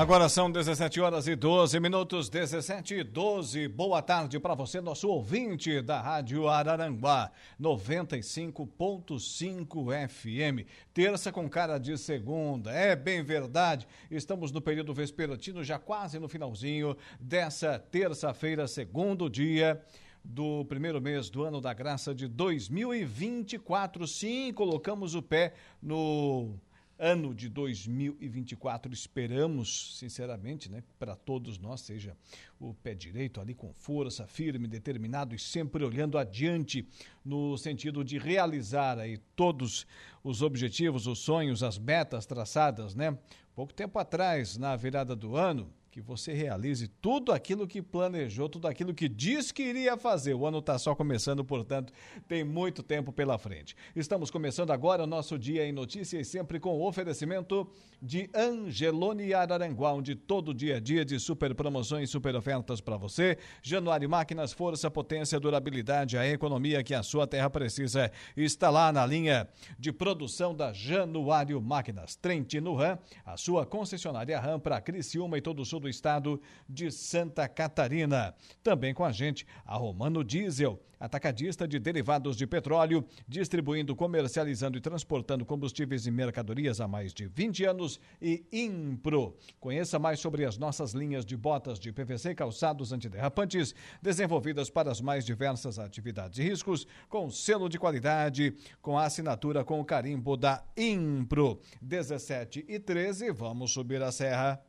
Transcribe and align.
Agora 0.00 0.30
são 0.30 0.50
17 0.50 0.98
horas 0.98 1.26
e 1.26 1.36
12 1.36 1.78
minutos, 1.78 2.30
17 2.30 2.94
e 2.94 3.04
12. 3.04 3.68
Boa 3.68 4.00
tarde 4.00 4.40
para 4.40 4.54
você, 4.54 4.80
nosso 4.80 5.10
ouvinte 5.10 5.82
da 5.82 6.00
Rádio 6.00 6.48
Araranguá, 6.48 7.30
95.5 7.60 10.08
FM. 10.08 10.66
Terça 10.94 11.30
com 11.30 11.46
cara 11.50 11.76
de 11.76 11.98
segunda. 11.98 12.70
É 12.70 12.96
bem 12.96 13.22
verdade. 13.22 13.86
Estamos 14.10 14.50
no 14.50 14.62
período 14.62 14.94
vespertino, 14.94 15.62
já 15.62 15.78
quase 15.78 16.18
no 16.18 16.30
finalzinho 16.30 16.96
dessa 17.20 17.78
terça-feira, 17.78 18.66
segundo 18.66 19.28
dia 19.28 19.84
do 20.24 20.64
primeiro 20.64 20.98
mês 20.98 21.28
do 21.28 21.44
ano 21.44 21.60
da 21.60 21.74
graça 21.74 22.14
de 22.14 22.26
2024. 22.26 24.06
Sim, 24.06 24.50
colocamos 24.54 25.14
o 25.14 25.20
pé 25.20 25.52
no 25.82 26.58
ano 27.00 27.34
de 27.34 27.48
2024. 27.48 28.92
Esperamos, 28.92 29.96
sinceramente, 29.98 30.70
né, 30.70 30.84
para 30.98 31.16
todos 31.16 31.58
nós, 31.58 31.80
seja 31.80 32.14
o 32.60 32.74
pé 32.74 32.94
direito 32.94 33.40
ali 33.40 33.54
com 33.54 33.72
força, 33.72 34.26
firme, 34.26 34.68
determinado 34.68 35.34
e 35.34 35.38
sempre 35.38 35.82
olhando 35.82 36.18
adiante 36.18 36.86
no 37.24 37.56
sentido 37.56 38.04
de 38.04 38.18
realizar 38.18 38.98
aí 38.98 39.16
todos 39.34 39.86
os 40.22 40.42
objetivos, 40.42 41.06
os 41.06 41.20
sonhos, 41.20 41.62
as 41.62 41.78
metas 41.78 42.26
traçadas, 42.26 42.94
né? 42.94 43.16
Pouco 43.54 43.72
tempo 43.72 43.98
atrás, 43.98 44.56
na 44.58 44.76
virada 44.76 45.16
do 45.16 45.36
ano, 45.36 45.72
que 45.90 46.00
você 46.00 46.32
realize 46.32 46.86
tudo 46.86 47.32
aquilo 47.32 47.66
que 47.66 47.82
planejou, 47.82 48.48
tudo 48.48 48.68
aquilo 48.68 48.94
que 48.94 49.08
diz 49.08 49.50
que 49.50 49.62
iria 49.62 49.96
fazer. 49.96 50.34
O 50.34 50.46
ano 50.46 50.58
está 50.58 50.78
só 50.78 50.94
começando, 50.94 51.44
portanto, 51.44 51.92
tem 52.28 52.44
muito 52.44 52.80
tempo 52.80 53.12
pela 53.12 53.36
frente. 53.38 53.74
Estamos 53.96 54.30
começando 54.30 54.70
agora 54.70 55.02
o 55.02 55.06
nosse 55.06 55.36
Dia 55.36 55.66
em 55.66 55.72
Notícias, 55.72 56.28
sempre 56.28 56.60
com 56.60 56.78
o 56.78 56.86
oferecimento 56.86 57.68
de 58.00 58.30
Angelone 58.32 59.34
Araranguá, 59.34 59.92
onde 59.92 60.14
todo 60.14 60.54
dia 60.54 60.76
a 60.76 60.80
dia 60.80 61.04
de 61.04 61.18
super 61.18 61.54
promoções, 61.56 62.08
super 62.08 62.36
ofertas 62.36 62.80
para 62.80 62.96
você. 62.96 63.36
Januário 63.60 64.08
Máquinas, 64.08 64.52
força, 64.52 64.88
potência, 64.90 65.40
durabilidade, 65.40 66.16
a 66.16 66.26
economia 66.26 66.84
que 66.84 66.94
a 66.94 67.02
sua 67.02 67.26
terra 67.26 67.50
precisa. 67.50 68.12
Está 68.36 68.70
lá 68.70 68.92
na 68.92 69.04
linha 69.04 69.48
de 69.76 69.92
produção 69.92 70.54
da 70.54 70.72
Januário 70.72 71.60
Máquinas. 71.60 72.14
Trentino 72.14 72.74
Ram, 72.74 72.96
a 73.26 73.36
sua 73.36 73.66
concessionária 73.66 74.38
Ram 74.38 74.60
para 74.60 74.80
Criciúma 74.80 75.36
e 75.36 75.40
todo 75.40 75.60
o 75.60 75.64
sul 75.64 75.79
do 75.80 75.88
estado 75.88 76.40
de 76.68 76.90
Santa 76.90 77.48
Catarina. 77.48 78.34
Também 78.62 78.94
com 78.94 79.04
a 79.04 79.10
gente, 79.10 79.46
a 79.64 79.76
Romano 79.76 80.22
Diesel, 80.22 80.80
atacadista 81.00 81.66
de 81.66 81.78
derivados 81.78 82.36
de 82.36 82.46
petróleo, 82.46 83.02
distribuindo, 83.26 83.96
comercializando 83.96 84.76
e 84.76 84.80
transportando 84.82 85.46
combustíveis 85.46 86.06
e 86.06 86.10
mercadorias 86.10 86.80
há 86.80 86.86
mais 86.86 87.14
de 87.14 87.26
20 87.26 87.64
anos 87.64 87.98
e 88.20 88.44
Impro. 88.52 89.34
Conheça 89.58 89.98
mais 89.98 90.20
sobre 90.20 90.44
as 90.44 90.58
nossas 90.58 90.92
linhas 90.92 91.24
de 91.24 91.36
botas 91.36 91.80
de 91.80 91.90
PVC 91.90 92.34
calçados 92.34 92.92
antiderrapantes, 92.92 93.74
desenvolvidas 94.02 94.68
para 94.68 94.90
as 94.90 95.00
mais 95.00 95.24
diversas 95.24 95.78
atividades 95.78 96.38
e 96.38 96.42
riscos, 96.42 96.86
com 97.08 97.30
selo 97.30 97.68
de 97.68 97.78
qualidade, 97.78 98.54
com 98.82 98.98
a 98.98 99.06
assinatura 99.06 99.64
com 99.64 99.80
o 99.80 99.84
carimbo 99.84 100.36
da 100.36 100.62
Impro. 100.76 101.58
17 101.80 102.66
e 102.68 102.78
13, 102.78 103.30
vamos 103.32 103.72
subir 103.72 104.02
a 104.02 104.12
serra. 104.12 104.60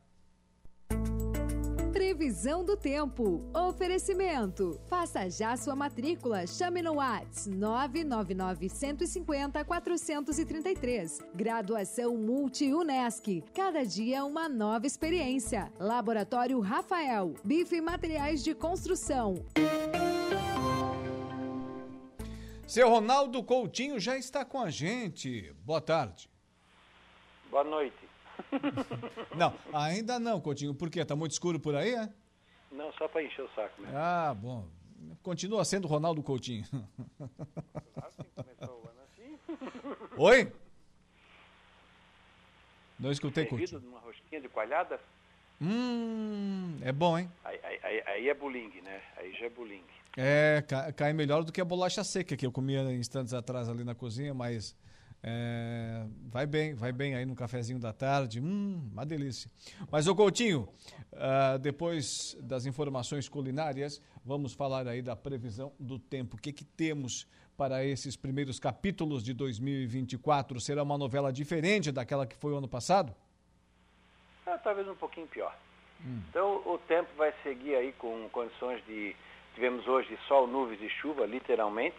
Previsão 1.92 2.64
do 2.64 2.78
tempo. 2.78 3.44
Oferecimento. 3.54 4.80
Faça 4.88 5.30
já 5.30 5.56
sua 5.58 5.76
matrícula. 5.76 6.46
Chame 6.46 6.82
no 6.82 6.96
Whats 6.96 7.48
999 7.48 8.70
150 8.70 9.64
433. 9.66 11.20
Graduação 11.34 12.16
Multi-UNESC. 12.18 13.44
Cada 13.54 13.84
dia 13.84 14.24
uma 14.24 14.48
nova 14.48 14.86
experiência. 14.86 15.72
Laboratório 15.80 16.60
Rafael. 16.60 17.34
Bife 17.44 17.78
e 17.78 17.82
Materiais 17.82 18.44
de 18.44 18.54
Construção. 18.54 19.36
Seu 22.68 22.90
Ronaldo 22.90 23.44
Coutinho 23.44 24.00
já 24.00 24.18
está 24.18 24.46
com 24.46 24.62
a 24.62 24.70
gente. 24.70 25.54
Boa 25.66 25.82
tarde. 25.82 26.30
Boa 27.50 27.66
noite. 27.66 28.01
não, 29.36 29.54
ainda 29.74 30.20
não, 30.20 30.40
Coutinho. 30.42 30.74
Por 30.76 30.90
quê? 30.90 31.04
Tá 31.06 31.16
muito 31.16 31.32
escuro 31.32 31.60
por 31.60 31.76
aí, 31.76 31.94
é? 31.96 32.10
Não, 32.72 32.92
só 32.94 33.08
para 33.08 33.24
encher 33.24 33.44
o 33.44 33.50
saco 33.56 33.82
mesmo. 33.82 33.98
Ah, 33.98 34.34
bom. 34.34 34.68
Continua 35.24 35.64
sendo 35.66 35.88
Ronaldo 35.88 36.22
Coutinho. 36.24 36.64
Assim 37.98 38.30
começou 38.36 38.84
o 38.84 38.90
ano 38.90 39.00
assim. 39.04 39.40
Oi? 40.18 40.52
Não 43.00 43.12
escutei, 43.12 43.46
Servido 43.48 43.72
Coutinho. 43.72 43.92
numa 43.92 44.00
rosquinha 44.00 44.40
de 44.42 44.48
coalhada? 44.50 45.00
Hum, 45.60 46.78
é 46.82 46.92
bom, 46.92 47.18
hein? 47.18 47.32
Aí, 47.44 47.60
aí, 47.84 48.04
aí, 48.08 48.30
é 48.30 48.34
buling, 48.34 48.70
né? 48.82 49.02
Aí 49.18 49.32
já 49.34 49.46
é 49.46 49.50
buling. 49.50 49.84
É, 50.18 50.64
ca- 50.68 50.92
cai 50.92 51.14
melhor 51.14 51.44
do 51.44 51.52
que 51.52 51.62
a 51.62 51.66
bolacha 51.66 52.04
seca 52.04 52.36
que 52.36 52.46
eu 52.46 52.52
comia 52.52 52.82
instantes 52.94 53.34
atrás 53.34 53.70
ali 53.70 53.84
na 53.84 53.94
cozinha, 53.96 54.34
mas 54.34 54.76
é, 55.24 56.04
vai 56.32 56.48
bem, 56.48 56.74
vai 56.74 56.92
bem 56.92 57.16
aí 57.16 57.26
no 57.26 57.36
cafezinho 57.36 57.80
da 57.80 57.94
tarde. 57.94 58.40
Hum, 58.40 58.90
uma 58.92 59.06
delícia. 59.06 59.52
Mas, 59.92 60.08
ô 60.08 60.16
Coutinho, 60.16 60.68
ah, 61.14 61.58
depois 61.58 62.36
das 62.42 62.66
informações 62.66 63.30
culinárias, 63.30 64.02
vamos 64.26 64.54
falar 64.54 64.88
aí 64.88 65.02
da 65.02 65.16
previsão 65.16 65.72
do 65.80 66.00
tempo. 66.00 66.38
O 66.38 66.40
que, 66.40 66.52
que 66.52 66.66
temos 66.66 67.28
para 67.56 67.86
esses 67.86 68.16
primeiros 68.16 68.60
capítulos 68.60 69.24
de 69.24 69.34
2024? 69.34 70.60
Será 70.60 70.82
uma 70.82 70.98
novela 70.98 71.32
diferente 71.32 71.92
daquela 71.92 72.26
que 72.26 72.36
foi 72.36 72.54
o 72.54 72.58
ano 72.58 72.68
passado? 72.68 73.16
Ah, 74.48 74.58
talvez 74.58 74.88
um 74.88 74.96
pouquinho 74.96 75.28
pior. 75.28 75.56
Então 76.04 76.64
o 76.66 76.80
tempo 76.88 77.10
vai 77.16 77.32
seguir 77.44 77.76
aí 77.76 77.94
com 77.94 78.28
condições 78.30 78.84
de. 78.86 79.16
Tivemos 79.54 79.86
hoje 79.88 80.18
sol, 80.28 80.48
nuvens 80.48 80.82
e 80.82 80.90
chuva, 80.90 81.26
literalmente. 81.26 81.98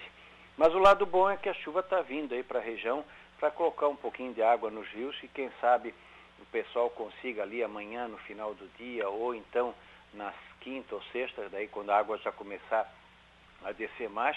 Mas 0.56 0.74
o 0.74 0.78
lado 0.78 1.06
bom 1.06 1.28
é 1.30 1.36
que 1.36 1.48
a 1.48 1.54
chuva 1.54 1.80
está 1.80 2.00
vindo 2.02 2.34
aí 2.34 2.42
para 2.42 2.58
a 2.58 2.62
região 2.62 3.04
para 3.38 3.50
colocar 3.50 3.88
um 3.88 3.96
pouquinho 3.96 4.32
de 4.32 4.42
água 4.42 4.70
nos 4.70 4.86
rios 4.88 5.16
e 5.22 5.28
quem 5.28 5.50
sabe 5.60 5.94
o 6.40 6.46
pessoal 6.46 6.90
consiga 6.90 7.42
ali 7.42 7.62
amanhã 7.62 8.06
no 8.06 8.18
final 8.18 8.54
do 8.54 8.68
dia 8.76 9.08
ou 9.08 9.34
então 9.34 9.74
nas 10.14 10.34
quinta 10.60 10.94
ou 10.94 11.02
sexta, 11.10 11.48
daí 11.48 11.66
quando 11.66 11.90
a 11.90 11.98
água 11.98 12.18
já 12.18 12.30
começar 12.30 12.88
a 13.64 13.72
descer 13.72 14.08
mais, 14.08 14.36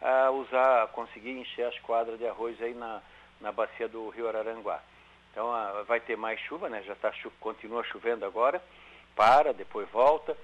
a 0.00 0.30
usar, 0.30 0.86
conseguir 0.88 1.32
encher 1.32 1.66
as 1.66 1.78
quadras 1.80 2.18
de 2.18 2.26
arroz 2.26 2.60
aí 2.62 2.72
na, 2.74 3.02
na 3.40 3.52
bacia 3.52 3.88
do 3.88 4.08
Rio 4.08 4.28
Araranguá. 4.28 4.80
Então 5.32 5.52
ah, 5.52 5.84
vai 5.86 6.00
ter 6.00 6.16
mais 6.16 6.40
chuva, 6.40 6.68
né? 6.70 6.82
Já 6.86 6.94
tá, 6.94 7.12
chu- 7.12 7.32
continua 7.40 7.84
chovendo 7.84 8.24
agora, 8.24 8.62
para, 9.14 9.52
depois 9.52 9.88
volta. 9.90 10.36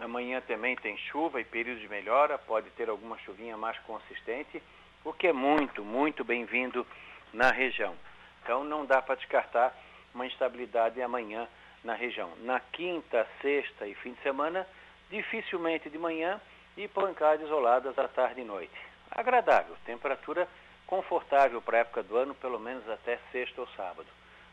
Amanhã 0.00 0.40
também 0.40 0.74
tem 0.76 0.96
chuva 0.96 1.40
e 1.40 1.44
período 1.44 1.80
de 1.80 1.88
melhora, 1.88 2.38
pode 2.38 2.70
ter 2.70 2.88
alguma 2.88 3.18
chuvinha 3.18 3.54
mais 3.56 3.78
consistente, 3.80 4.62
o 5.04 5.12
que 5.12 5.26
é 5.26 5.32
muito, 5.32 5.84
muito 5.84 6.24
bem-vindo 6.24 6.86
na 7.34 7.50
região. 7.50 7.94
Então 8.42 8.64
não 8.64 8.86
dá 8.86 9.02
para 9.02 9.16
descartar 9.16 9.76
uma 10.14 10.26
instabilidade 10.26 11.02
amanhã 11.02 11.46
na 11.84 11.94
região. 11.94 12.32
Na 12.38 12.60
quinta, 12.60 13.26
sexta 13.42 13.86
e 13.86 13.94
fim 13.94 14.14
de 14.14 14.22
semana, 14.22 14.66
dificilmente 15.10 15.90
de 15.90 15.98
manhã 15.98 16.40
e 16.78 16.88
pancadas 16.88 17.46
isoladas 17.46 17.98
à 17.98 18.08
tarde 18.08 18.40
e 18.40 18.44
noite. 18.44 18.72
Agradável, 19.10 19.76
temperatura 19.84 20.48
confortável 20.86 21.60
para 21.60 21.76
a 21.76 21.80
época 21.80 22.02
do 22.02 22.16
ano, 22.16 22.34
pelo 22.34 22.58
menos 22.58 22.88
até 22.88 23.18
sexta 23.30 23.60
ou 23.60 23.66
sábado. 23.76 24.08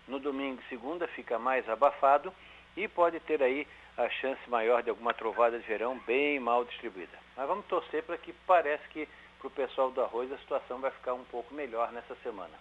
No 0.10 0.20
domingo 0.20 0.62
e 0.62 0.70
segunda 0.70 1.08
fica 1.08 1.40
mais 1.40 1.68
abafado 1.70 2.34
e 2.76 2.86
pode 2.88 3.20
ter 3.22 3.42
aí 3.42 3.66
a 3.98 4.10
chance 4.10 4.40
maior 4.48 4.84
de 4.84 4.92
alguma 4.92 5.14
trovada 5.14 5.60
de 5.60 5.66
verão 5.66 6.00
bem 6.06 6.40
mal 6.40 6.64
distribuída. 6.64 7.18
Mas 7.36 7.48
vamos 7.48 7.66
torcer 7.66 8.04
para 8.04 8.18
que 8.18 8.32
parece 8.46 8.88
que 8.90 9.08
para 9.40 9.48
o 9.48 9.52
pessoal 9.52 9.92
do 9.92 10.02
arroz 10.02 10.32
a 10.32 10.38
situação 10.38 10.80
vai 10.80 10.92
ficar 10.92 11.14
um 11.14 11.24
pouco 11.26 11.54
melhor 11.54 11.92
nessa 11.92 12.16
semana. 12.24 12.54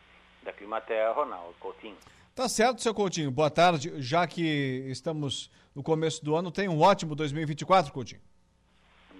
Da 0.42 0.52
Climatea, 0.52 1.12
Ronaldo 1.12 1.54
Coutinho. 1.60 1.96
Tá 2.34 2.48
certo, 2.48 2.82
seu 2.82 2.94
Coutinho. 2.94 3.30
Boa 3.30 3.50
tarde. 3.50 4.00
Já 4.00 4.26
que 4.26 4.86
estamos 4.88 5.50
no 5.74 5.82
começo 5.82 6.24
do 6.24 6.36
ano, 6.36 6.50
tem 6.50 6.68
um 6.68 6.80
ótimo 6.80 7.14
2024, 7.14 7.92
Coutinho. 7.92 8.20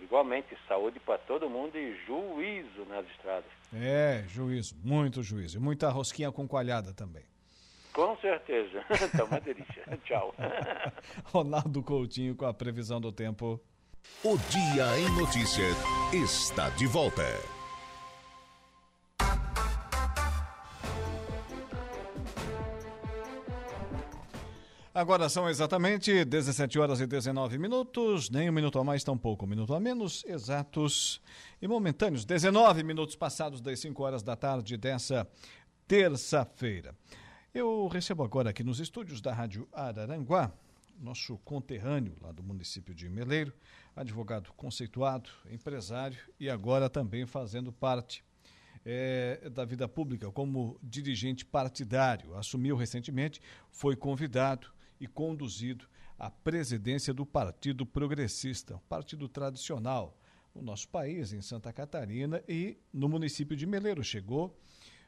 Igualmente, 0.02 0.56
saúde 0.68 1.00
para 1.00 1.18
todo 1.18 1.50
mundo 1.50 1.76
e 1.76 1.96
juízo 2.06 2.84
nas 2.88 3.06
estradas. 3.10 3.50
É, 3.74 4.24
juízo, 4.28 4.76
muito 4.82 5.22
juízo. 5.22 5.58
E 5.58 5.60
muita 5.60 5.90
rosquinha 5.90 6.30
com 6.30 6.46
coalhada 6.46 6.92
também. 6.92 7.24
Com 8.26 8.30
certeza. 8.30 8.84
Tá 9.16 9.24
uma 9.24 9.40
delícia. 9.40 9.84
Tchau. 10.04 10.34
Ronaldo 11.26 11.82
Coutinho 11.82 12.34
com 12.34 12.44
a 12.44 12.52
previsão 12.52 13.00
do 13.00 13.12
tempo. 13.12 13.60
O 14.24 14.36
Dia 14.36 14.98
em 14.98 15.08
Notícias 15.16 15.76
está 16.12 16.68
de 16.70 16.86
volta. 16.86 17.22
Agora 24.92 25.28
são 25.28 25.48
exatamente 25.48 26.24
17 26.24 26.78
horas 26.78 27.00
e 27.00 27.06
19 27.06 27.58
minutos, 27.58 28.30
nem 28.30 28.48
um 28.48 28.52
minuto 28.52 28.78
a 28.78 28.84
mais, 28.84 29.04
tampouco 29.04 29.44
um 29.44 29.48
minuto 29.48 29.74
a 29.74 29.78
menos, 29.78 30.24
exatos 30.26 31.20
e 31.60 31.68
momentâneos. 31.68 32.24
19 32.24 32.82
minutos 32.82 33.14
passados 33.14 33.60
das 33.60 33.78
5 33.78 34.02
horas 34.02 34.22
da 34.22 34.34
tarde 34.34 34.76
dessa 34.76 35.28
terça-feira. 35.86 36.94
Eu 37.58 37.88
recebo 37.88 38.22
agora 38.22 38.50
aqui 38.50 38.62
nos 38.62 38.80
estúdios 38.80 39.18
da 39.22 39.32
Rádio 39.32 39.66
Araranguá, 39.72 40.52
nosso 41.00 41.38
conterrâneo 41.38 42.14
lá 42.20 42.30
do 42.30 42.42
município 42.42 42.94
de 42.94 43.08
Meleiro, 43.08 43.50
advogado 43.96 44.52
conceituado, 44.52 45.30
empresário 45.50 46.18
e 46.38 46.50
agora 46.50 46.90
também 46.90 47.24
fazendo 47.24 47.72
parte 47.72 48.22
é, 48.84 49.48
da 49.48 49.64
vida 49.64 49.88
pública 49.88 50.30
como 50.30 50.78
dirigente 50.82 51.46
partidário. 51.46 52.36
Assumiu 52.36 52.76
recentemente, 52.76 53.40
foi 53.70 53.96
convidado 53.96 54.70
e 55.00 55.06
conduzido 55.06 55.88
à 56.18 56.30
presidência 56.30 57.14
do 57.14 57.24
Partido 57.24 57.86
Progressista, 57.86 58.76
um 58.76 58.80
partido 58.80 59.30
tradicional 59.30 60.14
no 60.54 60.60
nosso 60.60 60.90
país, 60.90 61.32
em 61.32 61.40
Santa 61.40 61.72
Catarina 61.72 62.44
e 62.46 62.76
no 62.92 63.08
município 63.08 63.56
de 63.56 63.64
Meleiro. 63.64 64.04
Chegou 64.04 64.54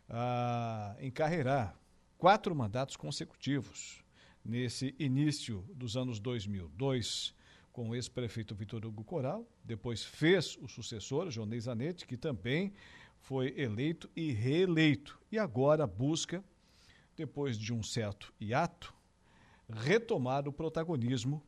a 0.09 0.97
encarreirar 0.99 1.79
quatro 2.19 2.55
mandatos 2.55 2.97
consecutivos 2.97 4.05
nesse 4.45 4.95
início 4.99 5.65
dos 5.73 5.97
anos 5.97 6.19
2002 6.19 7.33
com 7.73 7.91
o 7.91 7.95
ex-prefeito 7.95 8.57
Vitor 8.57 8.85
Hugo 8.85 9.05
Coral, 9.05 9.49
depois 9.63 10.05
fez 10.05 10.59
o 10.61 10.67
sucessor, 10.67 11.31
Jonei 11.31 11.61
Zanetti, 11.61 12.09
que 12.09 12.17
também 12.17 12.73
foi 13.21 13.55
eleito 13.57 14.11
e 14.17 14.33
reeleito, 14.33 15.17
e 15.31 15.39
agora 15.39 15.87
busca, 15.87 16.43
depois 17.15 17.57
de 17.57 17.73
um 17.73 17.81
certo 17.81 18.35
hiato, 18.41 18.93
retomar 19.69 20.49
o 20.49 20.53
protagonismo 20.53 21.41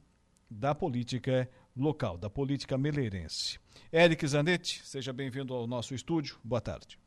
da 0.49 0.73
política 0.73 1.51
local, 1.77 2.17
da 2.17 2.31
política 2.31 2.79
meleirense. 2.79 3.59
Eric 3.93 4.25
Zanetti, 4.25 4.83
seja 4.85 5.13
bem-vindo 5.13 5.53
ao 5.53 5.67
nosso 5.67 5.95
estúdio. 5.95 6.39
Boa 6.45 6.61
tarde. 6.61 7.00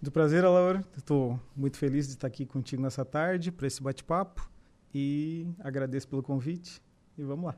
Muito 0.00 0.12
prazer, 0.12 0.44
Laura. 0.44 0.84
Estou 0.96 1.40
muito 1.56 1.78
feliz 1.78 2.06
de 2.06 2.12
estar 2.12 2.26
aqui 2.26 2.44
contigo 2.44 2.82
nessa 2.82 3.02
tarde 3.02 3.50
para 3.50 3.66
esse 3.66 3.82
bate-papo 3.82 4.46
e 4.94 5.46
agradeço 5.58 6.06
pelo 6.06 6.22
convite 6.22 6.82
e 7.16 7.22
vamos 7.22 7.46
lá. 7.46 7.56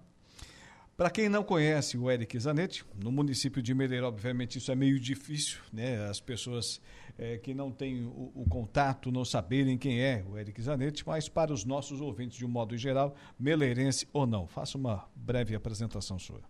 Para 0.97 1.11
quem 1.11 1.29
não 1.29 1.43
conhece 1.43 1.99
o 1.99 2.09
Eric 2.09 2.39
Zanetti, 2.39 2.85
no 3.03 3.11
município 3.11 3.61
de 3.61 3.75
Meleiro, 3.75 4.07
obviamente 4.07 4.59
isso 4.59 4.71
é 4.71 4.75
meio 4.77 5.01
difícil, 5.01 5.59
né? 5.73 6.09
As 6.09 6.21
pessoas 6.21 6.81
é, 7.19 7.39
que 7.39 7.53
não 7.53 7.73
têm 7.73 8.05
o, 8.05 8.33
o, 8.35 8.47
contato 8.49 9.11
não 9.11 9.25
saberem 9.25 9.77
quem 9.77 10.01
é 10.01 10.25
o 10.29 10.39
Eric 10.39 10.63
Zanetti, 10.63 11.05
mas 11.07 11.29
para 11.29 11.53
os 11.53 11.65
nossos 11.65 12.01
ouvintes 12.01 12.39
de 12.39 12.47
um 12.47 12.49
modo 12.49 12.77
geral, 12.77 13.17
meleirense 13.39 14.09
ou 14.13 14.27
não, 14.27 14.47
faça 14.47 14.79
uma 14.79 15.09
breve 15.15 15.57
apresentação 15.57 16.19
sua. 16.19 16.41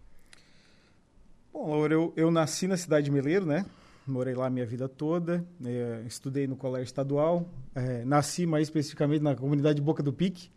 Bom, 1.50 1.70
Laura, 1.70 1.94
eu, 1.94 2.12
eu 2.14 2.30
nasci 2.30 2.66
na 2.66 2.76
cidade 2.76 3.06
de 3.06 3.10
Meleiro, 3.10 3.46
né? 3.46 3.64
Morei 4.08 4.34
lá 4.34 4.48
minha 4.48 4.64
vida 4.64 4.88
toda, 4.88 5.46
é, 5.64 6.02
estudei 6.06 6.46
no 6.46 6.56
colégio 6.56 6.86
estadual, 6.86 7.48
é, 7.74 8.04
nasci 8.04 8.46
mais 8.46 8.68
especificamente 8.68 9.22
na 9.22 9.36
comunidade 9.36 9.82
Boca 9.82 10.02
do 10.02 10.12
Pique, 10.12 10.50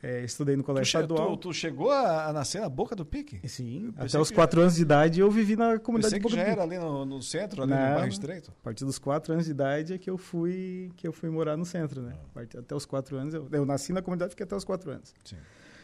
é, 0.00 0.22
estudei 0.22 0.54
no 0.54 0.62
colégio 0.62 0.92
tu, 0.92 1.02
estadual. 1.02 1.36
Tu, 1.36 1.48
tu, 1.48 1.52
chegou 1.52 1.90
a, 1.90 2.32
nascer 2.32 2.60
na 2.60 2.68
boca 2.68 2.94
do 2.94 3.04
pique? 3.04 3.40
Sim, 3.48 3.92
até 3.96 4.18
os 4.18 4.30
quatro 4.30 4.60
anos 4.60 4.76
de 4.76 4.82
idade 4.82 5.18
eu 5.18 5.28
vivi 5.28 5.56
na 5.56 5.76
comunidade 5.78 6.14
de 6.14 6.20
Boca 6.20 6.36
que 6.36 6.40
já 6.40 6.46
era 6.46 6.62
ali 6.62 6.78
no, 6.78 7.04
no 7.04 7.20
centro, 7.20 7.62
ali 7.62 7.72
Não, 7.72 7.76
no 7.76 7.94
bairro 7.94 8.08
estreito? 8.08 8.52
A 8.60 8.62
partir 8.62 8.84
dos 8.84 8.98
quatro 8.98 9.32
anos 9.32 9.46
de 9.46 9.50
idade 9.50 9.94
é 9.94 9.98
que 9.98 10.08
eu 10.08 10.16
fui, 10.16 10.92
que 10.96 11.06
eu 11.06 11.12
fui 11.12 11.28
morar 11.30 11.56
no 11.56 11.64
centro, 11.64 12.00
né? 12.00 12.14
Ah. 12.36 12.42
Até 12.58 12.76
os 12.76 12.86
quatro 12.86 13.16
anos, 13.16 13.34
eu, 13.34 13.48
eu 13.50 13.66
nasci 13.66 13.92
na 13.92 14.00
comunidade 14.00 14.30
e 14.30 14.32
fiquei 14.34 14.44
até 14.44 14.54
os 14.54 14.64
quatro 14.64 14.92
anos. 14.92 15.12
Sim. 15.24 15.36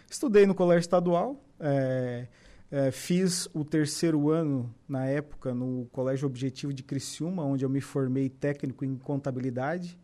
Estudei 0.09 0.47
no 0.47 0.55
colégio 0.55 0.83
estadual, 0.83 1.37
é, 1.59 2.29
é, 2.75 2.91
fiz 2.91 3.49
o 3.55 3.65
terceiro 3.65 4.31
ano, 4.31 4.69
na 4.89 5.07
época, 5.07 5.55
no 5.55 5.87
Colégio 5.93 6.27
Objetivo 6.27 6.73
de 6.73 6.83
Criciúma, 6.83 7.45
onde 7.45 7.65
eu 7.65 7.69
me 7.69 7.81
formei 7.81 8.29
técnico 8.29 8.85
em 8.85 8.97
contabilidade. 8.97 9.97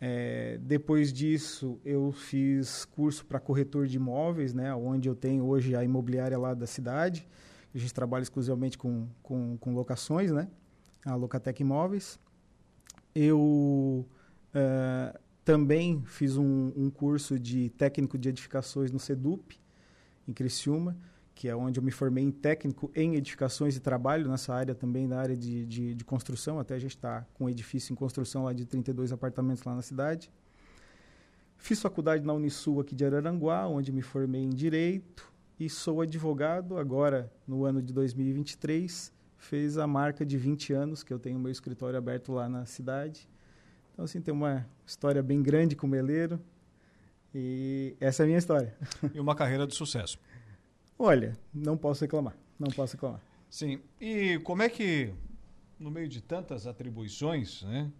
É, 0.00 0.56
depois 0.62 1.12
disso, 1.12 1.80
eu 1.84 2.12
fiz 2.12 2.84
curso 2.84 3.26
para 3.26 3.40
corretor 3.40 3.88
de 3.88 3.96
imóveis, 3.96 4.54
né, 4.54 4.72
onde 4.72 5.08
eu 5.08 5.16
tenho 5.16 5.44
hoje 5.44 5.74
a 5.74 5.82
imobiliária 5.82 6.38
lá 6.38 6.54
da 6.54 6.64
cidade. 6.64 7.26
A 7.74 7.78
gente 7.78 7.92
trabalha 7.92 8.22
exclusivamente 8.22 8.78
com, 8.78 9.08
com, 9.20 9.58
com 9.58 9.74
locações, 9.74 10.30
né, 10.30 10.46
a 11.04 11.16
Locatec 11.16 11.60
Imóveis. 11.60 12.20
Eu 13.12 14.06
é, 14.54 15.18
também 15.44 16.04
fiz 16.06 16.36
um, 16.36 16.72
um 16.76 16.88
curso 16.88 17.36
de 17.36 17.68
técnico 17.70 18.16
de 18.16 18.28
edificações 18.28 18.92
no 18.92 19.00
SEDUP, 19.00 19.58
em 20.28 20.32
Criciúma 20.32 20.96
que 21.40 21.48
é 21.48 21.56
onde 21.56 21.80
eu 21.80 21.82
me 21.82 21.90
formei 21.90 22.22
em 22.22 22.30
técnico 22.30 22.92
em 22.94 23.14
edificações 23.14 23.74
e 23.74 23.80
trabalho 23.80 24.28
nessa 24.28 24.52
área 24.52 24.74
também, 24.74 25.08
da 25.08 25.18
área 25.18 25.34
de, 25.34 25.64
de, 25.64 25.94
de 25.94 26.04
construção. 26.04 26.60
Até 26.60 26.74
a 26.74 26.78
gente 26.78 26.94
está 26.94 27.26
com 27.32 27.46
um 27.46 27.48
edifício 27.48 27.94
em 27.94 27.96
construção 27.96 28.44
lá 28.44 28.52
de 28.52 28.66
32 28.66 29.10
apartamentos 29.10 29.64
lá 29.64 29.74
na 29.74 29.80
cidade. 29.80 30.30
Fiz 31.56 31.80
faculdade 31.80 32.26
na 32.26 32.34
Unisul 32.34 32.78
aqui 32.78 32.94
de 32.94 33.06
Araranguá, 33.06 33.66
onde 33.66 33.90
me 33.90 34.02
formei 34.02 34.42
em 34.42 34.50
Direito 34.50 35.32
e 35.58 35.70
sou 35.70 36.02
advogado 36.02 36.76
agora, 36.76 37.32
no 37.48 37.64
ano 37.64 37.80
de 37.80 37.94
2023. 37.94 39.10
Fez 39.38 39.78
a 39.78 39.86
marca 39.86 40.26
de 40.26 40.36
20 40.36 40.74
anos 40.74 41.02
que 41.02 41.10
eu 41.10 41.18
tenho 41.18 41.38
meu 41.38 41.50
escritório 41.50 41.96
aberto 41.96 42.32
lá 42.32 42.50
na 42.50 42.66
cidade. 42.66 43.26
Então, 43.94 44.04
assim, 44.04 44.20
tem 44.20 44.34
uma 44.34 44.68
história 44.84 45.22
bem 45.22 45.42
grande 45.42 45.74
com 45.74 45.86
o 45.86 45.90
Meleiro. 45.90 46.38
E 47.34 47.96
essa 47.98 48.22
é 48.22 48.24
a 48.24 48.26
minha 48.26 48.38
história. 48.38 48.74
E 49.14 49.18
uma 49.18 49.34
carreira 49.34 49.66
de 49.66 49.74
sucesso. 49.74 50.18
Olha, 51.02 51.34
não 51.54 51.78
posso 51.78 52.04
reclamar, 52.04 52.36
não 52.58 52.68
posso 52.68 52.92
reclamar. 52.92 53.22
Sim, 53.48 53.80
e 53.98 54.38
como 54.44 54.60
é 54.60 54.68
que, 54.68 55.14
no 55.78 55.90
meio 55.90 56.06
de 56.06 56.20
tantas 56.20 56.66
atribuições, 56.66 57.62
né, 57.62 57.90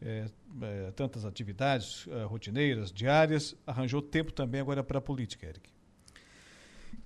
é, 0.00 0.24
é, 0.62 0.90
tantas 0.92 1.26
atividades 1.26 2.06
é, 2.08 2.24
rotineiras, 2.24 2.90
diárias, 2.90 3.54
arranjou 3.66 4.00
tempo 4.00 4.32
também 4.32 4.58
agora 4.58 4.82
para 4.82 4.96
a 4.96 5.02
política, 5.02 5.46
Eric? 5.46 5.68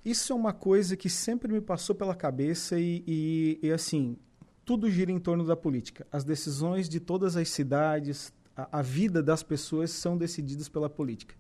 Isso 0.05 0.33
é 0.33 0.37
uma 0.37 0.53
coisa 0.53 0.97
que 0.97 1.11
sempre 1.11 1.53
me 1.53 1.61
passou 1.61 1.97
pela 1.97 2.15
cabeça 2.15 2.79
e, 2.79 3.03
e, 3.05 3.59
e 3.61 3.73
assim, 3.73 4.17
tudo 4.65 4.89
gira 4.89 5.11
em 5.11 5.19
torno 5.19 5.45
da 5.45 5.57
política. 5.57 6.07
As 6.13 6.23
decisões 6.23 6.89
de 6.89 7.01
todas 7.01 7.37
as 7.37 7.49
cidades, 7.51 8.33
a, 8.57 8.79
a 8.79 8.83
vida 8.83 9.21
das 9.21 9.43
pessoas 9.43 9.91
são 9.91 10.17
decididas 10.17 10.69
pela 10.69 10.89
política. 10.89 11.35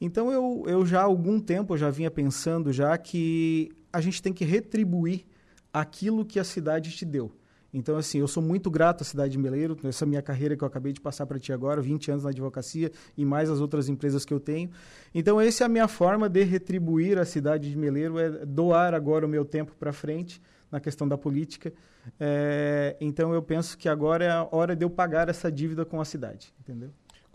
Então 0.00 0.32
eu, 0.32 0.64
eu 0.66 0.86
já 0.86 1.00
há 1.00 1.04
algum 1.04 1.38
tempo 1.38 1.76
já 1.76 1.90
vinha 1.90 2.10
pensando 2.10 2.72
já 2.72 2.96
que 2.96 3.70
a 3.92 4.00
gente 4.00 4.22
tem 4.22 4.32
que 4.32 4.44
retribuir 4.44 5.26
aquilo 5.72 6.24
que 6.24 6.38
a 6.38 6.44
cidade 6.44 6.90
te 6.90 7.04
deu. 7.04 7.30
Então, 7.72 7.96
assim, 7.96 8.18
eu 8.18 8.26
sou 8.26 8.42
muito 8.42 8.70
grato 8.70 9.02
à 9.02 9.04
cidade 9.04 9.32
de 9.32 9.38
Meleiro, 9.38 9.76
essa 9.84 10.04
minha 10.04 10.20
carreira 10.20 10.56
que 10.56 10.64
eu 10.64 10.66
acabei 10.66 10.92
de 10.92 11.00
passar 11.00 11.24
para 11.24 11.38
ti 11.38 11.52
agora, 11.52 11.80
20 11.80 12.10
anos 12.10 12.24
na 12.24 12.30
advocacia 12.30 12.90
e 13.16 13.24
mais 13.24 13.48
as 13.48 13.60
outras 13.60 13.88
empresas 13.88 14.24
que 14.24 14.34
eu 14.34 14.40
tenho. 14.40 14.70
Então, 15.14 15.40
essa 15.40 15.64
é 15.64 15.66
a 15.66 15.68
minha 15.68 15.86
forma 15.86 16.28
de 16.28 16.42
retribuir 16.42 17.16
a 17.18 17.24
cidade 17.24 17.70
de 17.70 17.76
Meleiro, 17.76 18.18
é 18.18 18.44
doar 18.44 18.92
agora 18.92 19.24
o 19.24 19.28
meu 19.28 19.44
tempo 19.44 19.72
para 19.78 19.92
frente 19.92 20.42
na 20.70 20.80
questão 20.80 21.06
da 21.06 21.16
política. 21.16 21.72
É, 22.18 22.96
então, 23.00 23.32
eu 23.32 23.42
penso 23.42 23.78
que 23.78 23.88
agora 23.88 24.24
é 24.24 24.30
a 24.30 24.48
hora 24.50 24.74
de 24.74 24.84
eu 24.84 24.90
pagar 24.90 25.28
essa 25.28 25.50
dívida 25.50 25.84
com 25.84 26.00
a 26.00 26.04
cidade, 26.04 26.52
entendeu? 26.58 26.90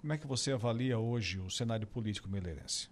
Como 0.06 0.14
é 0.14 0.20
que 0.20 0.28
você 0.28 0.52
avalia 0.52 1.00
hoje 1.00 1.40
o 1.40 1.50
cenário 1.50 1.88
político 1.88 2.30
meleirense? 2.30 2.92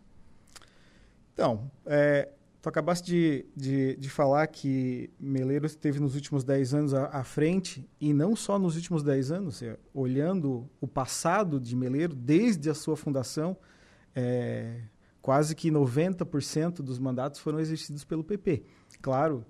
Então, 1.31 1.69
é, 1.85 2.27
tu 2.59 2.67
acabaste 2.67 3.05
de, 3.05 3.45
de, 3.55 3.95
de, 3.97 4.09
falar 4.09 4.47
que 4.47 5.11
Meleiro 5.19 5.67
esteve 5.67 5.99
nos 5.99 6.15
últimos 6.15 6.43
10 6.43 6.73
anos 6.73 6.93
à, 6.95 7.05
à, 7.09 7.23
frente, 7.23 7.87
e 8.01 8.11
não 8.13 8.35
só 8.35 8.57
nos 8.57 8.75
últimos 8.75 9.03
10 9.03 9.31
anos, 9.31 9.61
é, 9.61 9.77
olhando 9.93 10.67
o 10.81 10.87
passado 10.87 11.59
de 11.59 11.75
Meleiro, 11.75 12.15
desde 12.15 12.67
a 12.71 12.73
sua 12.73 12.97
fundação, 12.97 13.55
é, 14.15 14.81
quase 15.21 15.53
que 15.53 15.69
90% 15.69 16.77
dos 16.77 16.97
mandatos 16.97 17.39
foram 17.39 17.59
exercidos 17.59 18.03
pelo 18.03 18.23
PP. 18.23 18.63
Claro, 19.03 19.45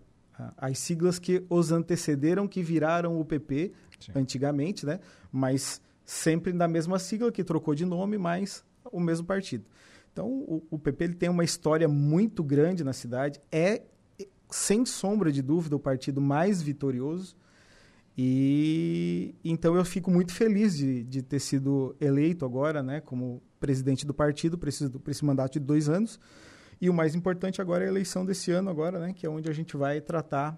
as 0.57 0.79
siglas 0.79 1.17
que 1.17 1.45
os 1.49 1.71
antecederam, 1.71 2.45
que 2.45 2.61
viraram 2.61 3.17
o 3.21 3.23
PP 3.23 3.71
Sim. 4.01 4.11
antigamente, 4.15 4.85
né? 4.85 4.99
mas 5.31 5.81
sempre 6.05 6.53
na 6.53 6.67
mesma 6.67 6.99
sigla, 6.99 7.31
que 7.31 7.43
trocou 7.43 7.73
de 7.75 7.85
nome, 7.85 8.17
mas 8.17 8.63
o 8.91 8.99
mesmo 8.99 9.25
partido. 9.25 9.65
Então, 10.11 10.27
o, 10.27 10.63
o 10.69 10.79
PP 10.79 11.03
ele 11.03 11.13
tem 11.15 11.29
uma 11.29 11.43
história 11.43 11.87
muito 11.87 12.43
grande 12.43 12.83
na 12.83 12.93
cidade, 12.93 13.41
é, 13.51 13.81
sem 14.49 14.85
sombra 14.85 15.31
de 15.31 15.41
dúvida, 15.41 15.75
o 15.75 15.79
partido 15.79 16.21
mais 16.21 16.61
vitorioso. 16.61 17.35
E 18.15 19.33
então 19.43 19.75
eu 19.75 19.83
fico 19.83 20.11
muito 20.11 20.31
feliz 20.31 20.77
de, 20.77 21.03
de 21.03 21.23
ter 21.23 21.39
sido 21.39 21.95
eleito 21.99 22.45
agora, 22.45 22.83
né, 22.83 23.01
como 23.01 23.41
presidente 23.59 24.05
do 24.05 24.13
partido, 24.13 24.55
preciso 24.55 24.99
para 24.99 25.09
esse 25.09 25.25
mandato 25.25 25.53
de 25.53 25.59
dois 25.59 25.89
anos. 25.89 26.19
E 26.79 26.91
o 26.91 26.93
mais 26.93 27.15
importante 27.15 27.59
agora 27.59 27.83
é 27.83 27.87
a 27.87 27.89
eleição 27.89 28.23
desse 28.23 28.51
ano 28.51 28.69
agora, 28.69 28.99
né, 28.99 29.13
que 29.13 29.25
é 29.25 29.29
onde 29.29 29.49
a 29.49 29.53
gente 29.53 29.75
vai 29.75 29.99
tratar 29.99 30.55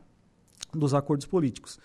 dos 0.74 0.94
acordos 0.94 1.25
políticos 1.25 1.80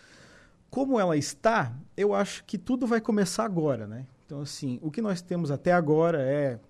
como 0.70 0.98
ela 0.98 1.16
está, 1.16 1.74
eu 1.96 2.14
acho 2.14 2.44
que 2.44 2.56
tudo 2.56 2.86
vai 2.86 3.00
começar 3.00 3.44
agora, 3.44 3.86
né? 3.86 4.06
Então, 4.24 4.40
assim, 4.40 4.78
o 4.80 4.90
que 4.90 5.02
nós 5.02 5.20
temos 5.20 5.50
até 5.50 5.72
agora 5.72 6.22
é 6.22 6.60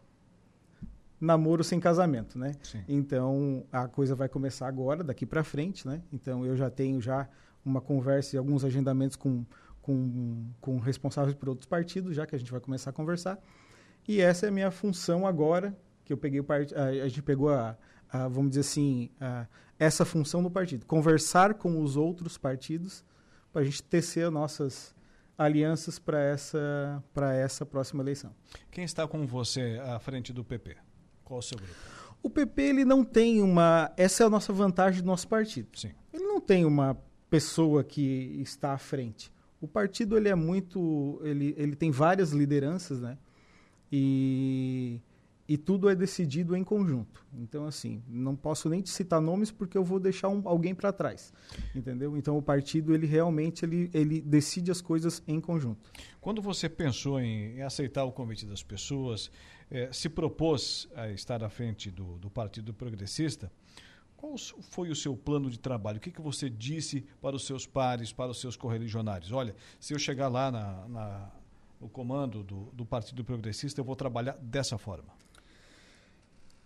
namoro 1.21 1.63
sem 1.63 1.79
casamento, 1.79 2.39
né? 2.39 2.55
Sim. 2.63 2.83
Então 2.89 3.65
a 3.71 3.87
coisa 3.87 4.15
vai 4.15 4.29
começar 4.29 4.67
agora, 4.67 5.05
daqui 5.05 5.27
para 5.27 5.45
frente, 5.45 5.87
né? 5.87 6.01
Então 6.11 6.47
eu 6.47 6.57
já 6.57 6.71
tenho 6.71 7.01
já 7.01 7.29
uma 7.63 7.81
conversa 7.81 8.35
e 8.35 8.39
alguns 8.39 8.65
agendamentos 8.65 9.17
com, 9.17 9.45
com, 9.83 10.47
com 10.61 10.79
responsáveis 10.79 11.37
por 11.37 11.51
outros 11.51 11.67
partidos, 11.67 12.17
já 12.17 12.27
que 12.27 12.35
a 12.35 12.39
gente 12.39 12.51
vai 12.51 12.61
começar 12.61 12.89
a 12.89 12.93
conversar. 12.93 13.39
E 14.09 14.21
essa 14.21 14.47
é 14.47 14.49
a 14.49 14.53
minha 14.53 14.71
função 14.71 15.27
agora, 15.27 15.77
que 16.05 16.13
eu 16.13 16.17
peguei 16.17 16.41
o 16.41 16.45
part... 16.45 16.75
a, 16.75 16.87
a 16.87 17.09
gente 17.09 17.23
pegou 17.23 17.51
a, 17.51 17.77
a, 18.11 18.27
vamos 18.27 18.51
dizer 18.51 18.61
assim, 18.61 19.11
a, 19.21 19.47
essa 19.79 20.07
função 20.07 20.41
no 20.41 20.51
partido, 20.51 20.87
conversar 20.87 21.53
com 21.53 21.83
os 21.83 21.99
outros 21.99 22.39
partidos 22.39 23.05
para 23.53 23.63
a 23.63 23.65
gente 23.65 23.83
tecer 23.83 24.31
nossas 24.31 24.95
alianças 25.37 25.99
para 25.99 26.21
essa 26.21 27.03
para 27.15 27.35
essa 27.35 27.65
próxima 27.65 28.03
eleição. 28.03 28.35
Quem 28.71 28.85
está 28.85 29.07
com 29.09 29.27
você 29.27 29.81
à 29.85 29.99
frente 29.99 30.33
do 30.33 30.45
PP? 30.45 30.77
Qual 31.25 31.39
o 31.41 31.43
seu 31.43 31.57
grupo? 31.57 31.75
O 32.23 32.29
PP 32.29 32.63
ele 32.63 32.85
não 32.85 33.03
tem 33.03 33.41
uma, 33.41 33.91
essa 33.97 34.23
é 34.23 34.27
a 34.27 34.31
nossa 34.31 34.53
vantagem 34.53 35.01
do 35.01 35.07
nosso 35.07 35.27
partido. 35.27 35.69
Sim. 35.75 35.93
Ele 36.13 36.25
não 36.25 36.41
tem 36.41 36.67
uma 36.67 36.99
pessoa 37.31 37.83
que 37.83 38.37
está 38.43 38.73
à 38.73 38.79
frente. 38.79 39.33
O 39.61 39.67
partido 39.67 40.17
ele 40.17 40.29
é 40.29 40.35
muito, 40.35 41.21
ele, 41.23 41.55
ele 41.57 41.75
tem 41.75 41.91
várias 41.91 42.33
lideranças, 42.33 43.01
né? 43.01 43.17
E, 43.91 45.01
e 45.51 45.57
tudo 45.57 45.91
é 45.91 45.97
decidido 45.97 46.57
em 46.57 46.63
conjunto. 46.63 47.27
Então 47.35 47.67
assim, 47.67 48.01
não 48.07 48.37
posso 48.37 48.69
nem 48.69 48.81
te 48.81 48.89
citar 48.89 49.21
nomes 49.21 49.51
porque 49.51 49.77
eu 49.77 49.83
vou 49.83 49.99
deixar 49.99 50.29
um, 50.29 50.49
alguém 50.49 50.77
para 50.77 50.93
trás, 50.93 51.33
entendeu? 51.75 52.17
Então 52.17 52.39
o 52.39 52.43
partido 52.43 52.95
ele 52.95 53.05
realmente 53.05 53.65
ele, 53.65 53.91
ele 53.93 54.21
decide 54.21 54.71
as 54.71 54.81
coisas 54.81 55.21
em 55.27 55.41
conjunto. 55.41 55.91
Quando 56.21 56.41
você 56.41 56.69
pensou 56.69 57.19
em, 57.19 57.57
em 57.57 57.63
aceitar 57.63 58.05
o 58.05 58.13
convite 58.13 58.47
das 58.47 58.63
pessoas, 58.63 59.29
eh, 59.69 59.89
se 59.93 60.09
propôs 60.09 60.89
a 60.95 61.09
estar 61.11 61.43
à 61.43 61.51
frente 61.51 61.91
do, 61.91 62.17
do 62.19 62.31
Partido 62.31 62.73
Progressista, 62.73 63.51
qual 64.17 64.37
foi 64.39 64.89
o 64.89 64.95
seu 64.95 65.17
plano 65.17 65.51
de 65.51 65.59
trabalho? 65.59 65.99
O 65.99 66.01
que, 66.01 66.13
que 66.13 66.21
você 66.21 66.49
disse 66.49 67.05
para 67.21 67.35
os 67.35 67.45
seus 67.45 67.67
pares, 67.67 68.13
para 68.13 68.31
os 68.31 68.41
seus 68.41 68.55
correligionários? 68.55 69.33
Olha, 69.33 69.57
se 69.81 69.93
eu 69.93 69.99
chegar 69.99 70.29
lá 70.29 70.53
na, 70.53 70.87
na, 70.87 71.31
no 71.81 71.89
comando 71.89 72.45
do, 72.45 72.71
do, 72.73 72.87
Partido 72.87 73.25
Progressista, 73.25 73.81
eu 73.81 73.85
vou 73.85 73.97
trabalhar 73.97 74.37
dessa 74.41 74.79
forma. 74.79 75.09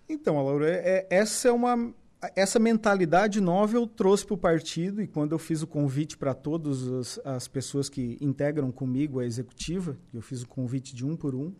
Então, 0.08 0.42
Laura, 0.44 0.68
é, 0.68 1.06
é, 1.11 1.16
essa 1.18 1.49
é 1.49 1.52
uma 1.52 1.94
essa 2.34 2.58
mentalidade 2.58 3.38
nova 3.38 3.76
eu 3.76 3.87
trouxe 3.87 4.25
para 4.25 4.34
o 4.34 4.38
partido 4.38 5.02
e 5.02 5.06
quando 5.06 5.32
eu 5.32 5.38
fiz 5.38 5.61
o 5.61 5.66
convite 5.66 6.16
para 6.16 6.32
todas 6.32 6.88
as, 6.88 7.20
as, 7.23 7.49
pessoas 7.49 7.90
que 7.90 8.16
integram 8.18 8.73
comigo 8.73 9.20
a 9.20 9.26
executiva, 9.26 9.99
eu 10.11 10.23
fiz 10.23 10.42
o 10.42 10.49
convite 10.49 10.94
de 10.94 11.04
um 11.04 11.16
por 11.16 11.34
um, 11.34 11.52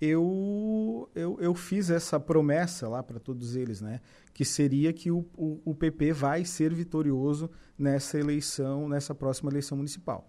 eu, 0.00 1.08
eu, 1.14 1.38
eu 1.40 1.54
fiz 1.54 1.90
essa 1.90 2.20
promessa 2.20 2.88
lá 2.88 3.02
para 3.02 3.18
todos 3.18 3.56
eles, 3.56 3.80
né? 3.80 4.00
Que 4.32 4.44
seria 4.44 4.92
que 4.92 5.10
o, 5.10 5.26
o, 5.36 5.60
o, 5.64 5.74
PP 5.74 6.12
vai 6.12 6.44
ser 6.44 6.72
vitorioso 6.74 7.50
nessa 7.78 8.18
eleição, 8.18 8.88
nessa 8.88 9.14
próxima 9.14 9.50
eleição 9.50 9.76
municipal. 9.76 10.28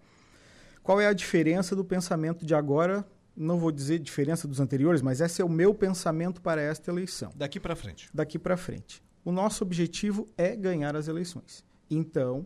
Qual 0.82 0.98
é 1.00 1.06
a 1.06 1.12
diferença 1.12 1.76
do 1.76 1.84
pensamento 1.84 2.46
de 2.46 2.54
agora? 2.54 3.06
Não 3.40 3.56
vou 3.56 3.70
dizer 3.70 4.00
diferença 4.00 4.48
dos 4.48 4.58
anteriores, 4.58 5.00
mas 5.00 5.20
esse 5.20 5.40
é 5.40 5.44
o 5.44 5.48
meu 5.48 5.72
pensamento 5.72 6.42
para 6.42 6.60
esta 6.60 6.90
eleição. 6.90 7.30
Daqui 7.36 7.60
para 7.60 7.76
frente. 7.76 8.10
Daqui 8.12 8.36
para 8.36 8.56
frente. 8.56 9.00
O 9.24 9.30
nosso 9.30 9.62
objetivo 9.62 10.26
é 10.36 10.56
ganhar 10.56 10.96
as 10.96 11.06
eleições. 11.06 11.64
Então, 11.88 12.44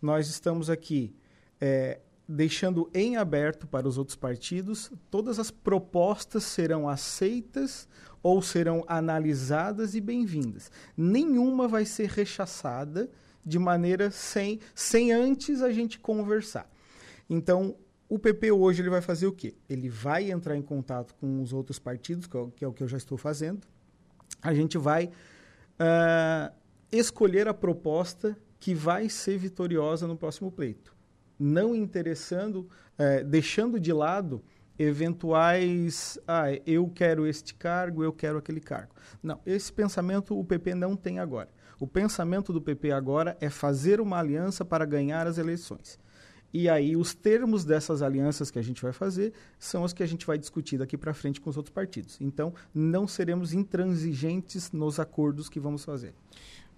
nós 0.00 0.28
estamos 0.28 0.70
aqui 0.70 1.14
é, 1.60 2.00
deixando 2.26 2.88
em 2.94 3.18
aberto 3.18 3.66
para 3.66 3.86
os 3.86 3.98
outros 3.98 4.16
partidos, 4.16 4.90
todas 5.10 5.38
as 5.38 5.50
propostas 5.50 6.44
serão 6.44 6.88
aceitas 6.88 7.86
ou 8.22 8.40
serão 8.40 8.82
analisadas 8.86 9.94
e 9.94 10.00
bem-vindas. 10.00 10.70
Nenhuma 10.96 11.68
vai 11.68 11.84
ser 11.84 12.08
rechaçada 12.08 13.10
de 13.44 13.58
maneira 13.58 14.10
sem, 14.10 14.58
sem 14.74 15.12
antes 15.12 15.60
a 15.60 15.70
gente 15.70 15.98
conversar. 15.98 16.70
Então, 17.28 17.76
o 18.10 18.18
PP 18.18 18.52
hoje 18.52 18.82
ele 18.82 18.90
vai 18.90 19.00
fazer 19.00 19.26
o 19.26 19.32
quê? 19.32 19.54
Ele 19.68 19.88
vai 19.88 20.30
entrar 20.30 20.54
em 20.54 20.62
contato 20.62 21.14
com 21.14 21.40
os 21.40 21.54
outros 21.54 21.78
partidos, 21.78 22.26
que 22.26 22.36
é 22.36 22.40
o 22.40 22.50
que, 22.50 22.64
é 22.64 22.84
eu 22.84 22.88
já 22.88 22.98
estou 22.98 23.16
fazendo. 23.16 23.66
A 24.42 24.52
gente 24.52 24.76
vai 24.76 25.06
uh, 25.06 26.54
escolher 26.92 27.48
a 27.48 27.54
proposta 27.54 28.36
que 28.58 28.74
vai 28.74 29.08
ser 29.08 29.38
vitoriosa 29.38 30.06
no 30.06 30.16
próximo 30.16 30.52
pleito 30.52 30.94
não 31.40 31.74
interessando, 31.74 32.68
é, 32.98 33.24
deixando 33.24 33.80
de 33.80 33.92
lado 33.94 34.44
eventuais, 34.78 36.18
ah, 36.28 36.52
eu 36.66 36.88
quero 36.88 37.26
este 37.26 37.54
cargo, 37.54 38.04
eu 38.04 38.12
quero 38.12 38.38
aquele 38.38 38.60
cargo. 38.60 38.94
Não, 39.22 39.40
esse 39.46 39.72
pensamento 39.72 40.38
o 40.38 40.44
PP 40.44 40.74
não 40.74 40.94
tem 40.94 41.18
agora. 41.18 41.48
O 41.78 41.86
pensamento 41.86 42.52
do 42.52 42.60
PP 42.60 42.92
agora 42.92 43.36
é 43.40 43.48
fazer 43.48 44.00
uma 44.00 44.18
aliança 44.18 44.64
para 44.64 44.84
ganhar 44.84 45.26
as 45.26 45.38
eleições. 45.38 45.98
E 46.52 46.68
aí 46.68 46.96
os 46.96 47.14
termos 47.14 47.64
dessas 47.64 48.02
alianças 48.02 48.50
que 48.50 48.58
a 48.58 48.62
gente 48.62 48.82
vai 48.82 48.92
fazer 48.92 49.32
são 49.58 49.84
os 49.84 49.92
que 49.92 50.02
a 50.02 50.06
gente 50.06 50.26
vai 50.26 50.36
discutir 50.36 50.78
daqui 50.78 50.96
para 50.96 51.14
frente 51.14 51.40
com 51.40 51.48
os 51.48 51.56
outros 51.56 51.72
partidos. 51.72 52.20
Então, 52.20 52.52
não 52.74 53.06
seremos 53.06 53.52
intransigentes 53.52 54.72
nos 54.72 54.98
acordos 54.98 55.48
que 55.48 55.60
vamos 55.60 55.84
fazer. 55.84 56.14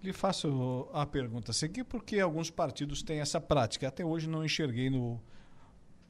Lhe 0.02 0.12
faço 0.12 0.88
a 0.92 1.06
pergunta 1.06 1.52
a 1.52 1.54
seguir, 1.54 1.84
porque 1.84 2.18
alguns 2.18 2.50
partidos 2.50 3.02
têm 3.02 3.20
essa 3.20 3.40
prática. 3.40 3.88
Até 3.88 4.04
hoje 4.04 4.28
não 4.28 4.44
enxerguei 4.44 4.90
no 4.90 5.20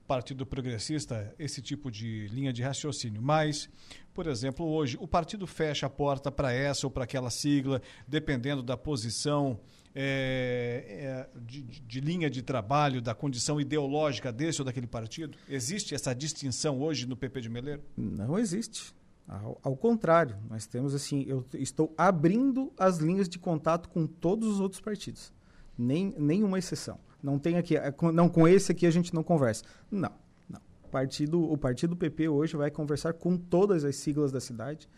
Partido 0.07 0.45
Progressista 0.45 1.35
esse 1.39 1.63
tipo 1.63 1.91
de 1.91 2.27
linha 2.29 2.53
de 2.53 2.63
raciocínio. 2.63 3.23
Mas, 3.23 3.69
por 4.13 4.27
exemplo, 4.27 4.67
hoje 4.67 4.97
o 5.01 5.07
partido 5.07 5.47
fecha 5.47 5.87
a 5.87 5.91
porta 5.91 6.31
para 6.33 6.53
essa 6.53 6.87
ou 6.87 6.91
para 6.91 7.05
aquela 7.05 7.31
sigla, 7.31 7.81
dependendo 8.09 8.63
da 8.63 8.77
posição 8.77 9.61
é, 9.95 11.29
é, 11.35 11.41
de, 11.41 11.63
de, 11.63 12.01
linha 12.01 12.31
de 12.31 12.43
trabalho, 12.43 13.03
da 13.03 13.15
condição 13.15 13.61
ideológica 13.61 14.33
desse 14.33 14.61
ou 14.61 14.65
daquele 14.65 14.87
partido? 14.87 15.37
Existe 15.49 15.95
essa 15.95 16.15
distinção 16.15 16.81
hoje 16.81 17.07
no 17.07 17.17
PP 17.17 17.41
de 17.43 17.49
Meleiro? 17.49 17.83
Não 17.97 18.39
existe. 18.39 18.95
Ao, 19.29 19.59
ao, 19.63 19.77
contrário, 19.77 20.37
nós 20.49 20.67
temos 20.67 20.95
assim, 20.95 21.25
eu 21.29 21.45
estou 21.55 21.95
abrindo 21.97 22.73
as 22.79 22.99
linhas 22.99 23.29
de 23.29 23.39
contato 23.39 23.89
com 23.89 24.07
todos 24.07 24.49
os 24.49 24.61
outros 24.61 24.81
partidos. 24.81 25.33
Nem, 25.79 26.15
nenhuma 26.19 26.59
exceção. 26.59 26.99
Não 27.23 27.39
tem 27.39 27.57
aqui, 27.57 27.77
é, 27.77 27.95
não 28.13 28.29
com 28.29 28.49
esse 28.49 28.73
aqui 28.73 28.87
a 28.87 28.91
gente 28.91 29.15
não 29.15 29.23
conversa. 29.23 29.65
Não, 29.91 30.13
não. 30.49 30.61
Partido, 30.91 31.41
o 31.41 31.57
partido 31.57 31.97
PP 31.97 32.29
hoje 32.29 32.57
vai 32.57 32.71
conversar 32.71 33.13
com 33.13 33.37
todas 33.37 33.85
as 33.85 33.97
siglas 33.97 34.33
da 34.33 34.41
cidade. 34.41 34.89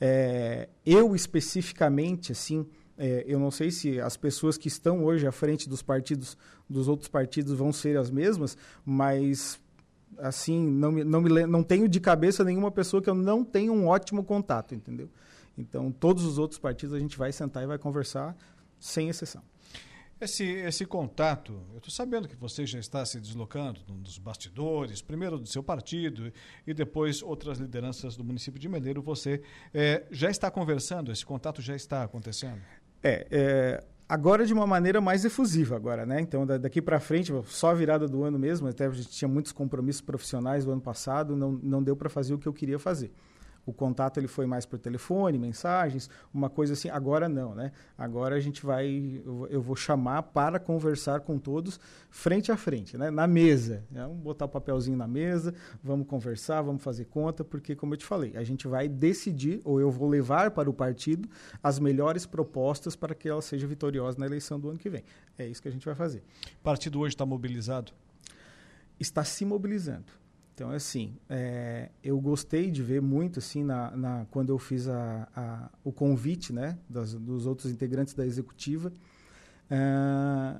É, 0.00 0.68
eu 0.84 1.14
especificamente, 1.14 2.32
assim, 2.32 2.66
é, 2.98 3.24
eu 3.26 3.38
não 3.38 3.50
sei 3.50 3.70
se 3.70 4.00
as 4.00 4.16
pessoas 4.16 4.56
que 4.56 4.68
estão 4.68 5.04
hoje 5.04 5.26
à 5.26 5.32
frente 5.32 5.68
dos 5.68 5.82
partidos, 5.82 6.36
dos 6.68 6.88
outros 6.88 7.08
partidos, 7.08 7.52
vão 7.52 7.72
ser 7.72 7.96
as 7.96 8.10
mesmas, 8.10 8.56
mas 8.84 9.60
assim, 10.18 10.66
não, 10.66 10.92
me, 10.92 11.04
não, 11.04 11.20
me, 11.20 11.46
não 11.46 11.62
tenho 11.62 11.88
de 11.88 12.00
cabeça 12.00 12.42
nenhuma 12.42 12.70
pessoa 12.70 13.02
que 13.02 13.10
eu 13.10 13.14
não 13.14 13.44
tenho 13.44 13.72
um 13.72 13.86
ótimo 13.86 14.24
contato, 14.24 14.74
entendeu? 14.74 15.10
Então, 15.58 15.90
todos 15.90 16.24
os 16.24 16.38
outros 16.38 16.58
partidos 16.58 16.94
a 16.94 16.98
gente 16.98 17.16
vai 17.16 17.32
sentar 17.32 17.62
e 17.62 17.66
vai 17.66 17.78
conversar, 17.78 18.36
sem 18.78 19.08
exceção. 19.08 19.42
Esse, 20.18 20.44
esse 20.44 20.86
contato, 20.86 21.60
eu 21.72 21.76
estou 21.76 21.90
sabendo 21.90 22.26
que 22.26 22.36
você 22.36 22.64
já 22.64 22.78
está 22.78 23.04
se 23.04 23.20
deslocando 23.20 23.80
nos 23.86 24.16
bastidores, 24.16 25.02
primeiro 25.02 25.38
do 25.38 25.46
seu 25.46 25.62
partido 25.62 26.32
e 26.66 26.72
depois 26.72 27.22
outras 27.22 27.58
lideranças 27.58 28.16
do 28.16 28.24
município 28.24 28.58
de 28.58 28.66
Meleiro. 28.66 29.02
Você 29.02 29.42
é, 29.74 30.06
já 30.10 30.30
está 30.30 30.50
conversando? 30.50 31.12
Esse 31.12 31.24
contato 31.24 31.60
já 31.60 31.76
está 31.76 32.02
acontecendo? 32.02 32.62
É, 33.02 33.26
é 33.30 33.84
agora 34.08 34.46
de 34.46 34.52
uma 34.52 34.66
maneira 34.66 35.00
mais 35.00 35.24
efusiva 35.24 35.76
agora, 35.76 36.06
né? 36.06 36.20
Então 36.20 36.46
daqui 36.46 36.80
para 36.80 37.00
frente, 37.00 37.32
só 37.46 37.70
a 37.70 37.74
virada 37.74 38.06
do 38.06 38.22
ano 38.22 38.38
mesmo, 38.38 38.68
até 38.68 38.86
a 38.86 38.90
gente 38.90 39.08
tinha 39.08 39.28
muitos 39.28 39.52
compromissos 39.52 40.00
profissionais 40.00 40.64
do 40.64 40.70
ano 40.72 40.80
passado, 40.80 41.36
não, 41.36 41.52
não 41.52 41.82
deu 41.82 41.96
para 41.96 42.08
fazer 42.08 42.34
o 42.34 42.38
que 42.38 42.46
eu 42.46 42.52
queria 42.52 42.78
fazer. 42.78 43.12
O 43.66 43.72
contato 43.72 44.18
ele 44.18 44.28
foi 44.28 44.46
mais 44.46 44.64
por 44.64 44.78
telefone, 44.78 45.36
mensagens, 45.36 46.08
uma 46.32 46.48
coisa 46.48 46.74
assim. 46.74 46.88
Agora 46.88 47.28
não, 47.28 47.52
né? 47.52 47.72
Agora 47.98 48.36
a 48.36 48.40
gente 48.40 48.64
vai, 48.64 49.20
eu 49.50 49.60
vou 49.60 49.74
chamar 49.74 50.22
para 50.22 50.60
conversar 50.60 51.20
com 51.20 51.36
todos 51.36 51.80
frente 52.08 52.52
a 52.52 52.56
frente, 52.56 52.96
né? 52.96 53.10
Na 53.10 53.26
mesa. 53.26 53.84
Né? 53.90 54.02
Vamos 54.02 54.22
botar 54.22 54.44
o 54.44 54.48
papelzinho 54.48 54.96
na 54.96 55.08
mesa, 55.08 55.52
vamos 55.82 56.06
conversar, 56.06 56.62
vamos 56.62 56.80
fazer 56.80 57.06
conta, 57.06 57.42
porque 57.42 57.74
como 57.74 57.94
eu 57.94 57.98
te 57.98 58.06
falei, 58.06 58.36
a 58.36 58.44
gente 58.44 58.68
vai 58.68 58.88
decidir 58.88 59.60
ou 59.64 59.80
eu 59.80 59.90
vou 59.90 60.08
levar 60.08 60.52
para 60.52 60.70
o 60.70 60.72
partido 60.72 61.28
as 61.60 61.80
melhores 61.80 62.24
propostas 62.24 62.94
para 62.94 63.16
que 63.16 63.28
ela 63.28 63.42
seja 63.42 63.66
vitoriosa 63.66 64.16
na 64.16 64.26
eleição 64.26 64.60
do 64.60 64.70
ano 64.70 64.78
que 64.78 64.88
vem. 64.88 65.02
É 65.36 65.44
isso 65.44 65.60
que 65.60 65.66
a 65.66 65.72
gente 65.72 65.84
vai 65.84 65.96
fazer. 65.96 66.22
O 66.60 66.62
partido 66.62 67.00
hoje 67.00 67.16
está 67.16 67.26
mobilizado? 67.26 67.90
Está 69.00 69.24
se 69.24 69.44
mobilizando 69.44 70.25
então, 70.56 70.70
assim, 70.70 71.18
é, 71.28 71.90
eu 72.02 72.18
gostei 72.18 72.70
de 72.70 72.82
ver 72.82 73.02
muito, 73.02 73.40
assim, 73.40 73.62
na, 73.62 73.94
na 73.94 74.26
quando 74.30 74.48
eu 74.48 74.58
fiz 74.58 74.88
a, 74.88 75.28
a, 75.36 75.70
o 75.84 75.92
convite, 75.92 76.50
né, 76.50 76.78
das, 76.88 77.12
dos 77.12 77.44
outros 77.44 77.70
integrantes 77.70 78.14
da 78.14 78.24
executiva, 78.24 78.90
é, 79.68 80.58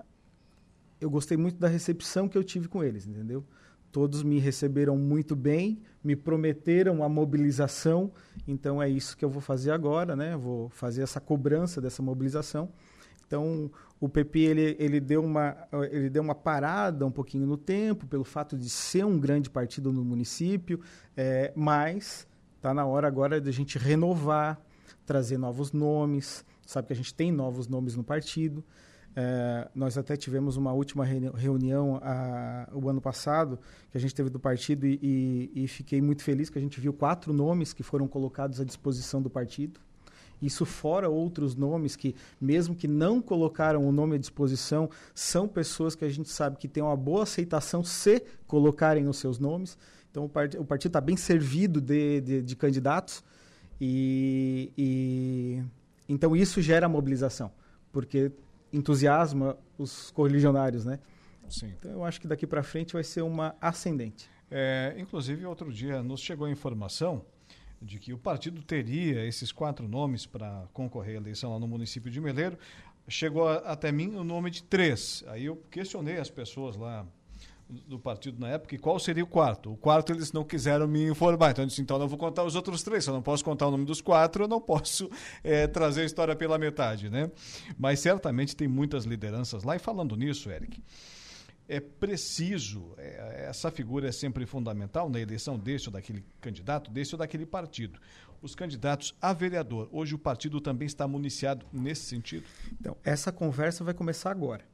eu 1.01 1.09
gostei 1.09 1.39
muito 1.39 1.59
da 1.59 1.67
recepção 1.67 2.29
que 2.29 2.37
eu 2.37 2.45
tive 2.45 2.69
com 2.69 2.85
eles, 2.85 3.07
entendeu? 3.07 3.43
todos 3.91 4.23
me 4.23 4.39
receberam 4.39 4.95
muito 4.99 5.35
bem, 5.35 5.81
me 6.05 6.15
prometeram 6.15 7.03
a 7.03 7.09
mobilização, 7.09 8.13
então 8.47 8.83
é 8.83 8.91
isso 8.91 9.17
que 9.17 9.25
eu 9.25 9.31
vou 9.31 9.41
fazer 9.41 9.71
agora, 9.71 10.15
né? 10.15 10.37
Vou 10.37 10.69
fazer 10.69 11.01
essa 11.01 11.19
cobrança 11.19 11.81
dessa 11.81 12.03
mobilização. 12.03 12.69
Então, 13.27 13.71
o 14.01 14.09
PP 14.09 14.39
ele, 14.39 14.77
ele, 14.79 15.01
deu 15.01 15.25
uma, 15.25 15.57
ele 15.91 16.09
deu 16.09 16.23
uma 16.23 16.35
parada 16.35 17.05
um 17.05 17.11
pouquinho 17.11 17.47
no 17.47 17.57
tempo, 17.57 18.07
pelo 18.07 18.25
fato 18.25 18.57
de 18.57 18.69
ser 18.69 19.05
um 19.05 19.19
grande 19.19 19.51
partido 19.51 19.93
no 19.93 20.05
município, 20.05 20.81
é, 21.17 21.53
mas 21.57 22.27
está 22.57 22.73
na 22.75 22.85
hora 22.85 23.07
agora 23.07 23.41
de 23.41 23.49
a 23.49 23.53
gente 23.53 23.79
renovar, 23.79 24.61
trazer 25.05 25.39
novos 25.39 25.73
nomes. 25.73 26.45
Sabe 26.67 26.89
que 26.89 26.93
a 26.93 26.97
gente 26.97 27.15
tem 27.15 27.33
novos 27.33 27.69
nomes 27.69 27.97
no 27.97 28.05
partido. 28.05 28.65
É, 29.19 29.67
nós 29.75 29.97
até 29.97 30.15
tivemos 30.15 30.59
uma 30.59 30.75
última 30.75 31.03
reunião 31.03 31.99
a, 32.03 32.69
o 32.71 32.87
ano 32.87 33.01
passado, 33.01 33.59
que 33.91 33.97
a 33.97 34.01
gente 34.01 34.15
teve 34.15 34.29
do 34.29 34.39
partido, 34.39 34.87
e, 34.87 34.99
e, 35.03 35.65
e, 35.65 35.69
fiquei 35.69 36.03
muito 36.03 36.23
feliz 36.23 36.51
que 36.51 36.59
a 36.59 36.61
gente 36.61 36.79
viu 36.79 36.93
quatro 36.93 37.33
nomes 37.33 37.73
que 37.73 37.83
foram 37.83 38.07
colocados 38.07 38.61
à 38.61 38.65
disposição 38.65 39.23
do 39.23 39.31
partido. 39.31 39.81
Isso 40.41 40.65
fora 40.65 41.09
outros 41.09 41.55
nomes 41.55 41.97
que, 41.97 42.15
mesmo 42.41 42.75
que 42.75 42.87
não 42.87 43.23
colocaram 43.23 43.87
o 43.87 43.93
nome 43.93 44.17
à 44.17 44.19
disposição, 44.19 44.91
são 45.15 45.49
pessoas 45.49 45.95
que 45.95 46.05
a 46.05 46.09
gente 46.09 46.29
sabe 46.29 46.57
que 46.57 46.69
têm 46.69 46.83
uma 46.83 46.97
boa 46.97 47.23
aceitação 47.23 47.83
se 47.83 48.23
colocarem 48.47 49.09
os 49.09 49.17
seus 49.17 49.39
nomes. 49.39 49.79
Então, 50.11 50.25
o, 50.25 50.29
part 50.29 50.57
o 50.57 50.65
partido 50.65 50.91
está 50.91 51.01
bem 51.01 51.17
servido 51.17 51.81
de, 51.81 52.21
de, 52.21 52.43
de 52.43 52.57
candidatos. 52.57 53.25
E, 53.81 54.73
e, 54.77 55.63
então, 56.09 56.35
isso 56.35 56.61
gera 56.63 56.89
mobilização, 56.89 57.51
porque 57.93 58.31
entusiasma 58.73 59.57
os 59.79 60.11
correligionários, 60.11 60.85
né? 60.85 60.99
Sim. 61.49 61.73
Então 61.79 61.93
eu 61.93 62.05
acho 62.05 62.21
que 62.21 62.27
daqui 62.27 62.47
para 62.47 62.63
frente 62.63 62.93
vai 62.93 63.05
ser 63.05 63.23
uma 63.23 63.55
ascendente. 63.61 64.29
É, 64.51 64.95
inclusive, 64.99 65.45
outro 65.47 65.73
dia 65.73 66.03
nos 66.03 66.21
chegou 66.21 66.47
a 66.47 66.51
informação 66.51 67.25
de 67.81 67.99
que 67.99 68.13
o 68.13 68.19
partido 68.19 68.63
teria 68.63 69.25
esses 69.27 69.53
quatro 69.53 69.87
nomes 69.87 70.27
para 70.27 70.65
concorrer 70.73 71.15
à 71.15 71.21
eleição 71.21 71.53
lá 71.53 71.59
no 71.59 71.69
município 71.69 72.11
de 72.11 72.21
Meleiro. 72.21 72.59
Chegou 73.09 73.49
a, 73.49 73.57
até 73.59 73.93
mim 73.93 74.17
o 74.17 74.25
nome 74.25 74.51
de 74.51 74.63
três. 74.63 75.23
Aí 75.29 75.45
eu 75.45 75.57
questionei 75.71 76.19
as 76.19 76.31
pessoas 76.31 76.77
lá 76.77 77.07
do 77.69 77.99
partido 77.99 78.41
na 78.41 78.49
época 78.49 78.75
e 78.75 78.79
qual 78.79 78.99
seria 78.99 79.25
o 79.25 79.27
quarto. 79.27 79.73
O 79.73 79.77
quarto 79.77 80.13
eles 80.13 80.33
não 80.33 80.45
quiseram 80.45 80.87
me 80.87 81.05
informar. 81.09 81.51
Então 81.51 81.65
eu 81.65 81.69
disse, 81.69 81.83
então 81.83 82.01
eu 82.01 82.09
vou 82.09 82.19
contar 82.19 82.45
os 82.45 82.55
outros 82.55 82.83
três. 82.83 83.05
Se 83.05 83.11
eu 83.11 83.15
não 83.15 83.23
posso 83.23 83.45
contar 83.45 83.67
o 83.67 83.71
nome 83.71 83.85
dos 83.85 84.01
quatro, 84.01 84.45
eu 84.45 84.49
não 84.49 84.61
posso 84.61 85.11
é, 85.43 85.67
trazer 85.67 86.03
a 86.03 86.05
história 86.05 86.37
pela 86.37 86.59
metade, 86.59 87.11
né? 87.11 87.31
Mas 87.79 88.01
certamente 88.01 88.55
tem 88.55 88.69
muitas 88.69 89.05
lideranças 89.05 89.65
lá. 89.65 89.75
E 89.77 89.79
falando 89.79 90.17
nisso, 90.17 90.51
Eric, 90.51 90.81
é 91.69 91.81
preciso, 91.81 92.95
é, 92.97 93.47
essa 93.49 93.71
figura 93.71 94.09
é 94.09 94.13
sempre 94.13 94.47
fundamental 94.47 95.11
na 95.11 95.21
eleição 95.21 95.59
desse 95.59 95.89
ou 95.89 95.93
daquele 95.93 96.25
candidato, 96.41 96.91
desse 96.91 97.15
ou 97.15 97.19
daquele 97.19 97.47
partido. 97.47 97.99
Os 98.41 98.55
candidatos 98.55 99.15
a 99.21 99.33
vereador, 99.33 99.89
hoje 99.91 100.15
o 100.15 100.19
partido 100.19 100.61
também 100.61 100.87
está 100.87 101.09
municiado 101.09 101.67
nesse 101.73 102.03
sentido? 102.03 102.45
Então, 102.81 102.97
essa 103.03 103.33
conversa 103.33 103.83
vai 103.83 103.95
começar 103.95 104.31
agora. 104.31 104.65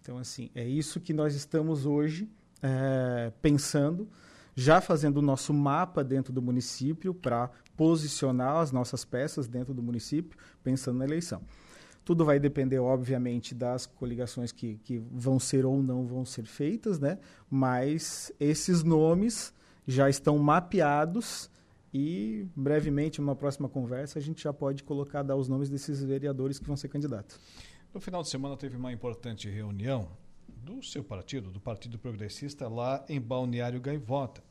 Então, 0.00 0.18
assim, 0.18 0.50
é 0.54 0.66
isso 0.66 1.00
que 1.00 1.12
nós 1.12 1.34
estamos 1.34 1.86
hoje 1.86 2.28
é, 2.62 3.32
pensando, 3.40 4.08
já 4.54 4.80
fazendo 4.80 5.18
o 5.18 5.22
nosso 5.22 5.54
mapa 5.54 6.04
dentro 6.04 6.32
do 6.32 6.42
município 6.42 7.14
para 7.14 7.48
posicionar 7.76 8.56
as 8.56 8.70
nossas 8.70 9.04
peças 9.04 9.48
dentro 9.48 9.72
do 9.72 9.82
município, 9.82 10.36
pensando 10.62 10.98
na 10.98 11.04
eleição. 11.04 11.42
Tudo 12.04 12.24
vai 12.24 12.40
depender, 12.40 12.78
obviamente, 12.78 13.54
das 13.54 13.86
coligações 13.86 14.50
que, 14.50 14.76
que 14.78 14.98
vão 14.98 15.38
ser 15.38 15.64
ou 15.64 15.82
não 15.82 16.06
vão 16.06 16.24
ser 16.24 16.44
feitas, 16.44 16.98
né? 16.98 17.18
mas 17.48 18.32
esses 18.40 18.82
nomes 18.82 19.54
já 19.86 20.08
estão 20.08 20.38
mapeados 20.38 21.50
e 21.92 22.46
brevemente, 22.56 23.20
numa 23.20 23.36
próxima 23.36 23.68
conversa, 23.68 24.18
a 24.18 24.22
gente 24.22 24.42
já 24.42 24.52
pode 24.52 24.82
colocar, 24.82 25.22
dar 25.22 25.36
os 25.36 25.48
nomes 25.48 25.68
desses 25.68 26.02
vereadores 26.02 26.58
que 26.58 26.66
vão 26.66 26.76
ser 26.76 26.88
candidatos. 26.88 27.38
No 27.92 28.00
final 28.00 28.22
de 28.22 28.28
semana 28.28 28.56
teve 28.56 28.76
uma 28.76 28.92
importante 28.92 29.48
reunião 29.50 30.08
do 30.48 30.82
seu 30.82 31.04
partido, 31.04 31.50
do 31.50 31.60
Partido 31.60 31.98
Progressista, 31.98 32.68
lá 32.68 33.04
em 33.08 33.20
Balneário 33.20 33.80
Gaivota. 33.80 34.42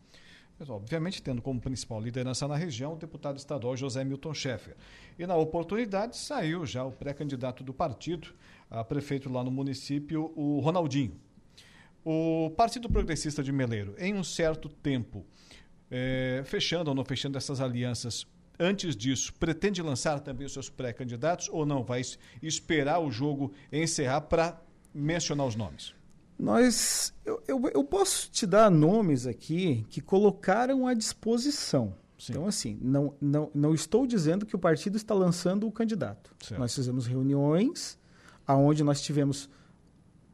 Mas, 0.61 0.69
obviamente, 0.69 1.23
tendo 1.23 1.41
como 1.41 1.59
principal 1.59 1.99
liderança 1.99 2.47
na 2.47 2.55
região 2.55 2.93
o 2.93 2.95
deputado 2.95 3.35
estadual 3.35 3.75
José 3.75 4.03
Milton 4.03 4.31
Schaeffer. 4.31 4.75
E, 5.17 5.25
na 5.25 5.35
oportunidade, 5.35 6.15
saiu 6.15 6.67
já 6.67 6.85
o 6.85 6.91
pré-candidato 6.91 7.63
do 7.63 7.73
partido, 7.73 8.27
a 8.69 8.83
prefeito 8.83 9.27
lá 9.27 9.43
no 9.43 9.49
município, 9.49 10.31
o 10.35 10.59
Ronaldinho. 10.59 11.19
O 12.05 12.51
Partido 12.55 12.87
Progressista 12.87 13.41
de 13.41 13.51
Meleiro, 13.51 13.95
em 13.97 14.13
um 14.13 14.23
certo 14.23 14.69
tempo, 14.69 15.25
é, 15.89 16.43
fechando 16.45 16.91
ou 16.91 16.95
não 16.95 17.03
fechando 17.03 17.39
essas 17.39 17.59
alianças, 17.59 18.27
antes 18.59 18.95
disso, 18.95 19.33
pretende 19.33 19.81
lançar 19.81 20.19
também 20.19 20.45
os 20.45 20.53
seus 20.53 20.69
pré-candidatos 20.69 21.49
ou 21.51 21.65
não? 21.65 21.83
Vai 21.83 22.03
esperar 22.39 22.99
o 22.99 23.09
jogo 23.09 23.51
encerrar 23.73 24.21
para 24.21 24.61
mencionar 24.93 25.47
os 25.47 25.55
nomes? 25.55 25.99
Nós, 26.41 27.13
eu, 27.23 27.43
eu, 27.47 27.61
eu, 27.71 27.83
posso 27.83 28.31
te 28.31 28.47
dar 28.47 28.71
nomes 28.71 29.27
aqui 29.27 29.85
que 29.91 30.01
colocaram 30.01 30.87
à 30.87 30.95
disposição. 30.95 31.93
Sim. 32.17 32.33
Então, 32.33 32.47
assim, 32.47 32.79
não, 32.81 33.13
não, 33.21 33.51
não 33.53 33.75
estou 33.75 34.07
dizendo 34.07 34.43
que 34.43 34.55
o 34.55 34.59
partido 34.59 34.97
está 34.97 35.13
lançando 35.13 35.67
o 35.67 35.71
candidato. 35.71 36.33
Certo. 36.41 36.59
Nós 36.59 36.73
fizemos 36.73 37.05
reuniões 37.05 37.95
aonde 38.47 38.83
nós 38.83 39.03
tivemos 39.03 39.47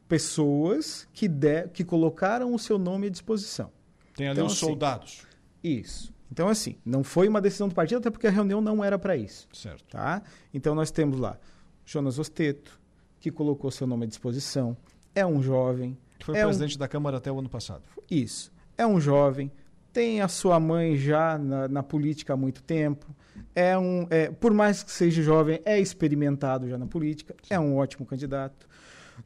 pessoas 0.08 1.06
que, 1.12 1.28
de, 1.28 1.68
que 1.68 1.84
colocaram 1.84 2.54
o 2.54 2.58
seu 2.58 2.78
nome 2.78 3.08
à 3.08 3.10
disposição. 3.10 3.70
Tem 4.16 4.28
ali 4.28 4.38
então, 4.38 4.46
os 4.46 4.54
assim, 4.54 4.66
soldados. 4.66 5.26
Isso. 5.62 6.10
Então, 6.32 6.48
assim, 6.48 6.78
não 6.86 7.04
foi 7.04 7.28
uma 7.28 7.40
decisão 7.40 7.68
do 7.68 7.74
partido, 7.74 7.98
até 7.98 8.10
porque 8.10 8.26
a 8.26 8.30
reunião 8.30 8.62
não 8.62 8.82
era 8.82 8.98
para 8.98 9.14
isso. 9.14 9.46
Certo. 9.52 9.84
Tá? 9.90 10.22
Então, 10.54 10.74
nós 10.74 10.90
temos 10.90 11.20
lá 11.20 11.38
Jonas 11.84 12.18
Osteto, 12.18 12.80
que 13.20 13.30
colocou 13.30 13.70
seu 13.70 13.86
nome 13.86 14.04
à 14.06 14.08
disposição. 14.08 14.74
É 15.18 15.26
um 15.26 15.42
jovem. 15.42 15.96
Que 16.18 16.26
foi 16.26 16.36
é 16.36 16.44
presidente 16.44 16.76
um... 16.76 16.78
da 16.78 16.88
Câmara 16.88 17.16
até 17.16 17.30
o 17.30 17.38
ano 17.38 17.48
passado. 17.48 17.82
Isso. 18.10 18.52
É 18.76 18.86
um 18.86 19.00
jovem, 19.00 19.50
tem 19.92 20.20
a 20.20 20.28
sua 20.28 20.60
mãe 20.60 20.96
já 20.96 21.36
na, 21.36 21.66
na 21.66 21.82
política 21.82 22.34
há 22.34 22.36
muito 22.36 22.62
tempo. 22.62 23.06
É 23.54 23.76
um, 23.76 24.06
é, 24.10 24.30
por 24.30 24.52
mais 24.52 24.82
que 24.82 24.92
seja 24.92 25.22
jovem, 25.22 25.60
é 25.64 25.80
experimentado 25.80 26.68
já 26.68 26.78
na 26.78 26.86
política. 26.86 27.34
É 27.50 27.58
um 27.58 27.76
ótimo 27.76 28.06
candidato. 28.06 28.68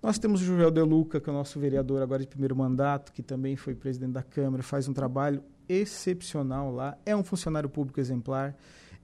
Nós 0.02 0.18
temos 0.18 0.40
o 0.40 0.44
Joel 0.44 0.70
De 0.70 0.80
Luca, 0.80 1.20
que 1.20 1.28
é 1.28 1.32
o 1.32 1.36
nosso 1.36 1.60
vereador 1.60 2.00
agora 2.00 2.22
de 2.22 2.26
primeiro 2.26 2.56
mandato, 2.56 3.12
que 3.12 3.22
também 3.22 3.56
foi 3.56 3.74
presidente 3.74 4.12
da 4.12 4.22
Câmara, 4.22 4.62
faz 4.62 4.88
um 4.88 4.94
trabalho 4.94 5.42
excepcional 5.68 6.72
lá. 6.72 6.96
É 7.04 7.14
um 7.14 7.22
funcionário 7.22 7.68
público 7.68 8.00
exemplar. 8.00 8.56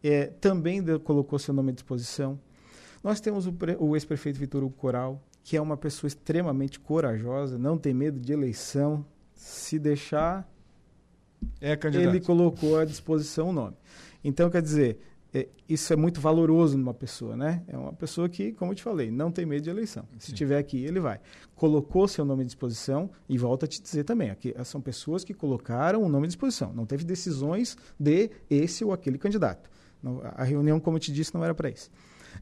É, 0.03 0.27
também 0.27 0.83
de, 0.83 0.98
colocou 0.98 1.38
seu 1.38 1.53
nome 1.53 1.72
à 1.72 1.74
disposição. 1.74 2.40
Nós 3.03 3.20
temos 3.20 3.46
o, 3.46 3.55
o 3.79 3.94
ex-prefeito 3.94 4.38
Vitor 4.38 4.62
Hugo 4.62 4.77
Coral, 4.77 5.22
que 5.48 5.56
é 5.56 5.62
uma 5.62 5.78
pessoa 5.78 6.08
extremamente 6.08 6.78
corajosa, 6.78 7.56
não 7.56 7.78
tem 7.78 7.94
medo 7.94 8.20
de 8.20 8.34
eleição. 8.34 9.02
Se 9.34 9.78
deixar, 9.78 10.46
é 11.58 11.74
candidato. 11.74 12.06
ele 12.06 12.20
colocou 12.20 12.78
à 12.78 12.84
disposição 12.84 13.48
o 13.48 13.52
nome. 13.54 13.74
Então, 14.22 14.50
quer 14.50 14.61
dizer, 14.61 14.98
é, 15.32 15.48
isso 15.66 15.90
é 15.90 15.96
muito 15.96 16.20
valoroso 16.20 16.76
numa 16.76 16.92
pessoa, 16.92 17.34
né? 17.34 17.64
É 17.66 17.78
uma 17.78 17.94
pessoa 17.94 18.28
que, 18.28 18.52
como 18.52 18.72
eu 18.72 18.76
te 18.76 18.82
falei, 18.82 19.11
não 19.11 19.32
tem 19.32 19.46
medo 19.46 19.62
de 19.62 19.70
eleição. 19.70 20.06
Se 20.18 20.34
tiver 20.34 20.58
aqui, 20.58 20.84
ele 20.84 21.00
vai. 21.00 21.18
Colocou 21.54 22.06
seu 22.06 22.26
nome 22.26 22.42
à 22.42 22.44
disposição 22.44 23.11
e 23.26 23.38
volta 23.38 23.64
a 23.64 23.68
te 23.68 23.80
dizer 23.80 24.04
também, 24.04 24.28
aqui 24.28 24.54
são 24.66 24.82
pessoas 24.82 25.24
que 25.24 25.32
colocaram 25.32 26.02
o 26.02 26.11
nome 26.11 26.26
à 26.26 26.28
disposição. 26.28 26.74
Não 26.74 26.84
teve 26.84 27.04
decisões 27.04 27.74
de 27.98 28.30
esse 28.50 28.84
ou 28.84 28.92
aquele 28.92 29.16
candidato. 29.16 29.70
a 30.37 30.44
reunião, 30.44 30.78
como 30.78 30.98
eu 30.98 31.00
te 31.00 31.11
disse, 31.11 31.34
não 31.34 31.42
era 31.42 31.54
para 31.54 31.70
isso. 31.70 31.90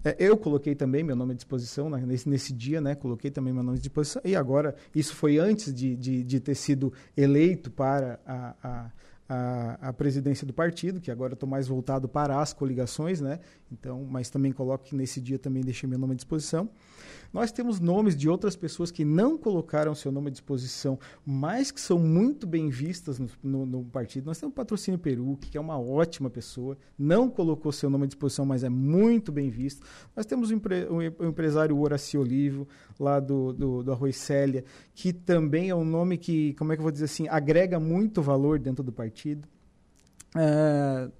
É, 0.05 0.17
eu 0.19 0.37
coloquei 0.37 0.75
também 0.75 1.03
meu 1.03 1.17
nome 1.17 1.33
à 1.33 1.37
disposição 1.37 1.91
né, 1.91 2.03
nesse, 2.07 2.29
nesse, 2.29 2.53
dia, 2.53 2.81
né? 2.81 2.95
Coloquei 2.95 3.31
também 3.31 3.53
meu 3.53 3.63
nome 3.63 3.79
à 3.79 3.81
disposição. 3.81 4.23
E 4.25 4.35
agora, 4.37 4.75
isso 4.95 5.15
foi 5.15 5.39
antes 5.39 5.75
de, 5.75 5.97
de, 5.97 6.23
de 6.23 6.41
ter 6.41 6.55
sido 6.55 6.93
eleito 7.17 7.71
para 7.71 8.21
a, 8.27 8.55
a 8.63 8.91
a, 9.29 9.89
a, 9.89 9.93
presidência 9.93 10.47
do 10.47 10.53
partido, 10.53 11.01
que 11.01 11.11
agora 11.11 11.35
estou 11.35 11.49
mais 11.49 11.67
voltado 11.67 12.09
para 12.09 12.41
as 12.41 12.53
coligações, 12.53 13.21
né? 13.21 13.41
Então, 13.73 14.07
mas 14.09 14.31
também 14.31 14.53
coloco 14.53 14.85
que 14.85 14.95
nesse 14.95 15.21
dia 15.21 15.39
também 15.39 15.63
deixei 15.63 15.89
meu 15.89 15.99
nome 15.99 16.13
à 16.13 16.17
disposição. 16.17 16.69
Nós 17.33 17.53
temos 17.53 17.81
nomes 17.81 18.17
de 18.17 18.29
outras 18.29 18.57
pessoas 18.57 18.91
que 18.91 19.05
não 19.05 19.37
colocaram 19.37 19.95
seu 19.95 20.11
nome 20.11 20.29
à 20.29 20.31
disposição, 20.31 20.99
mas 21.25 21.71
que 21.71 21.81
são 21.81 21.99
muito 21.99 22.47
bem 22.47 22.69
vistas 22.69 23.19
no, 23.19 23.29
no, 23.43 23.67
no 23.67 23.85
partido. 23.85 24.27
Nós 24.27 24.39
temos 24.39 24.53
o 24.53 24.57
Patrocínio 24.57 24.99
Peru, 24.99 25.37
que 25.41 25.57
é 25.57 25.61
uma 25.61 25.79
ótima 25.79 26.31
pessoa, 26.31 26.77
não 26.99 27.29
colocou 27.29 27.73
seu 27.73 27.91
nome 27.91 28.05
à 28.05 28.07
disposição, 28.07 28.45
mas 28.45 28.65
é 28.65 28.69
muito 28.69 29.31
bem 29.31 29.51
visto. 29.51 29.87
Nós 30.15 30.27
temos 30.27 30.51
o, 30.51 30.55
empre, 30.55 30.85
o, 30.85 31.25
o 31.25 31.29
empresário 31.29 31.79
Horaci 31.79 32.17
Olivo, 32.17 32.67
lá 32.99 33.21
do, 33.21 33.53
do, 33.53 33.83
do 33.83 33.93
Arroz 33.93 34.17
Célia, 34.17 34.65
que 34.95 35.13
também 35.13 35.69
é 35.71 35.75
um 35.75 35.85
nome 35.85 36.17
que, 36.17 36.55
como 36.55 36.73
é 36.73 36.77
que 36.77 36.81
eu 36.81 36.85
vou 36.85 36.93
dizer 36.93 37.05
assim, 37.07 37.29
agrega 37.29 37.79
muito 37.79 38.23
valor 38.23 38.59
dentro 38.59 38.83
do 38.83 38.93
partido. 38.93 39.47
É, 40.37 41.11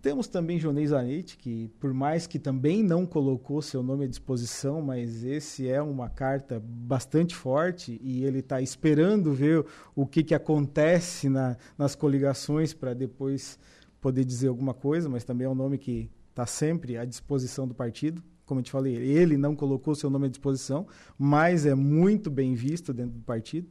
Temos 0.00 0.28
também 0.28 0.60
Jonei 0.60 0.86
Zanetti, 0.86 1.36
que 1.36 1.68
por 1.80 1.92
mais 1.92 2.24
que 2.24 2.38
também 2.38 2.84
não 2.84 3.04
colocou 3.04 3.60
seu 3.60 3.82
nome 3.82 4.04
à 4.04 4.08
disposição, 4.08 4.80
mas 4.80 5.24
esse 5.24 5.68
é 5.68 5.82
uma 5.82 6.08
carta 6.08 6.62
bastante 6.64 7.34
forte 7.34 7.98
e 8.00 8.24
ele 8.24 8.38
está 8.38 8.62
esperando 8.62 9.32
ver 9.32 9.66
o 9.96 10.06
que, 10.06 10.22
que 10.22 10.36
acontece 10.36 11.28
na, 11.28 11.56
nas 11.76 11.96
coligações 11.96 12.72
para 12.72 12.94
depois 12.94 13.58
poder 14.00 14.24
dizer 14.24 14.48
alguma 14.48 14.72
coisa, 14.72 15.08
mas 15.08 15.24
também 15.24 15.46
é 15.46 15.50
um 15.50 15.54
nome 15.54 15.76
que 15.78 16.08
está 16.30 16.46
sempre 16.46 16.96
à 16.96 17.04
disposição 17.04 17.66
do 17.66 17.74
partido. 17.74 18.22
Como 18.46 18.60
eu 18.60 18.64
te 18.64 18.70
falei, 18.70 18.94
ele 18.94 19.36
não 19.36 19.56
colocou 19.56 19.96
seu 19.96 20.08
nome 20.08 20.26
à 20.26 20.28
disposição, 20.28 20.86
mas 21.18 21.66
é 21.66 21.74
muito 21.74 22.30
bem 22.30 22.54
visto 22.54 22.94
dentro 22.94 23.18
do 23.18 23.24
partido. 23.24 23.68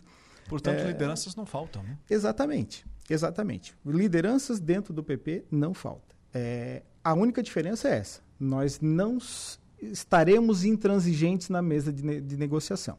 Portanto, 0.50 0.80
é... 0.80 0.88
lideranças 0.88 1.38
não 1.38 1.46
faltam, 1.46 1.82
né? 1.84 1.98
Exatamente, 2.10 2.86
exatamente. 3.10 3.74
Lideranças 3.86 4.60
dentro 4.60 4.94
do 4.94 5.02
PP 5.02 5.46
não 5.50 5.74
faltam. 5.74 6.17
É, 6.34 6.84
a 7.04 7.14
única 7.14 7.42
diferença 7.42 7.88
é 7.88 7.98
essa. 7.98 8.22
Nós 8.40 8.80
não 8.80 9.18
estaremos 9.82 10.64
intransigentes 10.64 11.50
na 11.50 11.62
mesa 11.62 11.92
de, 11.92 12.04
ne 12.04 12.22
de 12.22 12.38
negociação. 12.38 12.98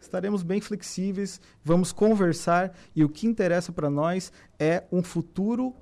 Estaremos 0.00 0.42
bem 0.42 0.60
flexíveis, 0.60 1.40
vamos 1.64 1.92
conversar 1.92 2.72
e 2.94 3.02
o 3.02 3.08
que 3.08 3.26
interessa 3.26 3.72
para 3.72 3.90
nós 3.90 4.32
é 4.58 4.84
um 4.92 5.02
futuro 5.02 5.74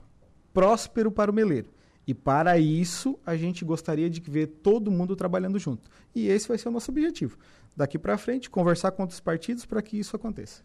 próspero 0.55 1.11
para 1.11 1.31
o 1.31 1.35
Meleiro. 1.35 1.71
E 2.07 2.15
para 2.15 2.57
isso, 2.57 3.19
a 3.27 3.37
gente 3.37 3.65
gostaria 3.65 4.09
de 4.09 4.21
ver 4.21 4.47
todo 4.47 4.91
mundo 4.91 5.17
trabalhando 5.17 5.59
junto. 5.59 5.91
E 6.15 6.29
esse 6.29 6.47
vai 6.47 6.57
ser 6.57 6.69
o 6.69 6.73
nosso 6.73 6.91
objetivo. 6.91 7.37
Daqui 7.77 7.99
para 7.99 8.17
frente, 8.17 8.49
conversar 8.49 8.93
com 8.93 9.03
outros 9.03 9.21
partidos 9.21 9.67
para 9.67 9.83
que 9.83 9.99
isso 9.99 10.15
aconteça. 10.15 10.63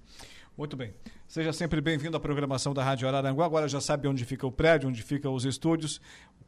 Muito 0.58 0.76
bem. 0.76 0.94
Seja 1.28 1.54
sempre 1.54 1.80
bem-vindo 1.80 2.18
à 2.18 2.20
programação 2.20 2.74
da 2.74 2.84
Rádio 2.84 3.08
Araranguá. 3.08 3.46
Agora 3.46 3.68
já 3.68 3.80
sabe 3.80 4.08
onde 4.08 4.26
fica 4.26 4.46
o 4.46 4.52
prédio, 4.52 4.90
onde 4.90 5.02
ficam 5.02 5.34
os 5.34 5.46
estúdios. 5.46 6.02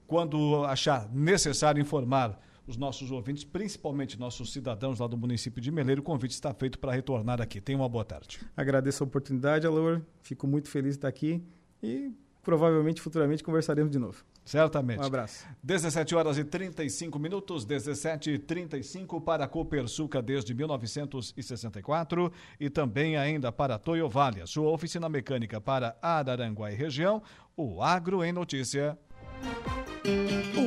Quando 0.06 0.66
achar 0.66 1.10
necessário 1.12 1.82
informar 1.82 2.40
os 2.68 2.78
nossos 2.78 3.12
ouvintes, 3.12 3.44
principalmente 3.44 4.20
nossos 4.20 4.52
cidadãos 4.52 5.00
lá 5.00 5.08
do 5.08 5.18
município 5.18 5.62
de 5.62 5.72
Meleiro, 5.72 6.02
o 6.02 6.04
convite 6.04 6.32
está 6.32 6.54
feito 6.54 6.80
para 6.80 6.92
retornar 6.92 7.42
aqui. 7.42 7.60
Tenha 7.60 7.78
uma 7.78 7.90
boa 7.90 8.06
tarde. 8.06 8.40
Agradeço 8.56 9.04
a 9.04 9.08
oportunidade, 9.08 9.66
Alor. 9.66 10.02
Fico 10.22 10.48
muito 10.48 10.70
feliz 10.70 10.92
de 10.92 10.98
estar 10.98 11.08
aqui 11.08 11.44
e 11.82 12.12
provavelmente 12.44 13.02
futuramente 13.02 13.44
conversaremos 13.44 13.92
de 13.92 13.98
novo. 13.98 14.24
Certamente. 14.46 15.00
Um 15.00 15.06
abraço. 15.06 15.48
17 15.64 16.14
horas 16.14 16.38
e 16.38 16.44
35 16.44 17.18
minutos, 17.18 17.64
17 17.66 18.32
e 18.32 18.38
35 18.38 19.22
para 19.22 19.46
a 19.46 19.48
Copersuca 19.48 20.22
desde 20.22 20.54
1964 20.54 22.32
e 22.60 22.70
também 22.70 23.16
ainda 23.16 23.52
para 23.52 23.80
Toyo 23.80 24.10
Vale, 24.10 24.46
sua 24.46 24.70
oficina 24.70 25.08
mecânica 25.08 25.62
para 25.62 25.98
Araranguá 26.02 26.72
e 26.72 26.76
região, 26.76 27.24
o 27.56 27.82
Agro 27.82 28.24
em 28.24 28.34
Notícia. 28.34 28.98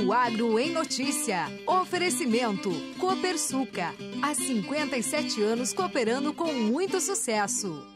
O 0.02 0.12
Agro 0.12 0.58
em 0.58 0.72
Notícia. 0.72 1.44
Oferecimento. 1.66 2.70
Copersuca. 2.98 3.94
Há 4.22 4.34
57 4.34 5.42
anos 5.42 5.74
cooperando 5.74 6.32
com 6.32 6.52
muito 6.54 7.00
sucesso. 7.00 7.86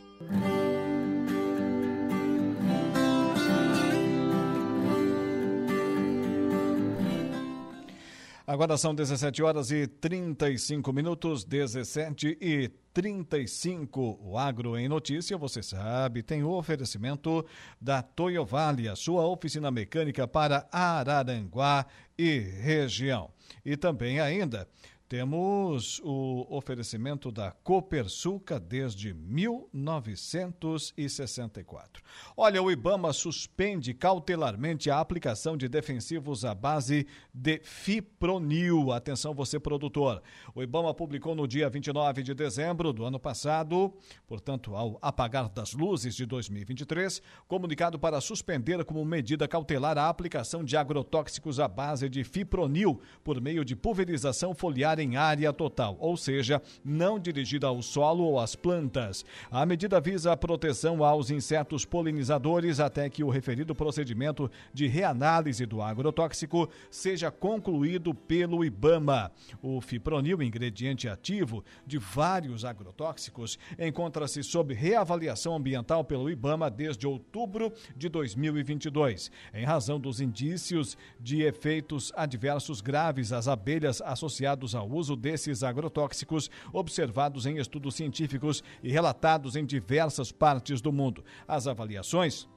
Agora 8.51 8.77
são 8.77 8.93
17 8.93 9.45
horas 9.45 9.71
e 9.71 9.87
35 9.87 10.93
minutos, 10.93 11.45
17 11.45 12.37
e 12.41 12.69
35. 12.93 14.19
O 14.21 14.37
Agro 14.37 14.77
em 14.77 14.89
Notícia, 14.89 15.39
você 15.39 15.63
sabe, 15.63 16.21
tem 16.21 16.43
o 16.43 16.51
oferecimento 16.51 17.47
da 17.81 18.03
Toyo 18.03 18.45
Vale, 18.45 18.89
a 18.89 18.97
sua 18.97 19.25
oficina 19.25 19.71
mecânica 19.71 20.27
para 20.27 20.67
Araranguá 20.73 21.87
e 22.19 22.41
região. 22.41 23.31
E 23.65 23.77
também 23.77 24.19
ainda 24.19 24.67
temos 25.11 26.01
o 26.05 26.47
oferecimento 26.49 27.31
da 27.33 27.51
Copersuca 27.51 28.61
desde 28.61 29.13
1964. 29.13 32.01
Olha, 32.37 32.63
o 32.63 32.71
Ibama 32.71 33.13
suspende 33.13 33.93
cautelarmente 33.93 34.89
a 34.89 35.01
aplicação 35.01 35.57
de 35.57 35.69
defensivos 35.69 36.45
à 36.45 36.55
base 36.55 37.09
de 37.35 37.61
fipronil. 37.65 38.93
Atenção 38.93 39.35
você 39.35 39.59
produtor. 39.59 40.23
O 40.55 40.63
Ibama 40.63 40.95
publicou 40.95 41.35
no 41.35 41.49
dia 41.49 41.69
29 41.69 42.23
de 42.23 42.33
dezembro 42.33 42.93
do 42.93 43.05
ano 43.05 43.19
passado, 43.19 43.93
portanto, 44.29 44.77
ao 44.77 44.97
apagar 45.03 45.49
das 45.49 45.73
luzes 45.73 46.15
de 46.15 46.25
2023, 46.25 47.21
comunicado 47.49 47.99
para 47.99 48.21
suspender 48.21 48.85
como 48.85 49.05
medida 49.05 49.49
cautelar 49.49 49.99
a 49.99 50.09
aplicação 50.09 50.63
de 50.63 50.77
agrotóxicos 50.77 51.59
à 51.59 51.67
base 51.67 52.09
de 52.09 52.23
fipronil 52.23 53.01
por 53.25 53.41
meio 53.41 53.65
de 53.65 53.75
pulverização 53.75 54.55
foliar 54.55 55.00
em 55.01 55.17
área 55.17 55.53
total, 55.53 55.97
ou 55.99 56.17
seja, 56.17 56.63
não 56.85 57.19
dirigida 57.19 57.67
ao 57.67 57.83
solo 57.83 58.25
ou 58.25 58.39
às 58.39 58.55
plantas. 58.55 59.25
A 59.51 59.65
medida 59.65 60.01
visa 60.01 60.33
a 60.33 60.37
proteção 60.37 61.05
aos 61.05 61.31
insetos 61.31 61.85
polinizadores 61.85 62.81
até 62.81 63.09
que 63.09 63.25
o 63.25 63.31
referido 63.31 63.75
procedimento 63.75 64.51
de 64.73 64.87
reanálise 64.87 65.67
do 65.67 65.83
agrotóxico 65.83 66.69
seja 66.91 67.31
concluído 67.31 68.15
pelo 68.15 68.65
IBAMA. 68.65 69.33
O 69.63 69.81
fipronil, 69.81 70.43
ingrediente 70.43 71.09
ativo 71.09 71.65
de 71.87 71.99
vários 71.99 72.65
agrotóxicos, 72.65 73.59
encontra-se 73.79 74.43
sob 74.43 74.75
reavaliação 74.75 75.55
ambiental 75.55 76.05
pelo 76.05 76.31
IBAMA 76.31 76.71
desde 76.71 77.07
outubro 77.07 77.73
de 77.97 78.09
2022, 78.09 79.31
em 79.55 79.65
razão 79.65 79.99
dos 79.99 80.21
indícios 80.21 80.97
de 81.19 81.43
efeitos 81.43 82.13
adversos 82.17 82.81
graves 82.81 83.33
às 83.33 83.49
abelhas 83.49 84.01
associados 84.01 84.75
ao 84.75 84.90
uso 84.93 85.17
desses 85.17 85.63
agrotóxicos 85.63 86.51
observados 86.73 87.47
em 87.47 87.59
estudos 87.59 87.95
científicos 87.95 88.63
e 88.83 88.91
relatados 88.91 89.57
em 89.57 89.65
diversas 89.65 90.33
partes 90.33 90.81
do 90.81 90.93
mundo. 90.93 91.25
As 91.47 91.67
avaliações 91.67 92.49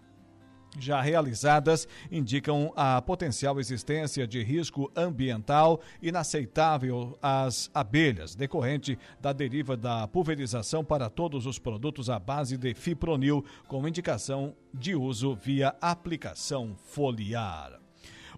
já 0.79 1.01
realizadas 1.01 1.87
indicam 2.11 2.71
a 2.75 3.01
potencial 3.01 3.59
existência 3.59 4.27
de 4.27 4.43
risco 4.43 4.91
ambiental 4.95 5.81
inaceitável 6.01 7.17
às 7.21 7.69
abelhas, 7.73 8.35
decorrente 8.35 8.97
da 9.21 9.33
deriva 9.33 9.75
da 9.77 10.07
pulverização 10.07 10.83
para 10.83 11.09
todos 11.09 11.45
os 11.45 11.59
produtos 11.59 12.09
à 12.09 12.19
base 12.19 12.57
de 12.57 12.73
fipronil, 12.73 13.43
com 13.67 13.87
indicação 13.87 14.55
de 14.73 14.95
uso 14.95 15.35
via 15.35 15.75
aplicação 15.81 16.75
foliar. 16.75 17.82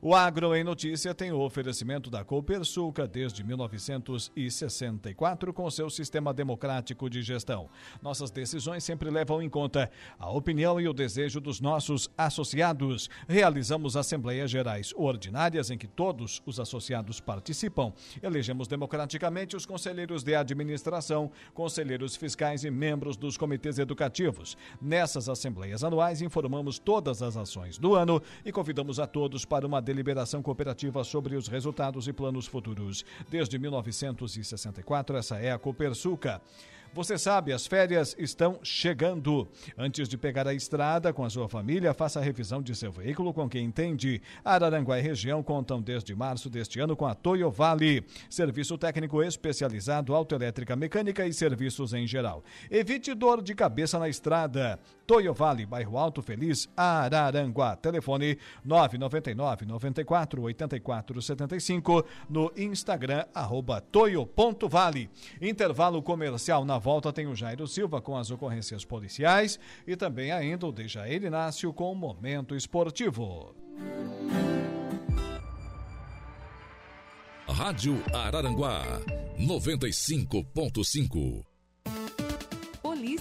O 0.02 0.14
Agro 0.14 0.54
em 0.54 0.62
Notícia 0.64 1.16
tem 1.16 1.32
o 1.32 1.40
oferecimento 1.40 2.10
da 2.10 2.22
Copersuca 2.24 3.08
desde 3.08 3.46
1964 3.46 5.54
com 5.54 5.72
seu 5.72 5.90
sistema 5.90 6.34
democrático 6.34 7.10
de 7.10 7.22
gestão. 7.22 7.70
Nossas 8.02 8.30
decisões 8.30 8.84
sempre 8.84 9.10
levam 9.10 9.42
em 9.42 9.50
conta 9.50 9.90
a 10.20 10.30
opinião 10.30 10.82
e 10.82 10.90
o 10.90 10.94
desejo 10.94 11.40
dos 11.40 11.62
nossos 11.62 12.10
associados. 12.18 13.10
Realizamos 13.28 13.96
assembleias 13.96 14.52
gerais 14.52 14.94
ordinárias 14.98 15.72
em 15.72 15.78
que 15.78 15.88
todos 15.88 16.42
os 16.46 16.60
associados 16.60 17.22
participam. 17.22 17.94
Elegemos 18.22 18.68
democraticamente 18.68 19.56
os 19.56 19.66
conselheiros 19.66 20.24
de 20.24 20.36
administração, 20.36 21.32
conselheiros 21.54 22.18
fiscais 22.18 22.66
e 22.66 22.70
membros 22.70 23.16
dos 23.16 23.38
comitês 23.38 23.80
educativos. 23.80 24.58
Nessas 24.82 25.30
assembleias 25.30 25.86
anuais 25.86 26.22
informamos 26.22 26.80
todas 26.80 27.22
as 27.22 27.38
ações 27.38 27.78
do 27.78 27.96
ano 27.96 28.22
e 28.44 28.52
convidamos 28.52 29.00
a 29.00 29.08
todos 29.08 29.46
para 29.46 29.66
uma 29.66 29.86
deliberação 29.96 30.44
cooperativa 30.44 31.04
sobre 31.06 31.38
os 31.38 31.48
resultados 31.48 32.08
e 32.08 32.14
planos 32.14 32.46
futuros. 32.46 33.06
Desde 33.30 33.58
1964, 33.58 35.16
essa 35.16 35.38
é 35.38 35.52
a 35.52 35.58
Copersuca. 35.58 36.42
Você 36.96 37.18
sabe, 37.18 37.52
as 37.52 37.68
férias 37.68 38.16
estão 38.18 38.58
chegando. 38.64 39.50
Antes 39.78 40.08
de 40.08 40.18
pegar 40.18 40.48
a 40.48 40.54
estrada 40.54 41.12
com 41.12 41.26
a 41.26 41.30
sua 41.30 41.50
família, 41.50 41.94
faça 41.94 42.22
a 42.22 42.24
revisão 42.24 42.62
de 42.62 42.74
seu 42.74 42.90
veículo 42.90 43.34
com 43.34 43.50
quem 43.50 43.66
entende. 43.66 44.22
Araranguá 44.46 44.98
e 44.98 45.02
região 45.02 45.44
contam 45.44 45.82
desde 45.82 46.16
março 46.16 46.50
deste 46.50 46.80
ano 46.80 46.96
com 46.96 47.06
a 47.06 47.14
Toyo 47.14 47.52
Vale, 47.52 48.06
serviço 48.30 48.78
técnico 48.78 49.22
especializado, 49.22 50.16
autoelétrica 50.16 50.74
mecânica 50.74 51.28
e 51.28 51.34
serviços 51.34 51.94
em 51.94 52.08
geral. 52.08 52.46
Evite 52.72 53.14
dor 53.14 53.42
de 53.42 53.54
cabeça 53.54 54.00
na 54.00 54.08
estrada. 54.08 54.80
Toyo 55.06 55.34
Vale, 55.34 55.66
bairro 55.66 55.98
Alto 55.98 56.22
Feliz, 56.22 56.70
Araranguá. 56.76 57.76
Telefone 57.76 58.38
999 58.64 59.66
94 59.66 60.42
84 60.42 61.22
75 61.22 62.06
no 62.30 62.52
Instagram 62.56 63.26
arroba 63.34 63.82
toyo.vale. 63.82 65.10
Intervalo 65.42 66.02
comercial 66.02 66.66
na 66.66 66.78
volta 66.78 67.14
tem 67.14 67.28
o 67.28 67.36
Jairo 67.36 67.68
Silva 67.68 68.02
com 68.02 68.18
as 68.18 68.32
ocorrências 68.32 68.84
policiais 68.84 69.60
e 69.86 69.96
também 69.96 70.32
ainda 70.32 70.68
o 70.68 70.72
Dejair 70.72 71.24
Inácio 71.24 71.72
com 71.74 71.92
o 71.92 71.96
Momento 71.96 72.56
Esportivo. 72.56 73.56
Rádio 77.48 78.04
Araranguá 78.14 78.84
95.5 79.40 81.55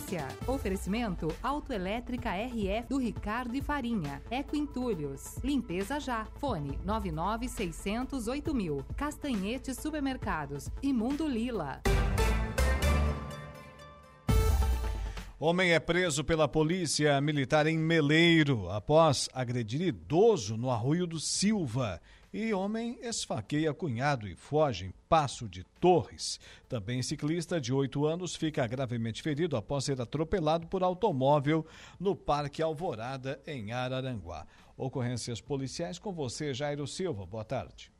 polícia. 0.05 0.29
Oferecimento 0.47 1.35
Autoelétrica 1.43 2.31
RF 2.31 2.89
do 2.89 2.99
Ricardo 2.99 3.55
e 3.57 3.63
Farinha. 3.63 4.23
Eco 4.31 4.55
Entulhos. 4.55 5.39
Limpeza 5.43 5.99
já. 5.99 6.27
Fone 6.39 6.79
99608 6.85 8.55
mil. 8.55 8.85
Castanhetes 8.97 9.79
Supermercados. 9.79 10.71
Imundo 10.83 11.27
Lila. 11.27 11.81
Homem 15.39 15.73
é 15.73 15.81
preso 15.81 16.23
pela 16.23 16.49
polícia 16.49 17.21
militar 17.21 17.67
em 17.67 17.79
Meleiro 17.79 18.71
após 18.71 19.29
agredir 19.33 19.83
idoso 19.83 20.57
no 20.57 20.71
Arroio 20.71 21.07
do 21.07 21.19
Silva. 21.19 22.01
E 22.37 22.53
homem 22.53 22.99
esfaqueia 23.01 23.73
cunhado 23.73 24.27
e 24.27 24.35
foge 24.35 24.87
em 24.87 24.95
Passo 25.09 25.49
de 25.49 25.63
Torres. 25.81 26.41
Também 26.69 27.01
ciclista 27.01 27.61
de 27.61 27.73
8 27.73 28.05
anos 28.07 28.35
fica 28.35 28.67
gravemente 28.67 29.23
ferido 29.23 29.57
após 29.57 29.85
ser 29.85 30.01
atropelado 30.01 30.67
por 30.67 30.83
automóvel 30.83 31.65
no 31.97 32.17
Parque 32.17 32.61
Alvorada, 32.61 33.41
em 33.47 33.71
Araranguá. 33.71 34.49
Ocorrências 34.77 35.41
policiais 35.41 35.97
com 35.97 36.13
você, 36.13 36.53
Jairo 36.53 36.89
Silva. 36.89 37.25
Boa 37.25 37.45
tarde. 37.45 37.93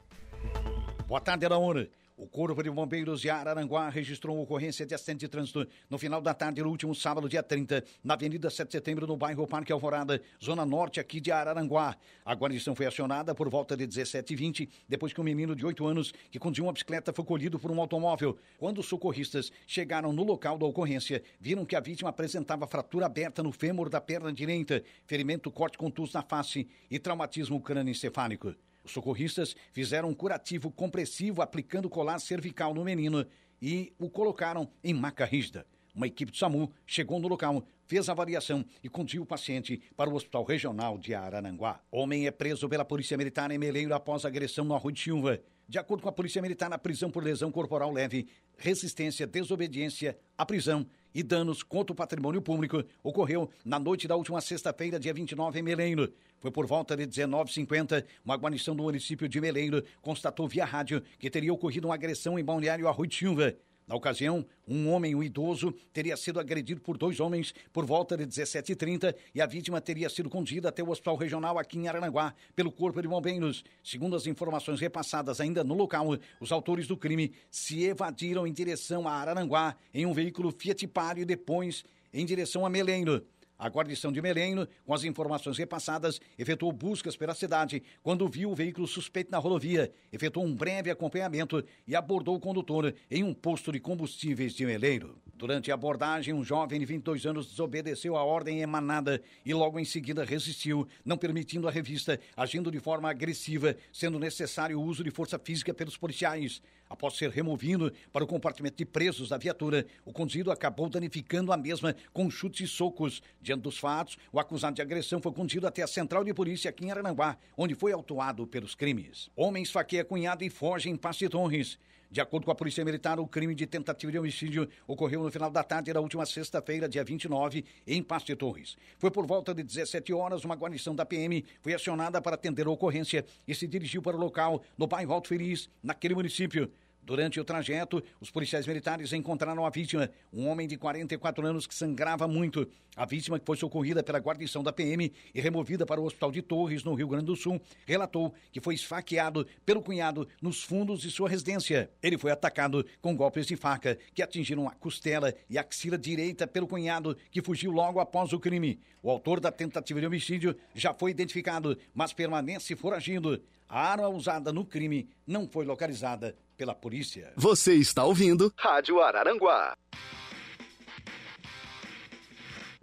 Boa 1.07 1.21
tarde, 1.21 1.45
Araúna. 1.45 1.89
O 2.17 2.29
Corpo 2.29 2.63
de 2.63 2.71
Bombeiros 2.71 3.21
de 3.21 3.29
Araranguá 3.29 3.89
registrou 3.89 4.41
ocorrência 4.41 4.87
de 4.87 4.95
acidente 4.95 5.21
de 5.21 5.29
trânsito 5.29 5.67
no 5.91 5.99
final 5.99 6.23
da 6.23 6.33
tarde 6.33 6.63
do 6.63 6.69
último 6.69 6.95
sábado, 6.95 7.29
dia 7.29 7.43
30, 7.43 7.83
na 8.05 8.15
Avenida 8.15 8.49
7 8.49 8.69
de 8.69 8.73
Setembro, 8.73 9.05
no 9.05 9.17
bairro 9.17 9.49
Parque 9.49 9.73
Alvorada, 9.73 10.23
zona 10.43 10.65
norte 10.65 11.01
aqui 11.01 11.21
de 11.21 11.33
Araranguá. 11.33 11.97
A 12.25 12.33
guarnição 12.33 12.73
foi 12.73 12.87
acionada 12.87 13.35
por 13.35 13.51
volta 13.51 13.77
de 13.77 13.85
17h20, 13.89 14.69
depois 14.89 15.13
que 15.13 15.21
um 15.21 15.25
menino 15.25 15.57
de 15.57 15.67
8 15.67 15.85
anos 15.85 16.15
que 16.31 16.39
conduzia 16.39 16.63
uma 16.63 16.73
bicicleta 16.73 17.13
foi 17.13 17.25
colhido 17.25 17.59
por 17.59 17.73
um 17.73 17.81
automóvel. 17.81 18.39
Quando 18.59 18.79
os 18.79 18.87
socorristas 18.87 19.51
chegaram 19.67 20.13
no 20.13 20.23
local 20.23 20.57
da 20.57 20.67
ocorrência, 20.67 21.21
viram 21.41 21.67
que 21.67 21.75
a 21.75 21.81
vítima 21.81 22.11
apresentava 22.11 22.65
fratura 22.69 23.07
aberta 23.07 23.43
no 23.43 23.51
fêmur 23.51 23.89
da 23.89 24.01
perna 24.01 24.33
direita, 24.33 24.85
ferimento 25.05 25.51
corte 25.51 25.77
contuso 25.77 26.13
na 26.15 26.23
face 26.23 26.69
e 26.89 26.97
traumatismo 26.97 27.61
crânioencefálico. 27.61 28.55
Os 28.85 28.93
socorristas 28.93 29.57
fizeram 29.73 30.11
um 30.11 30.15
curativo 30.15 30.71
compressivo 30.71 31.41
aplicando 31.41 31.89
colar 31.89 32.19
cervical 32.19 32.75
no 32.75 32.85
menino 32.85 33.27
e 33.61 33.93
o 33.99 34.11
colocaram 34.11 34.69
em 34.83 34.93
maca 34.93 35.25
rígida. 35.25 35.67
Uma 35.95 36.07
equipe 36.07 36.33
do 36.33 36.37
SAMU 36.37 36.71
chegou 36.85 37.19
no 37.21 37.29
local, 37.29 37.65
fez 37.87 38.09
a 38.09 38.13
avaliação 38.13 38.65
e 38.83 38.89
conduziu 38.89 39.23
o 39.23 39.27
paciente 39.27 39.81
para 39.97 40.11
o 40.11 40.15
Hospital 40.15 40.45
Regional 40.45 40.99
de 40.99 41.15
Araranguá. 41.15 41.81
Homem 41.91 42.27
é 42.27 42.31
preso 42.31 42.69
pela 42.69 42.85
Polícia 42.85 43.17
Militar 43.17 43.51
em 43.51 43.59
Meleiro 43.59 43.95
após 43.95 44.25
agressão 44.25 44.65
no 44.65 44.75
Arroio 44.75 44.95
de 44.95 45.03
Silva. 45.03 45.41
De 45.67 45.79
acordo 45.79 46.03
com 46.03 46.09
a 46.09 46.13
Polícia 46.13 46.43
Militar, 46.43 46.71
a 46.73 46.79
prisão 46.79 47.11
por 47.11 47.25
lesão 47.25 47.51
corporal 47.51 47.91
leve, 47.91 48.29
resistência, 48.57 49.27
desobediência 49.27 50.17
à 50.37 50.45
prisão 50.45 50.87
e 51.15 51.23
danos 51.23 51.63
contra 51.63 51.93
o 51.93 51.97
patrimônio 51.97 52.43
público 52.43 52.85
ocorreu 53.03 53.49
na 53.65 53.79
noite 53.79 54.07
da 54.07 54.15
última 54.15 54.41
sexta-feira, 54.43 55.01
dia 55.01 55.15
29, 55.15 55.59
em 55.59 55.63
Meleiro. 55.63 56.13
Foi 56.39 56.51
por 56.51 56.67
volta 56.67 56.95
de 56.95 57.07
19h50, 57.07 58.05
uma 58.23 58.37
guarnição 58.37 58.77
do 58.77 58.83
município 58.83 59.27
de 59.27 59.41
Meleiro 59.41 59.83
constatou 60.03 60.47
via 60.47 60.67
rádio 60.67 61.03
que 61.19 61.31
teria 61.31 61.53
ocorrido 61.53 61.89
uma 61.89 61.95
agressão 61.95 62.39
em 62.39 62.45
Balneário 62.45 62.87
Arroio 62.87 63.09
de 63.09 63.17
Silva. 63.17 63.57
Na 63.87 63.95
ocasião, 63.95 64.47
um 64.67 64.91
homem, 64.91 65.15
um 65.15 65.23
idoso, 65.23 65.73
teria 65.93 66.17
sido 66.17 66.41
agredido 66.41 66.81
por 66.81 66.97
dois 66.97 67.21
homens 67.21 67.55
por 67.71 67.85
volta 67.85 68.17
de 68.17 68.27
17h30 68.27 69.15
e 69.35 69.43
a 69.43 69.47
vítima 69.47 69.79
teria 69.79 70.09
sido 70.09 70.31
conduzida 70.31 70.71
até 70.71 70.83
o 70.83 70.89
Hospital 70.89 71.17
Regional 71.17 71.59
aqui 71.59 71.79
em 71.79 71.87
Aranaguá 71.87 72.35
pelo 72.57 72.73
Corpo 72.73 73.03
de 73.03 73.09
Bombeiros. 73.09 73.63
Segundo 73.83 74.17
as 74.17 74.27
informações 74.27 74.81
repassadas 74.81 75.39
ainda 75.39 75.63
no 75.63 75.75
local, 75.75 76.17
os 76.41 76.51
autores 76.51 76.87
do 76.87 76.97
crime 76.97 77.33
se 77.51 77.85
evadiram 77.85 78.47
em 78.47 78.53
direção 78.53 79.07
a 79.07 79.13
Araranguá 79.13 79.77
em 79.93 80.07
um 80.07 80.15
veículo 80.15 80.51
Fiat 80.51 80.87
Palio 80.87 81.23
e 81.23 81.27
depois 81.27 81.85
em 82.13 82.25
direção 82.25 82.65
a 82.65 82.71
Meleiro. 82.71 83.27
A 83.57 83.69
guarnição 83.69 84.11
de 84.11 84.21
Meleno, 84.21 84.67
com 84.85 84.93
as 84.93 85.05
informações 85.05 85.57
repassadas, 85.57 86.21
efetuou 86.37 86.73
buscas 86.73 87.17
pela 87.17 87.35
cidade 87.35 87.83
quando 88.03 88.29
viu 88.29 88.51
o 88.51 88.55
veículo 88.55 88.87
suspeito 88.87 89.31
na 89.31 89.39
rodovia, 89.39 89.93
efetuou 90.13 90.45
um 90.45 90.55
breve 90.55 90.91
acompanhamento 90.91 91.65
e 91.87 91.95
abordou 91.95 92.35
o 92.35 92.41
condutor 92.41 92.93
em 93.09 93.23
um 93.23 93.33
posto 93.33 93.71
de 93.71 93.79
combustíveis 93.79 94.55
de 94.55 94.67
Meleiro. 94.67 95.17
Durante 95.37 95.71
a 95.71 95.75
abordagem, 95.75 96.33
um 96.33 96.45
jovem 96.45 96.81
de 96.81 96.87
22 96.87 97.27
anos 97.27 97.49
desobedeceu 97.49 98.17
a 98.17 98.25
ordem 98.25 98.61
emanada 98.61 99.21
e 99.45 99.53
logo 99.53 99.79
em 99.79 99.85
seguida 99.85 100.25
resistiu, 100.25 100.87
não 101.05 101.17
permitindo 101.17 101.69
a 101.69 101.71
revista, 101.71 102.19
agindo 102.37 102.71
de 102.71 102.79
forma 102.79 103.11
agressiva, 103.11 103.77
sendo 103.93 104.19
necessário 104.19 104.79
o 104.79 104.83
uso 104.83 105.03
de 105.03 105.11
força 105.11 105.39
física 105.39 105.75
pelos 105.75 105.97
policiais. 105.97 106.63
Após 106.89 107.15
ser 107.15 107.31
removido 107.31 107.93
para 108.13 108.23
o 108.23 108.27
compartimento 108.27 108.77
de 108.77 108.85
presos 108.85 109.31
da 109.31 109.39
viatura, 109.39 109.87
o 110.05 110.13
conduzido 110.13 110.53
acabou 110.53 110.89
danificando 110.89 111.53
a 111.53 111.57
mesma 111.57 111.97
com 112.13 112.31
chutes 112.31 112.69
e 112.69 112.73
socos. 112.73 113.23
Diante 113.55 113.63
dos 113.63 113.79
fatos, 113.79 114.19
o 114.33 114.41
acusado 114.41 114.75
de 114.75 114.83
agressão 114.83 115.21
foi 115.21 115.33
conduzido 115.33 115.67
até 115.67 115.83
a 115.83 115.87
central 115.87 116.25
de 116.25 116.35
polícia 116.35 116.69
aqui 116.69 116.87
em 116.87 116.91
Arananguá, 116.91 117.37
onde 117.57 117.75
foi 117.75 117.93
autuado 117.93 118.47
pelos 118.49 118.75
crimes. 118.75 119.31
Homem 119.37 119.63
esfaqueia 119.63 120.05
cunhado 120.05 120.43
e 120.43 120.51
foge 120.51 120.91
em 120.91 120.97
Passe 120.97 121.29
Torres. 121.29 121.79
De 122.11 122.21
acordo 122.21 122.45
com 122.45 122.51
a 122.51 122.55
Polícia 122.55 122.85
Militar, 122.85 123.21
o 123.21 123.27
crime 123.27 123.55
de 123.55 123.67
tentativa 123.67 124.11
de 124.11 124.19
homicídio 124.19 124.69
ocorreu 124.89 125.23
no 125.23 125.31
final 125.31 125.51
da 125.51 125.63
tarde 125.63 125.93
da 125.93 126.01
última 126.01 126.27
sexta-feira, 126.27 126.89
dia 126.89 127.05
29, 127.05 127.65
em 127.87 128.03
Passe 128.03 128.35
Torres. 128.35 128.77
Foi 128.99 129.11
por 129.11 129.25
volta 129.25 129.55
de 129.55 129.63
17 129.63 130.13
horas, 130.13 130.45
uma 130.45 130.57
guarnição 130.57 130.95
da 130.95 131.07
PM 131.07 131.45
foi 131.63 131.75
acionada 131.75 132.21
para 132.21 132.35
atender 132.35 132.67
a 132.67 132.71
ocorrência 132.71 133.25
e 133.47 133.55
se 133.55 133.69
dirigiu 133.69 134.03
para 134.03 134.17
o 134.17 134.21
local, 134.21 134.63
no 134.77 134.87
bairro 134.87 135.13
Alto 135.13 135.29
Feliz, 135.29 135.69
naquele 135.83 136.15
município. 136.15 136.71
Durante 137.05 137.39
o 137.39 137.45
trajeto, 137.45 138.03
os 138.19 138.31
policiais 138.31 138.67
militares 138.67 139.13
encontraram 139.13 139.67
a 139.67 139.71
vítima, 139.71 140.11
um 140.33 140.49
homem 140.49 140.67
de 140.67 140.79
44 140.79 141.47
anos 141.47 141.67
que 141.67 141.75
sangrava 141.75 142.27
muito. 142.27 142.67
A 142.97 143.05
vítima, 143.05 143.39
que 143.39 143.45
foi 143.45 143.59
socorrida 143.59 144.03
pela 144.03 144.19
guarnição 144.19 144.63
da 144.63 144.73
PM 144.73 145.13
e 145.35 145.41
removida 145.41 145.85
para 145.85 146.01
o 146.01 146.05
Hospital 146.05 146.33
de 146.33 146.41
Torres, 146.41 146.83
no 146.83 146.95
Rio 146.95 147.09
Grande 147.09 147.27
do 147.27 147.37
Sul, 147.37 147.61
relatou 147.85 148.33
que 148.51 148.61
foi 148.61 148.75
esfaqueado 148.75 149.47
pelo 149.67 149.83
cunhado 149.83 150.27
nos 150.41 150.63
fundos 150.63 151.01
de 151.03 151.11
sua 151.11 151.29
residência. 151.29 151.91
Ele 152.03 152.17
foi 152.17 152.31
atacado 152.31 152.87
com 153.03 153.15
golpes 153.15 153.47
de 153.47 153.55
faca 153.57 153.99
que 154.15 154.23
atingiram 154.23 154.67
a 154.67 154.71
costela 154.71 155.35
e 155.51 155.59
a 155.59 155.61
axila 155.61 155.99
direita 155.99 156.47
pelo 156.47 156.67
cunhado, 156.67 157.15
que 157.31 157.43
fugiu 157.43 157.71
logo 157.71 158.01
após 158.01 158.33
o 158.33 158.41
crime. 158.41 158.81
O 159.03 159.11
autor 159.11 159.41
da 159.41 159.53
tentativa 159.53 160.01
de 160.01 160.07
homicídio 160.07 160.57
já 160.75 160.95
foi 160.95 161.11
identificado, 161.11 161.77
mas 161.93 162.15
permanece 162.15 162.75
foragindo. 162.75 163.43
A 163.69 163.93
arma 163.93 164.09
usada 164.09 164.53
no 164.53 164.65
crime 164.65 165.09
não 165.27 165.49
foi 165.49 165.65
localizada 165.65 166.37
pela 166.57 166.75
polícia. 166.75 167.33
Você 167.37 167.75
está 167.75 168.05
ouvindo 168.05 168.53
Rádio 168.57 169.01
Araranguá. 169.01 169.77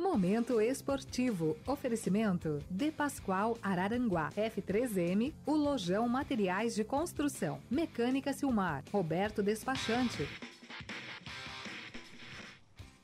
Momento 0.02 0.60
esportivo. 0.60 1.56
Oferecimento 1.66 2.60
De 2.70 2.92
Pascoal 2.92 3.56
Araranguá. 3.62 4.30
F3M, 4.36 5.32
o 5.46 5.54
Lojão 5.54 6.10
Materiais 6.10 6.74
de 6.74 6.84
Construção. 6.84 7.60
Mecânica 7.70 8.34
Silmar. 8.34 8.84
Roberto 8.92 9.44
Despachante. 9.44 10.28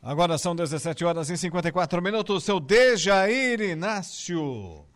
Agora 0.02 0.38
são 0.40 0.56
17 0.56 1.06
horas 1.06 1.30
e 1.30 1.38
54 1.38 2.02
minutos. 2.02 2.44
Seu 2.44 2.60
Dejair 2.60 3.62
Inácio. 3.62 4.87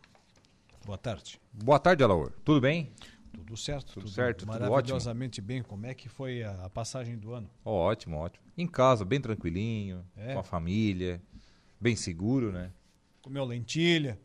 Boa 0.86 0.98
tarde. 0.98 1.40
Boa 1.54 1.80
tarde, 1.80 2.04
Alaor. 2.04 2.32
Tudo 2.44 2.60
bem? 2.60 2.92
Tudo 3.32 3.56
certo. 3.56 3.94
Tudo, 3.94 4.04
tudo 4.06 4.10
certo, 4.10 4.40
tudo 4.40 4.48
Maravilhosamente 4.50 5.40
bem. 5.40 5.62
Como 5.62 5.86
é 5.86 5.94
que 5.94 6.10
foi 6.10 6.44
a, 6.44 6.66
a 6.66 6.70
passagem 6.70 7.18
do 7.18 7.34
ano? 7.34 7.48
Oh, 7.64 7.72
ótimo, 7.72 8.18
ótimo. 8.18 8.44
Em 8.58 8.68
casa, 8.68 9.06
bem 9.06 9.22
tranquilinho, 9.22 10.04
é. 10.18 10.34
com 10.34 10.40
a 10.40 10.44
família, 10.44 11.22
bem 11.80 11.96
seguro, 11.96 12.52
né? 12.52 12.72
Comeu 13.22 13.46
lentilha. 13.46 14.20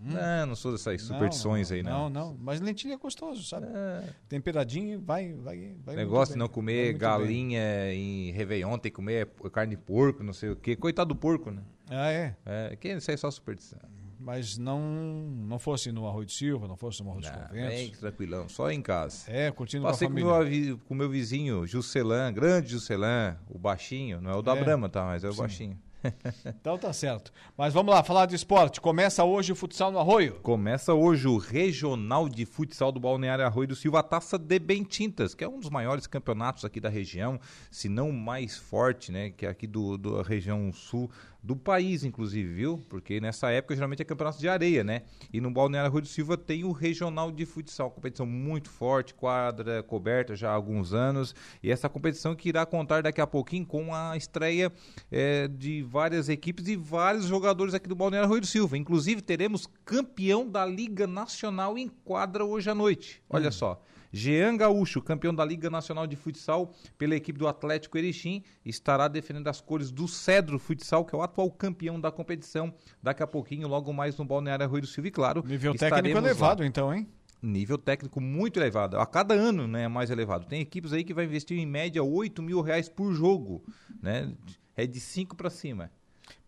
Hum. 0.00 0.10
Não, 0.10 0.46
não 0.46 0.56
sou 0.56 0.72
dessas 0.72 1.00
superstições 1.00 1.70
não, 1.70 1.76
aí, 1.76 1.82
não. 1.82 2.10
Não, 2.10 2.10
não. 2.10 2.38
Mas 2.40 2.60
lentilha 2.60 2.94
é 2.94 2.96
gostoso, 2.96 3.44
sabe? 3.44 3.68
É. 3.68 4.08
Temperadinho, 4.28 5.00
vai, 5.00 5.32
vai, 5.32 5.76
vai. 5.84 5.94
Negócio 5.94 6.34
de 6.34 6.38
não 6.38 6.48
comer 6.48 6.92
galinha 6.94 7.62
bem. 7.86 8.28
em 8.28 8.32
Réveillon, 8.32 8.76
tem 8.78 8.90
que 8.90 8.96
comer 8.96 9.28
carne 9.52 9.76
de 9.76 9.80
porco, 9.80 10.24
não 10.24 10.32
sei 10.32 10.50
o 10.50 10.56
quê. 10.56 10.74
Coitado 10.74 11.14
do 11.14 11.16
porco, 11.16 11.52
né? 11.52 11.62
Ah, 11.88 12.10
é? 12.10 12.36
É, 12.44 12.76
que 12.76 12.88
isso 12.88 13.10
aí 13.10 13.14
é 13.14 13.16
só 13.16 13.30
superstição 13.30 13.78
mas 14.24 14.56
não 14.56 14.80
não 14.80 15.58
fosse 15.58 15.92
no 15.92 16.08
Arroio 16.08 16.24
de 16.24 16.32
Silva, 16.32 16.66
não 16.66 16.76
fosse 16.76 17.02
no 17.02 17.10
Arroio 17.10 17.22
dos 17.22 17.30
Conventos. 17.30 17.74
Bem 17.74 17.90
tranquilão, 17.90 18.48
só 18.48 18.70
em 18.70 18.80
casa. 18.80 19.30
É, 19.30 19.50
curtindo 19.50 19.84
Passei 19.84 20.08
com 20.08 20.14
a 20.14 20.38
família. 20.38 20.78
com 20.88 20.94
o 20.94 20.96
meu 20.96 21.10
vizinho, 21.10 21.66
Juscelan, 21.66 22.32
grande 22.32 22.70
Juscelan, 22.70 23.36
o 23.50 23.58
baixinho, 23.58 24.22
não 24.22 24.30
é 24.30 24.34
o 24.34 24.42
da 24.42 24.56
é. 24.56 24.64
Brama, 24.64 24.88
tá, 24.88 25.04
mas 25.04 25.22
é 25.22 25.28
o 25.28 25.32
Sim. 25.32 25.38
baixinho. 25.38 25.78
então 26.46 26.76
tá 26.78 26.92
certo. 26.92 27.32
Mas 27.56 27.72
vamos 27.72 27.94
lá, 27.94 28.02
falar 28.02 28.26
de 28.26 28.34
esporte. 28.34 28.80
Começa 28.80 29.24
hoje 29.24 29.52
o 29.52 29.56
futsal 29.56 29.90
no 29.90 29.98
Arroio. 29.98 30.34
Começa 30.42 30.92
hoje 30.92 31.26
o 31.26 31.38
Regional 31.38 32.28
de 32.28 32.44
Futsal 32.44 32.92
do 32.92 33.00
Balneário 33.00 33.44
Arroio 33.44 33.68
do 33.68 33.76
Silva, 33.76 34.00
a 34.00 34.02
Taça 34.02 34.38
de 34.38 34.58
Bentintas, 34.58 35.34
que 35.34 35.44
é 35.44 35.48
um 35.48 35.58
dos 35.58 35.70
maiores 35.70 36.06
campeonatos 36.06 36.64
aqui 36.64 36.80
da 36.80 36.88
região, 36.88 37.40
se 37.70 37.88
não 37.88 38.10
o 38.10 38.12
mais 38.12 38.56
forte, 38.56 39.10
né, 39.10 39.30
que 39.30 39.46
é 39.46 39.48
aqui 39.48 39.66
do, 39.66 39.96
da 39.96 40.22
região 40.22 40.70
sul 40.72 41.10
do 41.44 41.54
país, 41.54 42.04
inclusive, 42.04 42.54
viu? 42.54 42.82
Porque 42.88 43.20
nessa 43.20 43.50
época 43.50 43.74
geralmente 43.74 44.00
é 44.00 44.04
campeonato 44.04 44.38
de 44.38 44.48
areia, 44.48 44.82
né? 44.82 45.02
E 45.30 45.42
no 45.42 45.50
Balneário 45.50 45.92
Rui 45.92 46.00
do 46.00 46.08
Silva 46.08 46.38
tem 46.38 46.64
o 46.64 46.72
Regional 46.72 47.30
de 47.30 47.44
Futsal, 47.44 47.90
competição 47.90 48.24
muito 48.24 48.70
forte, 48.70 49.12
quadra 49.12 49.82
coberta 49.82 50.34
já 50.34 50.50
há 50.50 50.54
alguns 50.54 50.94
anos. 50.94 51.34
E 51.62 51.70
essa 51.70 51.86
competição 51.86 52.34
que 52.34 52.48
irá 52.48 52.64
contar 52.64 53.02
daqui 53.02 53.20
a 53.20 53.26
pouquinho 53.26 53.66
com 53.66 53.94
a 53.94 54.16
estreia 54.16 54.72
é, 55.12 55.46
de 55.46 55.82
várias 55.82 56.30
equipes 56.30 56.66
e 56.66 56.76
vários 56.76 57.26
jogadores 57.26 57.74
aqui 57.74 57.90
do 57.90 57.94
Balneário 57.94 58.30
Rui 58.30 58.40
do 58.40 58.46
Silva. 58.46 58.78
Inclusive, 58.78 59.20
teremos 59.20 59.68
campeão 59.84 60.48
da 60.48 60.64
Liga 60.64 61.06
Nacional 61.06 61.76
em 61.76 61.88
quadra 61.88 62.42
hoje 62.42 62.70
à 62.70 62.74
noite. 62.74 63.22
Olha 63.28 63.50
hum. 63.50 63.52
só. 63.52 63.82
Jean 64.14 64.56
Gaúcho, 64.56 65.02
campeão 65.02 65.34
da 65.34 65.44
Liga 65.44 65.68
Nacional 65.68 66.06
de 66.06 66.14
Futsal 66.14 66.72
pela 66.96 67.16
equipe 67.16 67.36
do 67.36 67.48
Atlético 67.48 67.98
Erechim, 67.98 68.44
estará 68.64 69.08
defendendo 69.08 69.48
as 69.48 69.60
cores 69.60 69.90
do 69.90 70.06
Cedro 70.06 70.56
Futsal, 70.56 71.04
que 71.04 71.16
é 71.16 71.18
o 71.18 71.22
atual 71.22 71.50
campeão 71.50 72.00
da 72.00 72.12
competição. 72.12 72.72
Daqui 73.02 73.24
a 73.24 73.26
pouquinho, 73.26 73.66
logo 73.66 73.92
mais 73.92 74.16
no 74.16 74.24
Balneário 74.24 74.68
Rui 74.68 74.80
do 74.80 74.86
Silva. 74.86 75.08
E 75.08 75.10
claro, 75.10 75.42
nível 75.44 75.74
técnico 75.74 76.16
elevado, 76.16 76.62
lá. 76.62 76.66
então, 76.66 76.94
hein? 76.94 77.08
nível 77.42 77.76
técnico 77.76 78.20
muito 78.20 78.58
elevado. 78.58 78.98
A 78.98 79.04
cada 79.04 79.34
ano 79.34 79.66
né, 79.66 79.82
é 79.82 79.88
mais 79.88 80.10
elevado. 80.10 80.46
Tem 80.46 80.60
equipes 80.60 80.92
aí 80.92 81.02
que 81.02 81.12
vai 81.12 81.24
investir 81.24 81.58
em 81.58 81.66
média 81.66 82.02
8 82.02 82.40
mil 82.40 82.60
reais 82.60 82.88
por 82.88 83.12
jogo. 83.12 83.64
Né? 84.00 84.32
É 84.76 84.86
de 84.86 85.00
5 85.00 85.34
para 85.36 85.50
cima. 85.50 85.90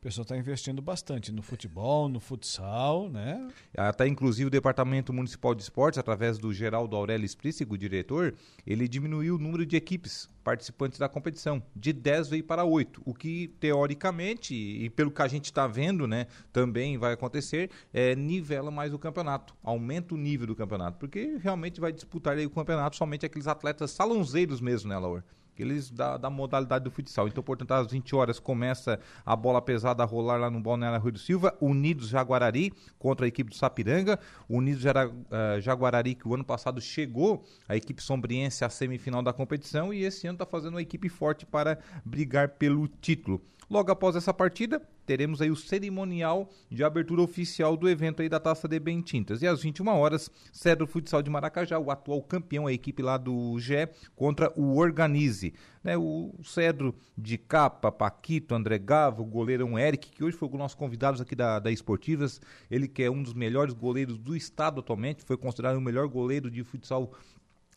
Pessoal 0.06 0.22
está 0.22 0.36
investindo 0.36 0.80
bastante 0.80 1.32
no 1.32 1.42
futebol, 1.42 2.08
no 2.08 2.20
futsal, 2.20 3.08
né? 3.08 3.48
Até 3.76 4.06
inclusive 4.06 4.46
o 4.46 4.50
Departamento 4.50 5.12
Municipal 5.12 5.52
de 5.52 5.64
Esportes, 5.64 5.98
através 5.98 6.38
do 6.38 6.54
Geraldo 6.54 6.94
Aurélio 6.94 7.28
Sprícigo, 7.28 7.76
diretor, 7.76 8.32
ele 8.64 8.86
diminuiu 8.86 9.34
o 9.34 9.38
número 9.38 9.66
de 9.66 9.74
equipes 9.74 10.30
participantes 10.44 10.96
da 10.96 11.08
competição. 11.08 11.60
De 11.74 11.92
10 11.92 12.28
veio 12.28 12.44
para 12.44 12.64
8, 12.64 13.02
o 13.04 13.12
que 13.12 13.48
teoricamente, 13.58 14.54
e 14.54 14.88
pelo 14.90 15.10
que 15.10 15.22
a 15.22 15.26
gente 15.26 15.46
está 15.46 15.66
vendo, 15.66 16.06
né, 16.06 16.28
também 16.52 16.96
vai 16.96 17.12
acontecer, 17.12 17.68
é, 17.92 18.14
nivela 18.14 18.70
mais 18.70 18.94
o 18.94 19.00
campeonato, 19.00 19.56
aumenta 19.60 20.14
o 20.14 20.16
nível 20.16 20.46
do 20.46 20.54
campeonato, 20.54 20.98
porque 20.98 21.36
realmente 21.42 21.80
vai 21.80 21.92
disputar 21.92 22.36
aí 22.36 22.46
o 22.46 22.50
campeonato 22.50 22.94
somente 22.94 23.26
aqueles 23.26 23.48
atletas 23.48 23.90
salãozeiros 23.90 24.60
mesmo, 24.60 24.88
né, 24.88 24.96
Laura? 24.96 25.24
Eles 25.62 25.90
da, 25.90 26.16
da 26.16 26.30
modalidade 26.30 26.84
do 26.84 26.90
futsal. 26.90 27.28
Então, 27.28 27.42
portanto, 27.42 27.72
às 27.72 27.90
20 27.90 28.14
horas 28.14 28.38
começa 28.38 28.98
a 29.24 29.34
bola 29.34 29.60
pesada 29.60 30.02
a 30.02 30.06
rolar 30.06 30.36
lá 30.36 30.50
no 30.50 30.60
Balneário 30.60 31.00
Rui 31.00 31.12
do 31.12 31.18
Silva, 31.18 31.56
Unidos 31.60 32.08
Jaguarari 32.08 32.72
contra 32.98 33.26
a 33.26 33.28
equipe 33.28 33.50
do 33.50 33.56
Sapiranga, 33.56 34.18
Unidos 34.48 34.84
uh, 34.84 35.60
Jaguarari 35.60 36.14
que 36.14 36.28
o 36.28 36.34
ano 36.34 36.44
passado 36.44 36.80
chegou 36.80 37.44
a 37.68 37.76
equipe 37.76 38.02
sombriense 38.02 38.64
à 38.64 38.68
semifinal 38.68 39.22
da 39.22 39.32
competição 39.32 39.92
e 39.92 40.04
esse 40.04 40.26
ano 40.26 40.36
está 40.36 40.46
fazendo 40.46 40.74
uma 40.74 40.82
equipe 40.82 41.08
forte 41.08 41.46
para 41.46 41.78
brigar 42.04 42.50
pelo 42.50 42.88
título. 42.88 43.40
Logo 43.68 43.90
após 43.90 44.14
essa 44.14 44.32
partida, 44.32 44.80
teremos 45.06 45.40
aí 45.40 45.50
o 45.50 45.56
cerimonial 45.56 46.50
de 46.70 46.82
abertura 46.82 47.22
oficial 47.22 47.76
do 47.76 47.88
evento 47.88 48.20
aí 48.20 48.28
da 48.28 48.40
Taça 48.40 48.66
de 48.66 48.78
Bentintas. 48.78 49.40
E 49.40 49.46
às 49.46 49.62
21 49.62 49.88
horas, 49.88 50.30
Cedro 50.52 50.86
Futsal 50.86 51.22
de 51.22 51.30
Maracajá, 51.30 51.78
o 51.78 51.90
atual 51.90 52.20
campeão, 52.22 52.66
a 52.66 52.72
equipe 52.72 53.02
lá 53.02 53.16
do 53.16 53.58
GE, 53.58 53.88
contra 54.14 54.52
o 54.58 54.76
Organize. 54.76 55.54
Né, 55.82 55.96
o 55.96 56.34
Cedro 56.42 56.96
de 57.16 57.38
Capa, 57.38 57.92
Paquito, 57.92 58.54
André 58.56 58.76
Gava, 58.76 59.22
o 59.22 59.24
goleirão 59.24 59.78
Eric, 59.78 60.10
que 60.10 60.24
hoje 60.24 60.36
foi 60.36 60.48
o 60.48 60.58
nosso 60.58 60.76
convidado 60.76 61.22
aqui 61.22 61.36
da, 61.36 61.60
da 61.60 61.70
Esportivas, 61.70 62.40
ele 62.68 62.88
que 62.88 63.04
é 63.04 63.10
um 63.10 63.22
dos 63.22 63.32
melhores 63.32 63.72
goleiros 63.72 64.18
do 64.18 64.34
estado 64.34 64.80
atualmente, 64.80 65.24
foi 65.24 65.36
considerado 65.36 65.76
o 65.76 65.80
melhor 65.80 66.08
goleiro 66.08 66.50
de 66.50 66.64
futsal 66.64 67.12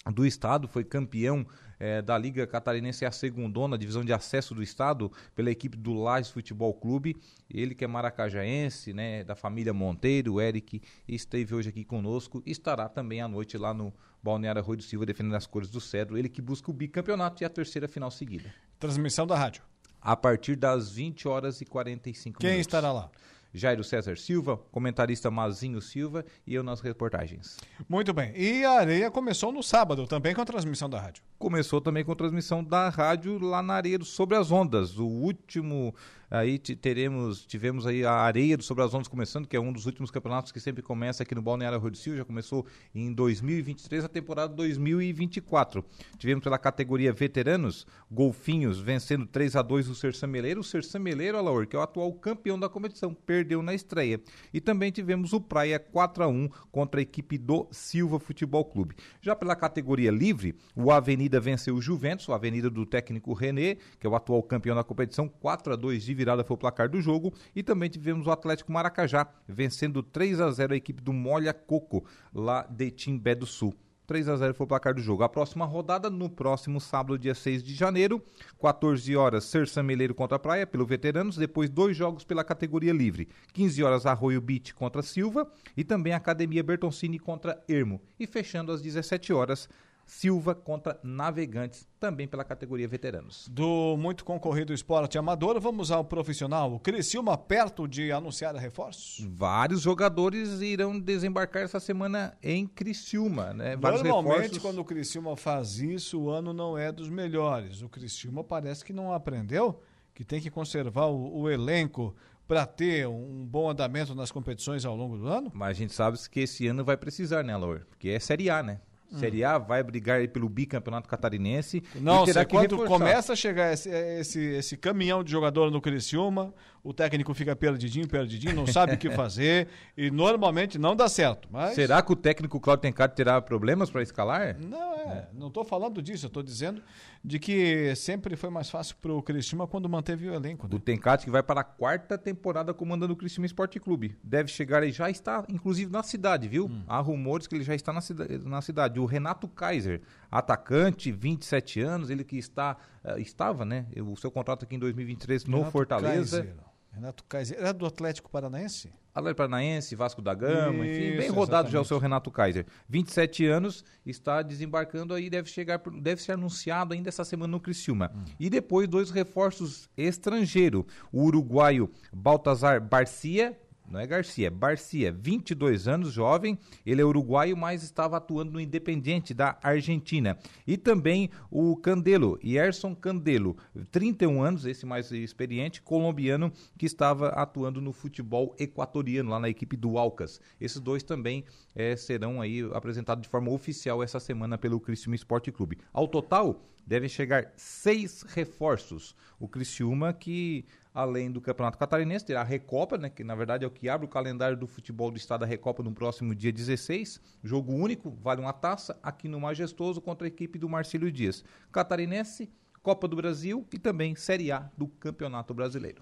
do 0.06 0.26
estado, 0.26 0.68
foi 0.68 0.84
campeão 0.84 1.46
é, 1.80 2.02
da 2.02 2.18
Liga 2.18 2.46
Catarinense, 2.46 3.06
é 3.06 3.08
a 3.08 3.12
segundona, 3.12 3.78
divisão 3.78 4.04
de 4.04 4.12
acesso 4.12 4.54
do 4.54 4.62
estado, 4.62 5.12
pela 5.34 5.50
equipe 5.50 5.78
do 5.78 5.94
Lages 5.94 6.30
Futebol 6.30 6.74
Clube. 6.74 7.16
Ele 7.50 7.74
que 7.74 7.84
é 7.84 7.88
maracajaense, 7.88 8.94
né, 8.94 9.24
da 9.24 9.36
família 9.36 9.74
Monteiro, 9.74 10.36
o 10.36 10.42
Eric, 10.42 10.82
esteve 11.08 11.56
hoje 11.56 11.70
aqui 11.70 11.84
conosco 11.84 12.44
e 12.46 12.52
estará 12.52 12.90
também 12.90 13.22
à 13.22 13.28
noite 13.28 13.58
lá 13.58 13.74
no 13.74 13.94
Balneário 14.22 14.62
Rui 14.62 14.78
do 14.78 14.84
Silva 14.84 15.06
defendendo 15.06 15.36
as 15.36 15.48
cores 15.48 15.70
do 15.70 15.80
Cedro. 15.80 16.18
Ele 16.18 16.28
que 16.28 16.42
busca 16.42 16.70
o 16.70 16.74
bicampeonato 16.74 17.42
e 17.42 17.46
a 17.46 17.50
terceira 17.50 17.88
final 17.88 18.12
seguida. 18.12 18.54
Transmissão 18.78 19.26
da 19.26 19.38
rádio. 19.38 19.64
A 20.02 20.16
partir 20.16 20.56
das 20.56 20.92
20 20.92 21.28
horas 21.28 21.62
e 21.62 21.66
45 21.66 22.40
Quem 22.40 22.50
minutos. 22.50 22.56
Quem 22.56 22.62
estará 22.62 22.92
lá? 22.92 23.10
Jairo 23.54 23.84
César 23.84 24.18
Silva, 24.18 24.58
comentarista 24.72 25.32
Mazinho 25.32 25.82
Silva 25.82 26.26
e 26.46 26.54
eu 26.54 26.64
nas 26.64 26.82
reportagens. 26.82 27.58
Muito 27.88 28.14
bem. 28.14 28.34
E 28.36 28.64
a 28.64 28.72
Areia 28.72 29.12
começou 29.12 29.52
no 29.52 29.64
sábado, 29.64 30.06
também 30.08 30.36
com 30.36 30.42
a 30.42 30.46
transmissão 30.46 30.90
da 30.90 31.00
rádio. 31.00 31.24
Começou 31.38 31.82
também 31.82 32.04
com 32.04 32.12
a 32.12 32.16
transmissão 32.16 32.64
da 32.64 32.90
rádio 32.90 33.40
lá 33.40 33.62
na 33.62 33.76
Areia 33.76 34.00
Sobre 34.04 34.38
as 34.38 34.52
Ondas. 34.52 34.98
O 34.98 35.08
último 35.08 35.96
Aí 36.32 36.60
teremos, 36.60 37.44
tivemos 37.46 37.88
aí 37.88 38.06
a 38.06 38.12
Areia 38.12 38.56
do 38.56 38.64
Sobre 38.64 38.84
as 38.84 38.94
Ondas 38.94 39.08
começando, 39.08 39.48
que 39.48 39.56
é 39.56 39.60
um 39.60 39.74
dos 39.74 39.88
últimos 39.88 40.12
campeonatos 40.12 40.52
que 40.52 40.60
sempre 40.60 40.84
começa 40.84 41.24
aqui 41.24 41.34
no 41.34 41.42
Balneário 41.42 41.80
Rio 41.80 41.90
do 41.90 41.98
Sil, 41.98 42.16
já 42.16 42.24
começou 42.24 42.68
em 42.94 43.12
2023, 43.12 44.06
a 44.06 44.08
temporada 44.08 44.54
2024. 44.54 45.84
Tivemos 46.20 46.44
pela 46.44 46.60
categoria 46.60 47.12
veteranos, 47.12 47.88
Golfinhos 48.12 48.80
vencendo 48.80 49.26
3 49.26 49.56
a 49.56 49.62
2 49.64 49.90
o 49.90 49.96
Sersameleiro, 49.96 50.62
o 50.62 50.64
Sersameleiro, 50.64 51.38
Alaor, 51.38 51.66
que 51.66 51.76
é 51.76 51.80
o 51.80 51.82
atual 51.82 52.14
campeão 52.14 52.60
da 52.60 52.70
competição, 52.70 53.14
perdeu 53.14 53.64
na 53.64 53.74
estreia. 53.74 54.22
E 54.54 54.62
também 54.62 54.92
tivemos 54.92 55.34
o 55.34 55.42
Praia 55.42 55.80
4 55.80 56.24
a 56.24 56.28
1 56.28 56.50
contra 56.72 57.00
a 57.00 57.04
equipe 57.04 57.40
do 57.40 57.68
Silva 57.72 58.20
Futebol 58.20 58.66
Clube. 58.66 58.96
Já 59.20 59.36
pela 59.36 59.56
categoria 59.56 60.12
livre, 60.12 60.56
o 60.76 60.92
Avenida 60.92 61.40
venceu 61.40 61.76
o 61.76 61.82
Juventus, 61.82 62.28
o 62.28 62.34
Avenida 62.34 62.70
do 62.70 62.86
técnico 62.86 63.34
René, 63.34 63.78
que 64.00 64.06
é 64.06 64.10
o 64.10 64.16
atual 64.16 64.44
campeão 64.44 64.76
da 64.76 64.84
competição, 64.84 65.28
4 65.28 65.74
a 65.74 65.76
2 65.76 66.04
de 66.04 66.19
virada 66.20 66.44
foi 66.44 66.56
o 66.56 66.58
placar 66.58 66.90
do 66.90 67.00
jogo. 67.00 67.34
E 67.56 67.64
também 67.64 67.90
tivemos 67.90 68.28
o 68.28 68.32
Atlético 68.32 68.74
Maracajá 68.74 69.26
vencendo 69.48 70.04
3 70.04 70.42
a 70.42 70.52
0 70.52 70.74
a 70.74 70.78
equipe 70.78 71.02
do 71.02 71.14
Molha 71.14 71.54
Coco, 71.54 72.04
lá 72.34 72.68
de 72.70 72.92
Timbé 72.92 73.34
do 73.34 73.46
Sul. 73.46 73.74
3 74.06 74.28
a 74.28 74.36
0 74.36 74.54
foi 74.56 74.66
o 74.66 74.68
placar 74.68 74.94
do 74.94 75.02
jogo. 75.02 75.24
A 75.24 75.30
próxima 75.30 75.66
rodada, 75.66 76.10
no 76.10 76.30
próximo 76.30 76.82
sábado, 76.82 77.18
dia 77.18 77.36
6 77.36 77.64
de 77.64 77.76
janeiro, 77.76 78.22
14 78.60 79.16
horas, 79.16 79.46
Sersa 79.46 79.84
Meleiro 79.84 80.16
contra 80.16 80.36
a 80.36 80.40
Praia, 80.40 80.66
pelo 80.66 80.86
Veteranos. 80.86 81.38
Depois, 81.38 81.70
dois 81.70 81.96
jogos 81.96 82.24
pela 82.24 82.44
categoria 82.44 82.92
livre. 82.92 83.30
15 83.54 83.84
horas, 83.84 84.06
Arroio 84.08 84.42
Beach 84.42 84.74
contra 84.74 85.04
Silva. 85.04 85.50
E 85.78 85.84
também 85.84 86.12
Academia 86.12 86.64
Bertoncini 86.64 87.20
contra 87.20 87.64
Ermo. 87.70 88.02
E 88.20 88.26
fechando 88.26 88.72
às 88.72 88.82
17 88.82 89.32
horas, 89.32 89.70
Silva 90.10 90.56
contra 90.56 91.00
Navegantes, 91.04 91.88
também 92.00 92.28
pela 92.28 92.44
categoria 92.44 92.88
veteranos. 92.88 93.48
Do 93.48 93.96
muito 93.96 94.26
concorrido 94.26 94.74
esporte 94.74 95.20
amador, 95.20 95.60
vamos 95.60 95.92
ao 95.92 96.04
profissional. 96.04 96.74
O 96.74 96.80
Criciúma 96.80 97.38
perto 97.38 97.88
de 97.88 98.12
anunciar 98.12 98.56
reforços? 98.56 99.24
Vários 99.30 99.82
jogadores 99.82 100.62
irão 100.62 101.00
desembarcar 101.00 101.62
essa 101.62 101.80
semana 101.80 102.36
em 102.42 102.66
Criciúma, 102.66 103.54
né? 103.54 103.78
Vários 103.78 104.02
Normalmente, 104.02 104.36
reforços... 104.42 104.62
quando 104.62 104.80
o 104.80 104.86
Criciúma 104.86 105.38
faz 105.38 105.80
isso, 105.80 106.20
o 106.20 106.30
ano 106.32 106.54
não 106.54 106.76
é 106.76 106.92
dos 106.92 107.08
melhores. 107.08 107.84
O 107.84 107.88
Criciúma 107.88 108.44
parece 108.44 108.84
que 108.84 108.92
não 108.92 109.14
aprendeu 109.14 109.80
que 110.16 110.26
tem 110.26 110.42
que 110.42 110.50
conservar 110.50 111.06
o, 111.06 111.42
o 111.42 111.50
elenco 111.50 112.16
para 112.48 112.66
ter 112.66 113.08
um 113.08 113.46
bom 113.46 113.70
andamento 113.70 114.16
nas 114.16 114.32
competições 114.32 114.84
ao 114.84 114.96
longo 114.96 115.18
do 115.20 115.28
ano? 115.28 115.52
Mas 115.54 115.70
a 115.70 115.74
gente 115.74 115.94
sabe 115.94 116.18
que 116.30 116.40
esse 116.40 116.66
ano 116.66 116.84
vai 116.84 116.98
precisar, 116.98 117.44
né, 117.44 117.56
Laura? 117.56 117.86
Porque 117.88 118.10
é 118.10 118.20
Série 118.20 118.50
A, 118.50 118.64
né? 118.64 118.82
Série 119.18 119.44
A, 119.44 119.58
vai 119.58 119.82
brigar 119.84 120.28
pelo 120.28 120.48
bicampeonato 120.48 121.08
catarinense. 121.08 121.84
Não, 121.96 122.26
terá 122.26 122.46
que 122.46 122.56
quando 122.56 122.76
reforçar. 122.76 122.88
começa 122.88 123.34
a 123.34 123.36
chegar 123.36 123.74
esse, 123.74 123.90
esse, 123.90 124.40
esse, 124.40 124.78
caminhão 124.78 125.24
de 125.24 125.32
jogador 125.32 125.72
no 125.72 125.82
Criciúma, 125.82 126.54
o 126.84 126.94
técnico 126.94 127.34
fica 127.34 127.56
perdidinho, 127.56 128.08
perdidinho, 128.08 128.56
não 128.56 128.68
sabe 128.68 128.94
o 128.94 128.98
que 128.98 129.10
fazer 129.10 129.68
e 129.98 130.10
normalmente 130.10 130.78
não 130.78 130.96
dá 130.96 131.08
certo. 131.08 131.48
Mas... 131.52 131.76
Será 131.76 132.02
que 132.02 132.12
o 132.12 132.16
técnico 132.16 132.60
Claudio 132.60 132.82
Tencati 132.84 133.16
terá 133.16 133.42
problemas 133.42 133.90
para 133.90 134.02
escalar? 134.02 134.58
Não, 134.60 134.94
é, 134.94 135.02
é. 135.02 135.28
não 135.34 135.48
estou 135.48 135.64
falando 135.64 136.02
disso, 136.02 136.26
eu 136.26 136.30
estou 136.30 136.44
dizendo 136.44 136.82
de 137.24 137.38
que 137.38 137.94
sempre 137.96 138.36
foi 138.36 138.50
mais 138.50 138.70
fácil 138.70 138.96
para 139.02 139.12
o 139.12 139.22
Criciúma 139.22 139.68
quando 139.68 139.90
manteve 139.90 140.30
o 140.30 140.34
elenco. 140.34 140.68
Né? 140.68 140.70
Do 140.70 140.80
Tencati 140.80 141.26
que 141.26 141.32
vai 141.32 141.44
para 141.44 141.62
a 141.62 141.64
quarta 141.64 142.18
temporada 142.18 142.74
comandando 142.74 143.14
o 143.14 143.16
Criciúma 143.16 143.46
Esporte 143.46 143.80
Clube. 143.80 144.18
Deve 144.24 144.50
chegar 144.50 144.84
e 144.84 144.92
já 144.92 145.10
está, 145.10 145.44
inclusive, 145.50 145.92
na 145.92 146.04
cidade, 146.04 146.48
viu? 146.48 146.68
Hum. 146.68 146.84
Há 146.88 147.00
rumores 147.00 147.48
que 147.48 147.56
ele 147.56 147.64
já 147.64 147.76
está 147.76 147.92
na, 147.92 148.02
cida 148.02 148.28
na 148.46 148.62
cidade. 148.62 148.99
O 149.00 149.06
Renato 149.06 149.48
Kaiser, 149.48 150.02
atacante, 150.32 151.12
27 151.12 151.82
anos, 151.82 152.10
ele 152.10 152.24
que 152.24 152.38
está, 152.38 152.78
uh, 153.04 153.20
estava, 153.20 153.66
né? 153.66 153.86
O 153.98 154.16
seu 154.16 154.30
contrato 154.32 154.66
aqui 154.66 154.76
em 154.76 154.80
2023 154.80 155.44
Renato 155.44 155.64
no 155.64 155.72
Fortaleza. 155.72 156.44
Kaiser. 156.44 156.70
Renato 156.92 157.24
Kaiser. 157.24 157.58
Era 157.58 157.74
do 157.74 157.86
Atlético 157.86 158.30
Paranaense? 158.30 158.92
Atlético 159.14 159.38
Paranaense, 159.38 159.96
Vasco 159.96 160.22
da 160.22 160.34
Gama, 160.34 160.86
Isso, 160.86 161.02
enfim, 161.02 161.18
bem 161.18 161.30
rodado 161.30 161.68
exatamente. 161.68 161.72
já 161.72 161.82
o 161.82 161.86
seu 161.86 161.98
Renato 161.98 162.32
Kaiser. 162.32 162.66
27 162.88 163.46
anos, 163.46 163.84
está 164.06 164.42
desembarcando 164.42 165.14
aí, 165.14 165.30
deve 165.30 165.50
chegar, 165.50 165.80
deve 166.02 166.22
ser 166.22 166.34
anunciado 166.34 166.94
ainda 166.94 167.10
essa 167.10 167.24
semana 167.24 167.52
no 167.52 167.60
Criciúma. 167.60 168.12
Hum. 168.14 168.26
E 168.40 168.50
depois 168.50 168.88
dois 168.88 169.12
reforços 169.12 169.90
estrangeiros. 169.98 170.84
O 171.12 171.24
uruguaio 171.24 171.90
Baltazar 172.12 172.82
Barcia, 172.82 173.58
não 173.90 174.00
é 174.00 174.06
Garcia, 174.06 174.48
é 174.48 174.50
Barcia, 174.50 175.12
22 175.12 175.88
anos, 175.88 176.14
jovem, 176.14 176.58
ele 176.86 177.02
é 177.02 177.06
uruguaio, 177.06 177.58
mas 177.58 177.82
estava 177.82 178.18
atuando 178.18 178.52
no 178.52 178.60
Independiente 178.60 179.34
da 179.34 179.58
Argentina. 179.64 180.38
E 180.68 180.78
também 180.78 181.30
o 181.50 181.76
Candelo, 181.76 182.40
Yerson 182.44 182.96
Candelo, 182.96 183.58
31 183.92 184.44
anos, 184.44 184.66
esse 184.66 184.86
mais 184.86 185.12
experiente, 185.12 185.82
colombiano, 185.82 186.52
que 186.78 186.86
estava 186.86 187.30
atuando 187.30 187.82
no 187.82 187.92
futebol 187.92 188.56
equatoriano, 188.60 189.32
lá 189.32 189.40
na 189.40 189.50
equipe 189.50 189.76
do 189.76 189.98
Alcas. 189.98 190.40
Esses 190.62 190.80
dois 190.80 191.02
também 191.02 191.44
é, 191.76 191.96
serão 191.96 192.42
aí 192.42 192.62
apresentados 192.74 193.24
de 193.24 193.30
forma 193.30 193.52
oficial 193.52 194.04
essa 194.04 194.20
semana 194.20 194.58
pelo 194.58 194.80
Criciúma 194.80 195.16
Esporte 195.16 195.52
Clube. 195.52 195.80
Ao 195.92 196.08
total, 196.08 196.64
devem 196.86 197.08
chegar 197.08 197.54
seis 197.56 198.24
reforços. 198.24 199.16
O 199.40 199.48
Criciúma 199.48 200.12
que 200.12 200.66
além 200.94 201.32
do 201.32 201.40
Campeonato 201.40 201.78
Catarinense, 201.78 202.26
terá 202.26 202.42
a 202.42 202.44
Recopa, 202.44 202.98
né, 202.98 203.10
que 203.10 203.24
na 203.24 203.36
verdade 203.36 203.64
é 203.64 203.68
o 203.68 203.72
que 203.72 203.88
abre 203.88 204.06
o 204.06 204.10
calendário 204.10 204.58
do 204.58 204.68
futebol 204.68 205.12
do 205.12 205.18
estado 205.18 205.42
da 205.42 205.46
Recopa 205.46 205.84
no 205.84 205.92
próximo 205.92 206.34
dia 206.34 206.52
16. 206.52 207.22
Jogo 207.44 207.74
único, 207.74 208.10
vale 208.22 208.42
uma 208.42 208.54
taça, 208.54 208.98
aqui 209.04 209.28
no 209.28 209.40
Majestoso 209.40 210.02
contra 210.02 210.28
a 210.28 210.30
equipe 210.30 210.58
do 210.58 210.68
Marcílio 210.68 211.12
Dias. 211.12 211.44
Catarinense, 211.72 212.50
Copa 212.82 213.08
do 213.08 213.16
Brasil 213.16 213.66
e 213.74 213.78
também 213.78 214.16
Série 214.16 214.52
A 214.52 214.70
do 214.78 214.88
Campeonato 214.88 215.54
Brasileiro. 215.54 216.02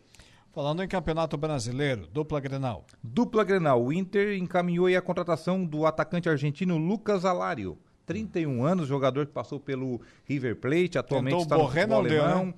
Falando 0.51 0.81
em 0.81 0.87
Campeonato 0.87 1.37
Brasileiro, 1.37 2.07
dupla 2.07 2.39
Grenal. 2.39 2.85
Dupla 3.03 3.43
Grenal, 3.43 3.83
o 3.83 3.93
Inter 3.93 4.37
encaminhou 4.37 4.87
a 4.87 5.01
contratação 5.01 5.63
do 5.63 5.85
atacante 5.85 6.29
argentino 6.29 6.77
Lucas 6.77 7.25
Alário. 7.25 7.77
31 8.07 8.63
anos, 8.63 8.87
jogador 8.87 9.27
que 9.27 9.33
passou 9.33 9.59
pelo 9.59 10.01
River 10.23 10.55
Plate, 10.55 10.97
atualmente 10.97 11.33
Tentou 11.33 11.43
está 11.43 11.57
no 11.57 11.63
Borré 11.63 11.81
futebol 11.81 11.99
alemão. 11.99 12.45
Deu, 12.45 12.45
né? 12.45 12.53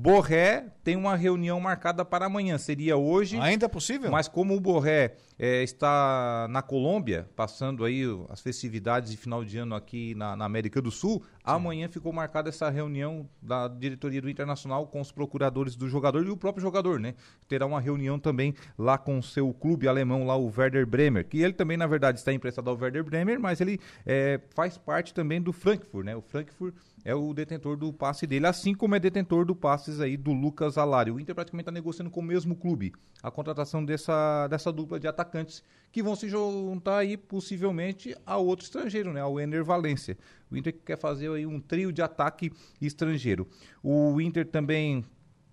Borré 0.00 0.66
tem 0.84 0.94
uma 0.94 1.16
reunião 1.16 1.58
marcada 1.58 2.04
para 2.04 2.26
amanhã, 2.26 2.56
seria 2.56 2.96
hoje. 2.96 3.36
Ainda 3.36 3.66
é 3.66 3.68
possível? 3.68 4.08
Mas 4.12 4.28
como 4.28 4.54
o 4.54 4.60
Borré 4.60 5.16
é, 5.36 5.64
está 5.64 6.46
na 6.48 6.62
Colômbia, 6.62 7.28
passando 7.34 7.84
aí 7.84 8.04
as 8.28 8.40
festividades 8.40 9.10
de 9.10 9.16
final 9.16 9.44
de 9.44 9.58
ano 9.58 9.74
aqui 9.74 10.14
na, 10.14 10.36
na 10.36 10.44
América 10.44 10.80
do 10.80 10.92
Sul, 10.92 11.20
Sim. 11.20 11.28
amanhã 11.42 11.88
ficou 11.88 12.12
marcada 12.12 12.48
essa 12.48 12.70
reunião 12.70 13.28
da 13.42 13.66
diretoria 13.66 14.22
do 14.22 14.30
Internacional 14.30 14.86
com 14.86 15.00
os 15.00 15.10
procuradores 15.10 15.74
do 15.74 15.88
jogador 15.88 16.24
e 16.24 16.30
o 16.30 16.36
próprio 16.36 16.62
jogador, 16.62 17.00
né? 17.00 17.16
Terá 17.48 17.66
uma 17.66 17.80
reunião 17.80 18.20
também 18.20 18.54
lá 18.78 18.96
com 18.96 19.18
o 19.18 19.22
seu 19.22 19.52
clube 19.52 19.88
alemão, 19.88 20.24
lá 20.24 20.36
o 20.36 20.46
Werder 20.56 20.86
Bremer, 20.86 21.26
que 21.26 21.42
ele 21.42 21.54
também, 21.54 21.76
na 21.76 21.88
verdade, 21.88 22.20
está 22.20 22.32
emprestado 22.32 22.70
ao 22.70 22.78
Werder 22.78 23.02
Bremer, 23.02 23.40
mas 23.40 23.60
ele 23.60 23.80
é, 24.06 24.40
faz 24.54 24.78
parte 24.78 25.12
também 25.12 25.42
do 25.42 25.52
Frankfurt, 25.52 26.06
né? 26.06 26.14
O 26.14 26.22
Frankfurt 26.22 26.72
é 27.08 27.14
o 27.14 27.32
detentor 27.32 27.74
do 27.74 27.90
passe 27.90 28.26
dele, 28.26 28.46
assim 28.46 28.74
como 28.74 28.94
é 28.94 29.00
detentor 29.00 29.46
do 29.46 29.56
passes 29.56 29.98
aí 29.98 30.14
do 30.14 30.30
Lucas 30.30 30.76
Alário. 30.76 31.14
O 31.14 31.20
Inter 31.20 31.34
praticamente 31.34 31.62
está 31.62 31.72
negociando 31.72 32.10
com 32.10 32.20
o 32.20 32.22
mesmo 32.22 32.54
clube 32.54 32.92
a 33.22 33.30
contratação 33.30 33.82
dessa, 33.82 34.46
dessa 34.46 34.70
dupla 34.70 35.00
de 35.00 35.08
atacantes 35.08 35.64
que 35.90 36.02
vão 36.02 36.14
se 36.14 36.28
juntar 36.28 36.98
aí 36.98 37.16
possivelmente 37.16 38.14
a 38.26 38.36
outro 38.36 38.66
estrangeiro, 38.66 39.10
né, 39.10 39.22
ao 39.22 39.40
Ener 39.40 39.64
Valência. 39.64 40.18
O 40.50 40.56
Inter 40.58 40.76
quer 40.84 40.98
fazer 40.98 41.30
aí 41.30 41.46
um 41.46 41.58
trio 41.58 41.90
de 41.90 42.02
ataque 42.02 42.52
estrangeiro. 42.78 43.48
O 43.82 44.20
Inter 44.20 44.46
também 44.46 45.02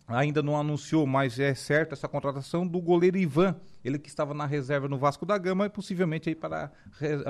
ainda 0.08 0.44
não 0.44 0.56
anunciou, 0.58 1.06
mas 1.08 1.40
é 1.40 1.54
certo 1.56 1.94
essa 1.94 2.08
contratação 2.08 2.66
do 2.68 2.80
goleiro 2.80 3.18
Ivan, 3.18 3.56
ele 3.84 3.98
que 3.98 4.10
estava 4.10 4.34
na 4.34 4.46
reserva 4.46 4.88
no 4.88 4.98
Vasco 4.98 5.26
da 5.26 5.38
Gama 5.38 5.66
e 5.66 5.70
possivelmente 5.70 6.30
aí 6.30 6.36
para, 6.36 6.72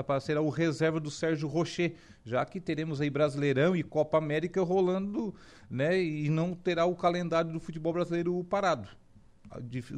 para 0.06 0.20
ser 0.20 0.36
o 0.38 0.48
reserva 0.48 1.00
do 1.00 1.10
Sérgio 1.10 1.48
Rocher, 1.48 1.94
já 2.24 2.44
que 2.44 2.60
teremos 2.60 3.00
aí 3.00 3.08
Brasileirão 3.08 3.74
e 3.74 3.82
Copa 3.82 4.18
América 4.18 4.62
rolando, 4.62 5.34
né, 5.70 6.00
e 6.02 6.28
não 6.28 6.54
terá 6.54 6.84
o 6.84 6.94
calendário 6.94 7.52
do 7.52 7.60
futebol 7.60 7.92
brasileiro 7.92 8.44
parado. 8.44 8.88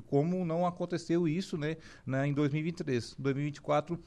Como 0.07 0.45
não 0.45 0.67
aconteceu 0.67 1.27
isso, 1.27 1.57
né, 1.57 1.77
em 2.27 2.33
2023. 2.33 3.17
2024 3.19 3.99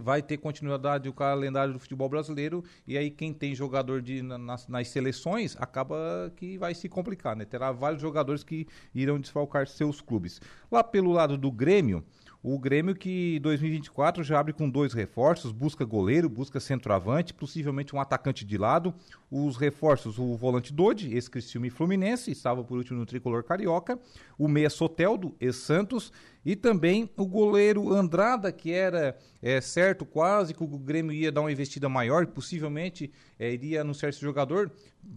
vai 0.00 0.22
ter 0.22 0.36
continuidade 0.36 1.08
o 1.08 1.12
calendário 1.12 1.72
do 1.72 1.78
futebol 1.78 2.08
brasileiro 2.08 2.64
e 2.86 2.96
aí 2.96 3.10
quem 3.10 3.32
tem 3.32 3.54
jogador 3.54 4.00
de, 4.00 4.22
nas, 4.22 4.66
nas, 4.68 4.88
seleções 4.88 5.56
acaba 5.58 6.32
que 6.36 6.58
vai 6.58 6.74
se 6.74 6.88
complicar, 6.88 7.36
né? 7.36 7.44
Terá 7.44 7.72
vários 7.72 8.00
jogadores 8.00 8.42
que 8.42 8.66
irão 8.94 9.18
desfalcar 9.18 9.66
seus 9.66 10.00
clubes. 10.00 10.40
Lá 10.70 10.82
pelo 10.82 11.12
lado 11.12 11.36
do 11.36 11.50
Grêmio, 11.50 12.04
o 12.48 12.58
Grêmio 12.60 12.94
que 12.94 13.40
2024 13.40 14.22
já 14.22 14.38
abre 14.38 14.52
com 14.52 14.70
dois 14.70 14.92
reforços, 14.92 15.50
busca 15.50 15.84
goleiro, 15.84 16.28
busca 16.28 16.60
centroavante, 16.60 17.34
possivelmente 17.34 17.94
um 17.94 18.00
atacante 18.00 18.44
de 18.44 18.56
lado. 18.56 18.94
Os 19.30 19.56
reforços, 19.56 20.18
o 20.18 20.36
volante 20.36 20.72
Dodi, 20.72 21.12
ex-Criciúma 21.12 21.66
e 21.66 21.70
Fluminense, 21.70 22.30
estava 22.30 22.62
por 22.62 22.78
último 22.78 22.98
no 22.98 23.06
tricolor 23.06 23.42
carioca. 23.42 23.98
O 24.38 24.46
meia 24.46 24.70
Soteldo, 24.70 25.34
ex-Santos. 25.40 26.12
E 26.44 26.54
também 26.54 27.10
o 27.16 27.26
goleiro 27.26 27.92
Andrada, 27.92 28.52
que 28.52 28.70
era 28.70 29.18
é, 29.42 29.60
certo 29.60 30.06
quase 30.06 30.54
que 30.54 30.62
o 30.62 30.78
Grêmio 30.78 31.12
ia 31.12 31.32
dar 31.32 31.40
uma 31.40 31.50
investida 31.50 31.88
maior, 31.88 32.24
possivelmente 32.28 33.10
é, 33.36 33.52
iria 33.52 33.80
anunciar 33.80 34.10
esse 34.10 34.20
jogador, 34.20 34.70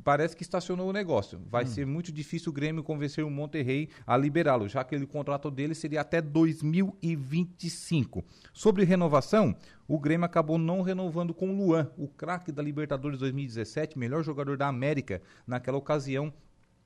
parece 0.04 0.36
que 0.36 0.42
estacionou 0.42 0.90
o 0.90 0.94
negócio. 0.94 1.40
Vai 1.48 1.66
hum. 1.66 1.68
ser 1.68 1.86
muito 1.86 2.12
difícil 2.12 2.50
o 2.50 2.54
Grêmio 2.54 2.84
convencer 2.84 3.24
o 3.24 3.30
Monterrey 3.30 3.90
a 4.08 4.18
liberá-lo, 4.18 4.68
já 4.68 4.84
que 4.84 4.96
o 4.96 5.08
contrato 5.08 5.52
dele 5.52 5.76
seria 5.76 6.02
até 6.02 6.20
2025. 6.20 8.26
Sobre 8.52 8.84
renovação, 8.84 9.56
o 9.90 9.98
Grêmio 9.98 10.24
acabou 10.26 10.60
não 10.60 10.84
renovando 10.84 11.34
com 11.34 11.50
o 11.50 11.58
Luan, 11.58 11.90
o 11.98 12.08
craque 12.08 12.52
da 12.52 12.62
Libertadores 12.62 13.18
2017, 13.18 13.98
melhor 13.98 14.24
jogador 14.24 14.56
da 14.56 14.68
América 14.68 15.20
naquela 15.48 15.80
ocasião, 15.80 16.32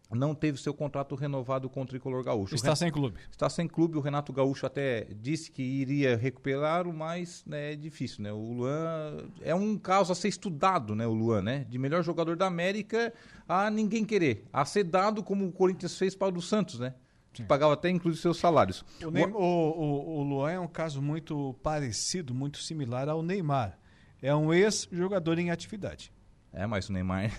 não 0.09 0.33
teve 0.33 0.57
seu 0.57 0.73
contrato 0.73 1.13
renovado 1.15 1.69
com 1.69 1.81
o 1.81 1.85
Tricolor 1.85 2.23
Gaúcho. 2.23 2.55
Está 2.55 2.75
sem 2.75 2.89
clube. 2.91 3.17
Está 3.29 3.49
sem 3.49 3.67
clube. 3.67 3.97
O 3.97 4.01
Renato 4.01 4.31
Gaúcho 4.31 4.65
até 4.65 5.07
disse 5.19 5.51
que 5.51 5.61
iria 5.61 6.15
recuperá-lo, 6.15 6.93
mas 6.93 7.43
né, 7.45 7.73
é 7.73 7.75
difícil, 7.75 8.23
né? 8.23 8.31
O 8.31 8.53
Luan 8.53 9.17
é 9.41 9.55
um 9.55 9.77
caso 9.77 10.11
a 10.11 10.15
ser 10.15 10.27
estudado, 10.29 10.95
né? 10.95 11.05
O 11.05 11.13
Luan, 11.13 11.41
né? 11.41 11.65
De 11.67 11.77
melhor 11.77 12.03
jogador 12.03 12.37
da 12.37 12.45
América 12.45 13.13
a 13.49 13.69
ninguém 13.69 14.05
querer. 14.05 14.45
A 14.53 14.63
ser 14.63 14.83
dado 14.83 15.23
como 15.23 15.45
o 15.45 15.51
Corinthians 15.51 15.97
fez 15.97 16.15
para 16.15 16.37
o 16.37 16.41
Santos, 16.41 16.79
né? 16.79 16.93
Que 17.33 17.43
pagava 17.43 17.73
até 17.73 17.89
inclusive 17.89 18.21
seus 18.21 18.37
salários. 18.37 18.85
O, 19.03 19.09
Neymar, 19.09 19.35
o, 19.35 19.41
o, 19.41 20.19
o 20.19 20.23
Luan 20.23 20.51
é 20.51 20.59
um 20.59 20.67
caso 20.67 21.01
muito 21.01 21.55
parecido, 21.63 22.33
muito 22.33 22.59
similar 22.59 23.09
ao 23.09 23.23
Neymar. 23.23 23.77
É 24.21 24.33
um 24.33 24.53
ex-jogador 24.53 25.39
em 25.39 25.49
atividade. 25.49 26.13
É, 26.53 26.67
mas 26.67 26.87
o 26.87 26.93
Neymar 26.93 27.31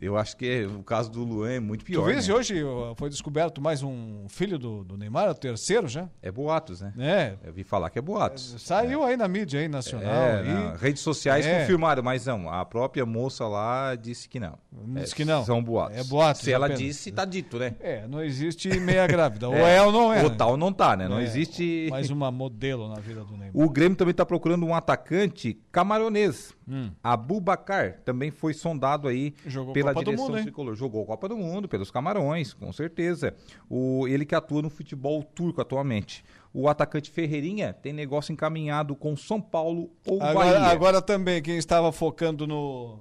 Eu 0.00 0.16
acho 0.16 0.36
que 0.36 0.64
o 0.64 0.82
caso 0.82 1.10
do 1.10 1.22
Luan 1.22 1.52
é 1.52 1.60
muito 1.60 1.84
pior. 1.84 2.02
Tu 2.02 2.06
vês 2.06 2.28
né? 2.28 2.34
hoje 2.34 2.62
foi 2.96 3.08
descoberto 3.08 3.60
mais 3.60 3.82
um 3.82 4.26
filho 4.28 4.58
do, 4.58 4.82
do 4.82 4.96
Neymar, 4.96 5.30
o 5.30 5.34
terceiro 5.34 5.86
já? 5.86 6.08
É 6.20 6.32
boatos, 6.32 6.80
né? 6.80 6.92
É. 6.98 7.34
Eu 7.44 7.52
vi 7.52 7.62
falar 7.62 7.90
que 7.90 7.98
é 7.98 8.02
boatos. 8.02 8.54
É, 8.54 8.58
saiu 8.58 9.04
é. 9.04 9.10
aí 9.10 9.16
na 9.16 9.28
mídia 9.28 9.60
aí, 9.60 9.68
nacional. 9.68 10.12
É, 10.12 10.76
redes 10.78 11.02
sociais 11.02 11.46
é. 11.46 11.60
confirmaram, 11.60 12.02
mas 12.02 12.26
não, 12.26 12.50
a 12.50 12.64
própria 12.64 13.06
moça 13.06 13.46
lá 13.46 13.94
disse 13.94 14.28
que 14.28 14.40
não. 14.40 14.58
Disse 14.72 15.14
que 15.14 15.24
não. 15.24 15.44
São 15.44 15.62
boatos. 15.62 15.96
É 15.96 16.04
boatos. 16.04 16.42
Se 16.42 16.52
ela 16.52 16.66
apenas. 16.66 16.82
disse, 16.82 17.12
tá 17.12 17.24
dito, 17.24 17.58
né? 17.58 17.74
É, 17.80 18.06
não 18.08 18.22
existe 18.22 18.68
meia 18.80 19.06
grávida. 19.06 19.48
ou 19.48 19.54
é, 19.56 19.80
ou 19.80 19.92
não 19.92 20.12
é. 20.12 20.22
Ou 20.24 20.30
né? 20.30 20.36
tal 20.36 20.56
não 20.56 20.72
tá, 20.72 20.96
né? 20.96 21.08
Não 21.08 21.18
é, 21.18 21.22
existe... 21.22 21.88
Mais 21.94 22.10
uma 22.10 22.30
modelo 22.30 22.88
na 22.88 23.00
vida 23.00 23.24
do 23.24 23.36
Neymar. 23.36 23.52
O 23.54 23.70
Grêmio 23.70 23.96
também 23.96 24.14
tá 24.14 24.26
procurando 24.26 24.66
um 24.66 24.74
atacante 24.74 25.58
camaronês. 25.70 26.52
Hum. 26.66 26.90
Abubacar 27.02 27.98
também 28.04 28.30
foi 28.30 28.54
sondado 28.54 29.06
aí 29.06 29.34
Jogou 29.46 29.74
pela 29.84 29.94
Copa 29.94 30.04
direção 30.04 30.28
mundo, 30.28 30.42
tricolor. 30.42 30.74
Jogou 30.74 31.06
Copa 31.06 31.28
do 31.28 31.36
Mundo 31.36 31.68
pelos 31.68 31.90
Camarões, 31.90 32.52
com 32.52 32.72
certeza. 32.72 33.34
O, 33.68 34.06
ele 34.08 34.24
que 34.24 34.34
atua 34.34 34.62
no 34.62 34.70
futebol 34.70 35.22
turco 35.22 35.60
atualmente. 35.60 36.24
O 36.52 36.68
atacante 36.68 37.10
Ferreirinha 37.10 37.72
tem 37.72 37.92
negócio 37.92 38.32
encaminhado 38.32 38.94
com 38.94 39.16
São 39.16 39.40
Paulo 39.40 39.90
ou 40.06 40.22
agora, 40.22 40.60
Bahia. 40.60 40.66
Agora 40.66 41.02
também, 41.02 41.42
quem 41.42 41.56
estava 41.56 41.90
focando 41.90 42.46
no, 42.46 43.00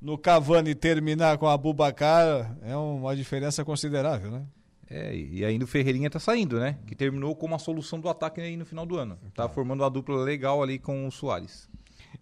no 0.00 0.16
Cavani 0.16 0.74
terminar 0.74 1.38
com 1.38 1.46
a 1.46 1.52
Abubacar 1.52 2.56
é 2.62 2.76
uma 2.76 3.14
diferença 3.14 3.64
considerável, 3.64 4.30
né? 4.30 4.46
É, 4.90 5.14
e 5.14 5.44
ainda 5.44 5.66
o 5.66 5.68
Ferreirinha 5.68 6.08
tá 6.08 6.18
saindo, 6.18 6.58
né? 6.58 6.78
Que 6.86 6.94
terminou 6.94 7.36
como 7.36 7.54
a 7.54 7.58
solução 7.58 8.00
do 8.00 8.08
ataque 8.08 8.40
aí 8.40 8.56
no 8.56 8.64
final 8.64 8.86
do 8.86 8.96
ano. 8.96 9.18
Tá, 9.34 9.42
tá 9.42 9.48
formando 9.48 9.82
uma 9.82 9.90
dupla 9.90 10.16
legal 10.16 10.62
ali 10.62 10.78
com 10.78 11.06
o 11.06 11.10
Soares. 11.10 11.68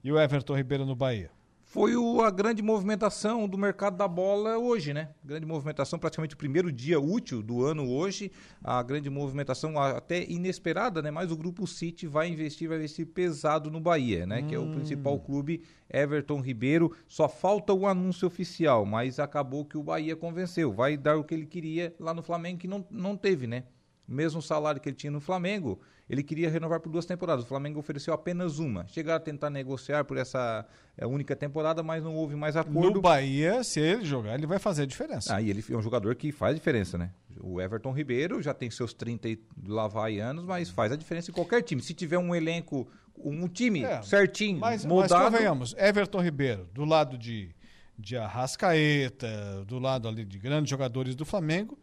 E 0.03 0.11
o 0.11 0.19
Everton 0.19 0.57
Ribeiro 0.57 0.85
no 0.85 0.97
Bahia? 0.97 1.31
Foi 1.67 1.97
o, 1.97 2.23
a 2.23 2.31
grande 2.31 2.63
movimentação 2.63 3.49
do 3.49 3.59
mercado 3.59 3.97
da 3.97 4.07
bola 4.07 4.57
hoje, 4.57 4.95
né? 4.95 5.11
Grande 5.25 5.45
movimentação, 5.45 5.99
praticamente 5.99 6.35
o 6.37 6.39
primeiro 6.39 6.71
dia 6.71 7.01
útil 7.01 7.43
do 7.43 7.65
ano 7.65 7.91
hoje, 7.91 8.31
a 8.63 8.81
grande 8.85 9.11
movimentação 9.11 9.77
até 9.77 10.25
inesperada, 10.31 11.03
né? 11.03 11.11
Mas 11.11 11.33
o 11.33 11.37
grupo 11.37 11.67
City 11.67 12.07
vai 12.07 12.29
investir, 12.29 12.69
vai 12.69 12.79
investir 12.79 13.05
pesado 13.05 13.69
no 13.69 13.81
Bahia, 13.81 14.25
né? 14.25 14.43
Hum. 14.43 14.47
Que 14.47 14.55
é 14.55 14.59
o 14.61 14.71
principal 14.71 15.19
clube, 15.19 15.65
Everton 15.91 16.41
Ribeiro. 16.41 16.97
Só 17.09 17.29
falta 17.29 17.73
o 17.73 17.85
anúncio 17.85 18.29
oficial, 18.29 18.87
mas 18.87 19.19
acabou 19.19 19.65
que 19.65 19.77
o 19.77 19.83
Bahia 19.83 20.15
convenceu. 20.15 20.73
Vai 20.73 20.97
dar 20.97 21.17
o 21.17 21.25
que 21.25 21.35
ele 21.35 21.47
queria 21.47 21.93
lá 21.99 22.15
no 22.15 22.23
Flamengo, 22.23 22.61
que 22.61 22.69
não, 22.69 22.87
não 22.89 23.17
teve, 23.17 23.49
né? 23.49 23.65
Mesmo 24.09 24.41
salário 24.41 24.81
que 24.81 24.89
ele 24.89 24.97
tinha 24.97 25.11
no 25.11 25.21
Flamengo, 25.21 25.81
ele 26.09 26.23
queria 26.23 26.49
renovar 26.49 26.81
por 26.81 26.89
duas 26.89 27.05
temporadas. 27.05 27.45
O 27.45 27.49
Flamengo 27.49 27.81
ofereceu 27.81 28.15
apenas 28.15 28.59
uma. 28.59 28.87
Chegaram 28.87 29.17
a 29.17 29.21
tentar 29.21 29.51
negociar 29.51 30.05
por 30.05 30.17
essa 30.17 30.65
é, 30.97 31.05
única 31.07 31.35
temporada, 31.35 31.83
mas 31.83 32.05
não 32.05 32.15
houve 32.15 32.37
mais 32.37 32.57
acordo. 32.57 32.95
No 32.95 33.01
Bahia, 33.01 33.65
se 33.65 33.81
ele 33.81 34.05
jogar, 34.05 34.35
ele 34.35 34.47
vai 34.47 34.59
fazer 34.59 34.83
a 34.83 34.87
diferença. 34.87 35.35
Ah, 35.35 35.43
e 35.43 35.51
ele 35.51 35.65
é 35.69 35.77
um 35.77 35.83
jogador 35.83 36.15
que 36.15 36.31
faz 36.31 36.55
diferença, 36.55 36.97
né? 36.97 37.11
O 37.41 37.61
Everton 37.61 37.93
Ribeiro 37.93 38.41
já 38.41 38.55
tem 38.55 38.71
seus 38.71 38.95
30 38.95 39.37
lá 39.67 39.89
vai 39.89 40.21
anos, 40.21 40.45
mas 40.45 40.71
faz 40.71 40.93
a 40.93 40.97
diferença 40.97 41.31
em 41.31 41.35
qualquer 41.35 41.63
time. 41.63 41.83
Se 41.83 41.93
tiver 41.93 42.19
um 42.19 42.35
elenco, 42.35 42.89
um 43.19 43.49
time 43.49 43.83
é, 43.83 44.01
certinho, 44.03 44.61
mas, 44.61 44.85
moldado... 44.85 45.25
Mas 45.25 45.33
convenhamos, 45.33 45.75
Everton 45.77 46.23
Ribeiro, 46.23 46.69
do 46.73 46.85
lado 46.85 47.19
de, 47.19 47.51
de 47.99 48.17
Arrascaeta, 48.17 49.65
do 49.67 49.79
lado 49.81 50.07
ali 50.07 50.25
de 50.25 50.39
grandes 50.39 50.71
jogadores 50.71 51.17
do 51.17 51.25
Flamengo, 51.25 51.77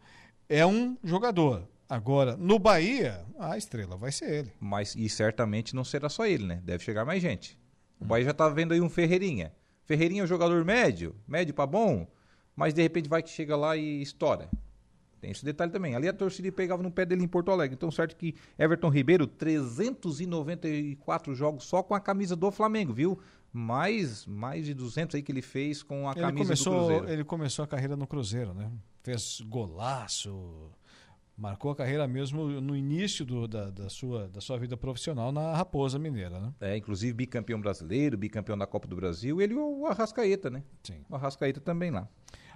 é 0.48 0.64
um 0.64 0.96
jogador. 1.04 1.68
Agora, 1.88 2.36
no 2.36 2.58
Bahia, 2.58 3.24
a 3.38 3.56
estrela 3.58 3.96
vai 3.96 4.10
ser 4.10 4.30
ele. 4.30 4.52
Mas, 4.58 4.94
e 4.96 5.08
certamente 5.08 5.74
não 5.74 5.84
será 5.84 6.08
só 6.08 6.26
ele, 6.26 6.46
né? 6.46 6.60
Deve 6.64 6.82
chegar 6.82 7.04
mais 7.04 7.22
gente. 7.22 7.58
O 8.00 8.04
Bahia 8.04 8.24
já 8.26 8.34
tá 8.34 8.48
vendo 8.48 8.72
aí 8.72 8.80
um 8.80 8.88
Ferreirinha. 8.88 9.52
Ferreirinha 9.84 10.22
é 10.22 10.24
um 10.24 10.28
jogador 10.28 10.64
médio, 10.64 11.14
médio 11.28 11.52
para 11.54 11.66
bom, 11.66 12.06
mas 12.56 12.72
de 12.72 12.80
repente 12.82 13.08
vai 13.08 13.22
que 13.22 13.28
chega 13.28 13.54
lá 13.56 13.76
e 13.76 14.00
estoura. 14.00 14.48
Tem 15.20 15.30
esse 15.30 15.44
detalhe 15.44 15.70
também. 15.70 15.94
Ali 15.94 16.08
a 16.08 16.12
torcida 16.12 16.50
pegava 16.52 16.82
no 16.82 16.90
pé 16.90 17.04
dele 17.06 17.22
em 17.24 17.28
Porto 17.28 17.50
Alegre. 17.50 17.74
Então, 17.74 17.90
certo 17.90 18.16
que 18.16 18.34
Everton 18.58 18.88
Ribeiro, 18.90 19.26
394 19.26 21.34
jogos 21.34 21.64
só 21.64 21.82
com 21.82 21.94
a 21.94 22.00
camisa 22.00 22.36
do 22.36 22.50
Flamengo, 22.50 22.92
viu? 22.92 23.18
Mais, 23.52 24.26
mais 24.26 24.66
de 24.66 24.74
200 24.74 25.14
aí 25.14 25.22
que 25.22 25.30
ele 25.30 25.42
fez 25.42 25.82
com 25.82 26.08
a 26.08 26.12
Ele 26.12 26.20
camisa 26.20 26.44
começou, 26.44 26.74
do 26.74 26.86
Cruzeiro. 26.86 27.08
ele 27.12 27.24
começou 27.24 27.64
a 27.64 27.68
carreira 27.68 27.96
no 27.96 28.06
Cruzeiro, 28.06 28.52
né? 28.52 28.70
Fez 29.02 29.40
golaço, 29.42 30.70
marcou 31.36 31.70
a 31.72 31.76
carreira 31.76 32.06
mesmo 32.06 32.46
no 32.60 32.76
início 32.76 33.24
do- 33.24 33.48
da, 33.48 33.70
da 33.70 33.88
sua, 33.88 34.28
da 34.28 34.40
sua 34.40 34.58
vida 34.58 34.76
profissional 34.76 35.32
na 35.32 35.54
Raposa 35.56 35.98
Mineira, 35.98 36.38
né? 36.40 36.52
É, 36.60 36.76
inclusive 36.76 37.12
bicampeão 37.12 37.60
brasileiro, 37.60 38.16
bicampeão 38.16 38.56
da 38.56 38.66
Copa 38.66 38.86
do 38.86 38.94
Brasil. 38.96 39.40
Ele 39.40 39.54
e 39.54 39.56
o 39.56 39.86
Arrascaeta, 39.86 40.48
né? 40.50 40.62
Sim. 40.82 40.98
O 41.08 41.14
Arrascaeta 41.16 41.60
também 41.60 41.90
lá. 41.90 42.08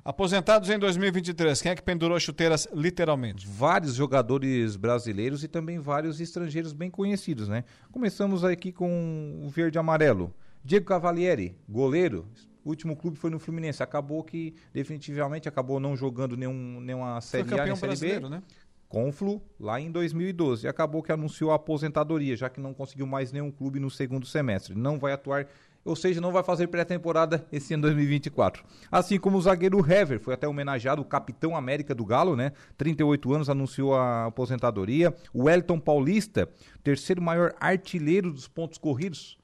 Aposentados 0.05 0.71
em 0.71 0.79
2023, 0.79 1.61
quem 1.61 1.73
é 1.73 1.75
que 1.75 1.83
pendurou 1.83 2.19
chuteiras 2.21 2.69
literalmente? 2.73 3.47
vários 3.47 3.95
jogadores 3.95 4.77
brasileiros 4.77 5.43
e 5.43 5.49
também 5.49 5.79
vários 5.81 6.21
estrangeiros 6.21 6.73
bem 6.73 6.89
conhecidos, 6.91 7.49
né? 7.49 7.65
Começamos 7.91 8.45
aqui 8.45 8.71
com 8.73 9.41
o 9.45 9.49
verde 9.49 9.77
e 9.77 9.81
amarelo. 9.81 10.33
Diego 10.65 10.87
Cavalieri, 10.87 11.57
goleiro. 11.69 12.27
O 12.65 12.69
último 12.71 12.95
clube 12.97 13.17
foi 13.17 13.31
no 13.31 13.39
Fluminense. 13.39 13.83
Acabou 13.83 14.23
que 14.23 14.55
definitivamente 14.73 15.49
acabou 15.49 15.81
não 15.81 15.97
jogando 15.97 16.37
nenhum, 16.37 16.81
nenhuma 16.81 17.21
Foi 17.21 17.41
série 17.41 17.43
A 17.55 17.57
campeão 17.57 17.77
nem 17.89 17.97
série 17.97 18.21
B. 18.21 18.29
né? 18.29 18.43
Com 18.89 19.09
o 19.09 19.13
Flu, 19.13 19.43
lá 19.61 19.79
em 19.79 19.91
2012. 19.91 20.67
E 20.67 20.69
acabou 20.69 21.03
que 21.03 21.13
anunciou 21.13 21.51
a 21.51 21.57
aposentadoria, 21.57 22.35
já 22.35 22.49
que 22.49 22.61
não 22.61 22.73
conseguiu 22.73 23.07
mais 23.07 23.31
nenhum 23.31 23.51
clube 23.51 23.79
no 23.79 23.91
segundo 23.91 24.27
semestre. 24.27 24.75
Não 24.75 24.99
vai 24.99 25.13
atuar, 25.13 25.47
ou 25.85 25.95
seja, 25.95 26.23
não 26.23 26.33
vai 26.33 26.43
fazer 26.43 26.69
pré-temporada 26.69 27.47
esse 27.53 27.75
ano 27.75 27.83
2024. 27.83 28.65
Assim 28.91 29.19
como 29.19 29.37
o 29.37 29.43
zagueiro 29.43 29.79
Hever, 29.79 30.19
foi 30.19 30.33
até 30.33 30.49
homenageado, 30.49 31.03
o 31.03 31.05
capitão 31.05 31.55
América 31.55 31.95
do 31.95 32.05
Galo, 32.05 32.35
né? 32.35 32.53
38 32.79 33.35
anos, 33.35 33.51
anunciou 33.51 33.95
a 33.95 34.27
aposentadoria. 34.27 35.15
O 35.35 35.51
Elton 35.51 35.79
Paulista, 35.79 36.49
terceiro 36.83 37.21
maior 37.21 37.55
artilheiro 37.61 38.33
dos 38.33 38.49
pontos 38.49 38.79
corridos. 38.79 39.39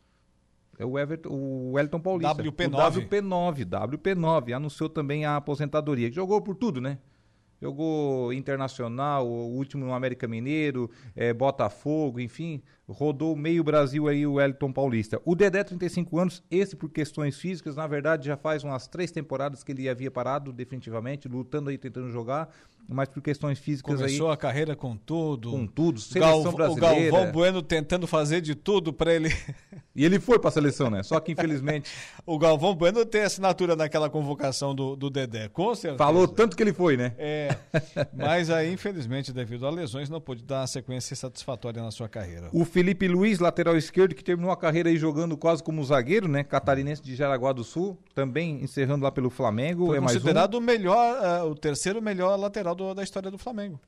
É 0.78 0.84
o, 0.84 0.98
Everton, 0.98 1.28
o 1.30 1.78
Elton 1.78 2.00
Paulista. 2.00 2.42
WP9. 2.42 2.96
O 2.96 3.08
WP9, 3.08 3.64
WP9. 3.64 4.56
Anunciou 4.56 4.88
também 4.88 5.24
a 5.24 5.36
aposentadoria. 5.36 6.10
Jogou 6.10 6.40
por 6.40 6.56
tudo, 6.56 6.80
né? 6.80 6.98
Jogou 7.64 8.30
Internacional, 8.30 9.26
o 9.26 9.56
último 9.56 9.86
no 9.86 9.94
América 9.94 10.28
Mineiro, 10.28 10.90
eh, 11.16 11.32
Botafogo, 11.32 12.20
enfim, 12.20 12.60
rodou 12.86 13.34
meio 13.34 13.64
Brasil 13.64 14.06
aí 14.06 14.26
o 14.26 14.34
Wellington 14.34 14.70
Paulista. 14.70 15.18
O 15.24 15.34
Dedé, 15.34 15.64
35 15.64 16.18
anos, 16.18 16.42
esse 16.50 16.76
por 16.76 16.90
questões 16.90 17.38
físicas, 17.38 17.76
na 17.76 17.86
verdade 17.86 18.26
já 18.26 18.36
faz 18.36 18.62
umas 18.64 18.86
três 18.86 19.10
temporadas 19.10 19.64
que 19.64 19.72
ele 19.72 19.88
havia 19.88 20.10
parado 20.10 20.52
definitivamente, 20.52 21.26
lutando 21.26 21.70
aí, 21.70 21.78
tentando 21.78 22.10
jogar, 22.10 22.54
mas 22.88 23.08
por 23.08 23.22
questões 23.22 23.58
físicas 23.58 23.96
Começou 23.96 24.28
aí, 24.28 24.34
a 24.34 24.36
carreira 24.36 24.76
com 24.76 24.96
tudo. 24.96 25.50
com 25.50 25.66
tudo, 25.66 26.00
seleção 26.00 26.42
Galv- 26.42 26.48
o 26.54 26.56
brasileira. 26.56 27.10
Galvão 27.10 27.32
Bueno 27.32 27.62
tentando 27.62 28.06
fazer 28.06 28.40
de 28.40 28.54
tudo 28.54 28.92
para 28.92 29.12
ele. 29.14 29.34
E 29.96 30.04
ele 30.04 30.18
foi 30.18 30.38
pra 30.38 30.50
seleção, 30.50 30.90
né? 30.90 31.02
Só 31.02 31.20
que 31.20 31.32
infelizmente 31.32 31.90
O 32.26 32.38
Galvão 32.38 32.74
Bueno 32.74 33.04
tem 33.04 33.22
assinatura 33.22 33.76
naquela 33.76 34.10
convocação 34.10 34.74
do, 34.74 34.96
do 34.96 35.08
Dedé, 35.10 35.48
com 35.48 35.74
certeza. 35.74 35.98
falou 35.98 36.26
tanto 36.26 36.56
que 36.56 36.62
ele 36.62 36.72
foi, 36.72 36.96
né? 36.96 37.12
É, 37.18 37.56
mas 38.12 38.50
aí, 38.50 38.72
infelizmente, 38.72 39.32
devido 39.32 39.66
a 39.66 39.70
lesões, 39.70 40.08
não 40.10 40.20
pôde 40.20 40.42
dar 40.42 40.60
uma 40.60 40.66
sequência 40.66 41.14
satisfatória 41.14 41.82
na 41.82 41.90
sua 41.90 42.08
carreira. 42.08 42.48
O 42.52 42.64
Felipe 42.64 43.06
Luiz, 43.06 43.38
lateral 43.38 43.76
esquerdo, 43.76 44.14
que 44.14 44.24
terminou 44.24 44.50
a 44.50 44.56
carreira 44.56 44.88
aí 44.88 44.96
jogando 44.96 45.36
quase 45.36 45.62
como 45.62 45.84
zagueiro, 45.84 46.26
né? 46.28 46.42
Catarinense 46.42 47.02
de 47.02 47.14
Jaraguá 47.14 47.52
do 47.52 47.62
Sul, 47.62 47.98
também 48.14 48.62
encerrando 48.62 49.04
lá 49.04 49.12
pelo 49.12 49.30
Flamengo. 49.30 49.86
Foi 49.86 49.98
é 49.98 50.00
mais 50.00 50.16
um. 50.16 50.20
considerado 50.20 50.54
o 50.54 50.60
melhor, 50.60 51.16
ah, 51.24 51.44
o 51.44 51.54
terceiro 51.54 52.00
melhor 52.02 52.36
lateral 52.36 52.73
do- 52.74 52.94
da 52.94 53.02
história 53.02 53.30
do 53.30 53.38
Flamengo. 53.38 53.80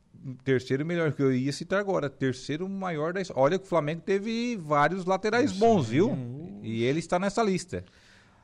Terceiro 0.45 0.85
melhor, 0.85 1.13
que 1.13 1.23
eu 1.23 1.33
ia 1.33 1.53
citar 1.53 1.79
agora. 1.81 2.09
Terceiro 2.11 2.69
maior 2.69 3.13
da 3.13 3.21
história. 3.21 3.43
Olha 3.43 3.59
que 3.59 3.65
o 3.65 3.69
Flamengo 3.69 4.03
teve 4.05 4.57
vários 4.57 5.05
laterais 5.05 5.53
bons, 5.53 5.89
viu? 5.89 6.17
E 6.63 6.83
ele 6.85 6.99
está 6.99 7.19
nessa 7.19 7.43
lista. 7.43 7.85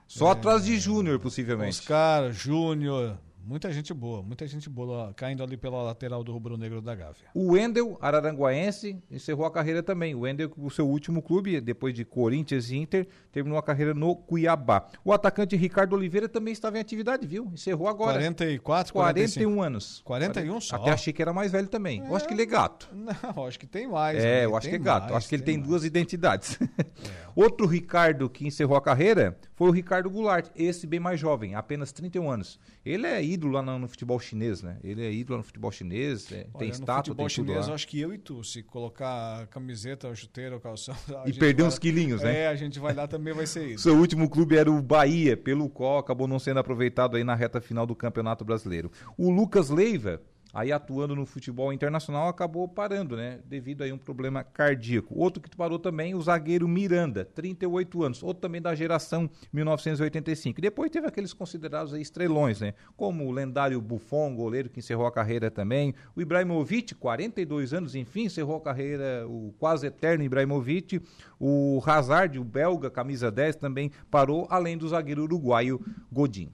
Só 0.06 0.30
atrás 0.32 0.64
de 0.64 0.78
Júnior, 0.78 1.18
possivelmente. 1.18 1.78
Oscar, 1.80 2.30
Júnior, 2.32 3.18
muita 3.44 3.72
gente 3.72 3.92
boa, 3.92 4.22
muita 4.22 4.46
gente 4.46 4.68
boa 4.68 5.12
caindo 5.14 5.42
ali 5.42 5.56
pela 5.56 5.82
lateral 5.82 6.22
do 6.22 6.32
Rubro 6.32 6.56
Negro 6.56 6.80
da 6.80 6.94
Gávea. 6.94 7.28
O 7.34 7.52
Wendel, 7.52 7.98
araranguaense, 8.00 9.02
encerrou 9.10 9.44
a 9.46 9.50
carreira 9.50 9.82
também. 9.82 10.14
O 10.14 10.20
Wendel, 10.20 10.52
o 10.56 10.70
seu 10.70 10.88
último 10.88 11.22
clube, 11.22 11.60
depois 11.60 11.94
de 11.94 12.04
Corinthians 12.04 12.70
e 12.70 12.76
Inter, 12.76 13.06
terminou 13.30 13.58
a 13.58 13.62
carreira 13.62 13.94
no 13.94 14.14
Cuiabá. 14.14 14.86
O 15.04 15.12
atacante 15.12 15.56
Ricardo 15.56 15.94
Oliveira 15.94 16.28
também 16.28 16.52
estava 16.52 16.78
em 16.78 16.80
atividade, 16.80 17.26
viu? 17.26 17.50
Encerrou 17.52 17.88
agora. 17.88 18.12
44, 18.14 18.92
45. 18.92 19.44
41 19.44 19.62
anos. 19.62 20.02
41 20.04 20.60
só. 20.60 20.76
Até 20.76 20.90
achei 20.90 21.12
que 21.12 21.22
era 21.22 21.32
mais 21.32 21.50
velho 21.50 21.68
também. 21.68 22.04
Eu 22.06 22.16
acho 22.16 22.26
que 22.26 22.34
ele 22.34 22.42
é 22.42 22.46
gato. 22.46 22.88
Não, 22.94 23.46
acho 23.46 23.58
que 23.58 23.66
tem 23.66 23.88
mais. 23.88 24.22
É, 24.22 24.44
eu 24.44 24.56
acho 24.56 24.68
que 24.68 24.74
é 24.74 24.78
Tem 24.78 24.84
gato. 24.84 25.04
mais, 25.04 25.16
acho 25.16 25.28
que 25.28 25.34
ele 25.34 25.42
tem 25.42 25.56
mais. 25.56 25.68
duas 25.68 25.84
identidades. 25.84 26.58
Outro 27.34 27.66
Ricardo 27.66 28.28
que 28.28 28.46
encerrou 28.46 28.76
a 28.76 28.80
carreira 28.80 29.38
foi 29.54 29.68
o 29.68 29.72
Ricardo 29.72 30.10
Goulart, 30.10 30.48
esse 30.54 30.86
bem 30.86 31.00
mais 31.00 31.18
jovem, 31.18 31.54
apenas 31.54 31.90
31 31.92 32.30
anos. 32.30 32.60
Ele 32.84 33.06
é 33.06 33.22
ídolo 33.32 33.52
lá 33.52 33.62
no, 33.62 33.78
no 33.78 33.88
futebol 33.88 34.18
chinês, 34.18 34.62
né? 34.62 34.78
Ele 34.82 35.04
é 35.04 35.12
ídolo 35.12 35.38
no 35.38 35.44
futebol 35.44 35.70
chinês, 35.70 36.30
é, 36.30 36.36
Olha, 36.36 36.44
tem 36.58 36.68
no 36.68 36.74
estátua, 36.74 36.96
futebol 36.96 37.26
tem 37.26 37.36
tudo 37.36 37.46
chinês, 37.46 37.66
lá. 37.66 37.72
eu 37.72 37.74
acho 37.74 37.88
que 37.88 38.00
eu 38.00 38.14
e 38.14 38.18
tu, 38.18 38.42
se 38.44 38.62
colocar 38.62 39.46
camiseta, 39.48 40.08
o 40.08 40.60
calção... 40.60 40.94
E 41.26 41.32
perder 41.32 41.62
uns 41.62 41.78
quilinhos, 41.78 42.22
né? 42.22 42.40
É, 42.42 42.48
a 42.48 42.54
gente 42.54 42.78
vai 42.78 42.94
lá 42.94 43.06
também, 43.06 43.32
vai 43.32 43.46
ser 43.46 43.66
isso. 43.72 43.84
Seu 43.84 43.96
último 43.96 44.28
clube 44.28 44.56
era 44.56 44.70
o 44.70 44.82
Bahia, 44.82 45.36
pelo 45.36 45.68
qual 45.68 45.98
acabou 45.98 46.26
não 46.26 46.38
sendo 46.38 46.60
aproveitado 46.60 47.16
aí 47.16 47.24
na 47.24 47.34
reta 47.34 47.60
final 47.60 47.86
do 47.86 47.94
Campeonato 47.94 48.44
Brasileiro. 48.44 48.90
O 49.16 49.30
Lucas 49.30 49.70
Leiva, 49.70 50.20
aí 50.52 50.70
atuando 50.70 51.16
no 51.16 51.24
futebol 51.24 51.72
internacional, 51.72 52.28
acabou 52.28 52.68
parando, 52.68 53.16
né? 53.16 53.40
Devido 53.46 53.82
a 53.82 53.86
um 53.92 53.98
problema 53.98 54.44
cardíaco. 54.44 55.14
Outro 55.16 55.42
que 55.42 55.56
parou 55.56 55.78
também, 55.78 56.14
o 56.14 56.20
zagueiro 56.20 56.68
Miranda, 56.68 57.24
38 57.24 58.02
anos, 58.02 58.22
outro 58.22 58.40
também 58.40 58.60
da 58.60 58.74
geração 58.74 59.30
1985. 59.52 60.60
E 60.60 60.62
depois 60.62 60.90
teve 60.90 61.06
aqueles 61.06 61.32
considerados 61.32 61.92
estrelões, 61.94 62.60
né? 62.60 62.74
Como 62.96 63.26
o 63.26 63.30
lendário 63.30 63.80
Buffon, 63.80 64.34
goleiro 64.34 64.68
que 64.68 64.80
encerrou 64.80 65.06
a 65.06 65.12
carreira 65.12 65.50
também. 65.50 65.94
O 66.14 66.20
Ibrahimovic, 66.20 66.94
42 66.94 67.72
anos, 67.72 67.94
enfim, 67.94 68.24
encerrou 68.24 68.56
a 68.56 68.60
carreira, 68.60 69.26
o 69.26 69.54
quase 69.58 69.86
eterno 69.86 70.24
Ibrahimovic. 70.24 71.00
O 71.40 71.82
Hazard, 71.84 72.38
o 72.38 72.44
belga, 72.44 72.90
camisa 72.90 73.30
10, 73.30 73.56
também 73.56 73.90
parou, 74.10 74.46
além 74.50 74.76
do 74.76 74.88
zagueiro 74.88 75.22
uruguaio 75.22 75.80
Godin. 76.10 76.52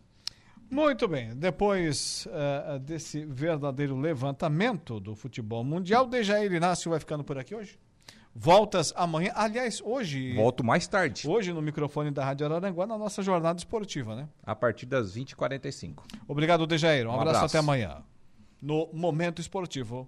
Muito 0.70 1.08
bem, 1.08 1.34
depois 1.34 2.28
eh, 2.30 2.78
desse 2.80 3.24
verdadeiro 3.24 3.96
levantamento 3.98 5.00
do 5.00 5.14
futebol 5.14 5.64
mundial, 5.64 6.06
Dejair 6.06 6.52
Inácio 6.52 6.90
vai 6.90 7.00
ficando 7.00 7.24
por 7.24 7.38
aqui 7.38 7.54
hoje. 7.54 7.78
Voltas 8.34 8.92
amanhã, 8.94 9.32
aliás, 9.34 9.80
hoje, 9.82 10.34
Volto 10.34 10.62
mais 10.62 10.86
tarde, 10.86 11.26
hoje 11.26 11.52
no 11.52 11.62
microfone 11.62 12.10
da 12.10 12.24
Rádio 12.24 12.46
Araranguá, 12.46 12.86
na 12.86 12.98
nossa 12.98 13.22
jornada 13.22 13.58
esportiva, 13.58 14.14
né? 14.14 14.28
a 14.44 14.54
partir 14.54 14.84
das 14.86 15.16
20h45. 15.16 15.94
Obrigado, 16.28 16.66
Dejair. 16.66 17.06
Um, 17.06 17.10
Um 17.10 17.14
abraço, 17.14 17.36
abraço. 17.38 17.56
até 17.56 17.58
amanhã. 17.58 18.02
No 18.60 18.88
Momento 18.92 19.40
Esportivo. 19.40 20.06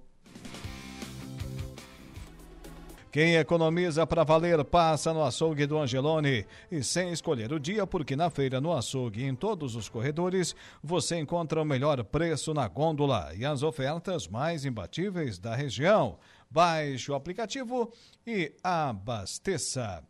Quem 3.10 3.34
economiza 3.34 4.06
para 4.06 4.22
valer 4.22 4.64
passa 4.64 5.12
no 5.12 5.24
açougue 5.24 5.66
do 5.66 5.76
Angelone 5.76 6.46
e 6.70 6.80
sem 6.84 7.10
escolher 7.10 7.52
o 7.52 7.58
dia, 7.58 7.84
porque 7.84 8.14
na 8.14 8.30
feira, 8.30 8.60
no 8.60 8.72
açougue 8.72 9.22
e 9.22 9.26
em 9.26 9.34
todos 9.34 9.74
os 9.74 9.88
corredores, 9.88 10.54
você 10.80 11.18
encontra 11.18 11.60
o 11.60 11.64
melhor 11.64 12.04
preço 12.04 12.54
na 12.54 12.68
gôndola 12.68 13.32
e 13.34 13.44
as 13.44 13.64
ofertas 13.64 14.28
mais 14.28 14.64
imbatíveis 14.64 15.40
da 15.40 15.56
região. 15.56 16.18
Baixe 16.48 17.10
o 17.10 17.16
aplicativo 17.16 17.92
e 18.24 18.52
abasteça. 18.62 20.09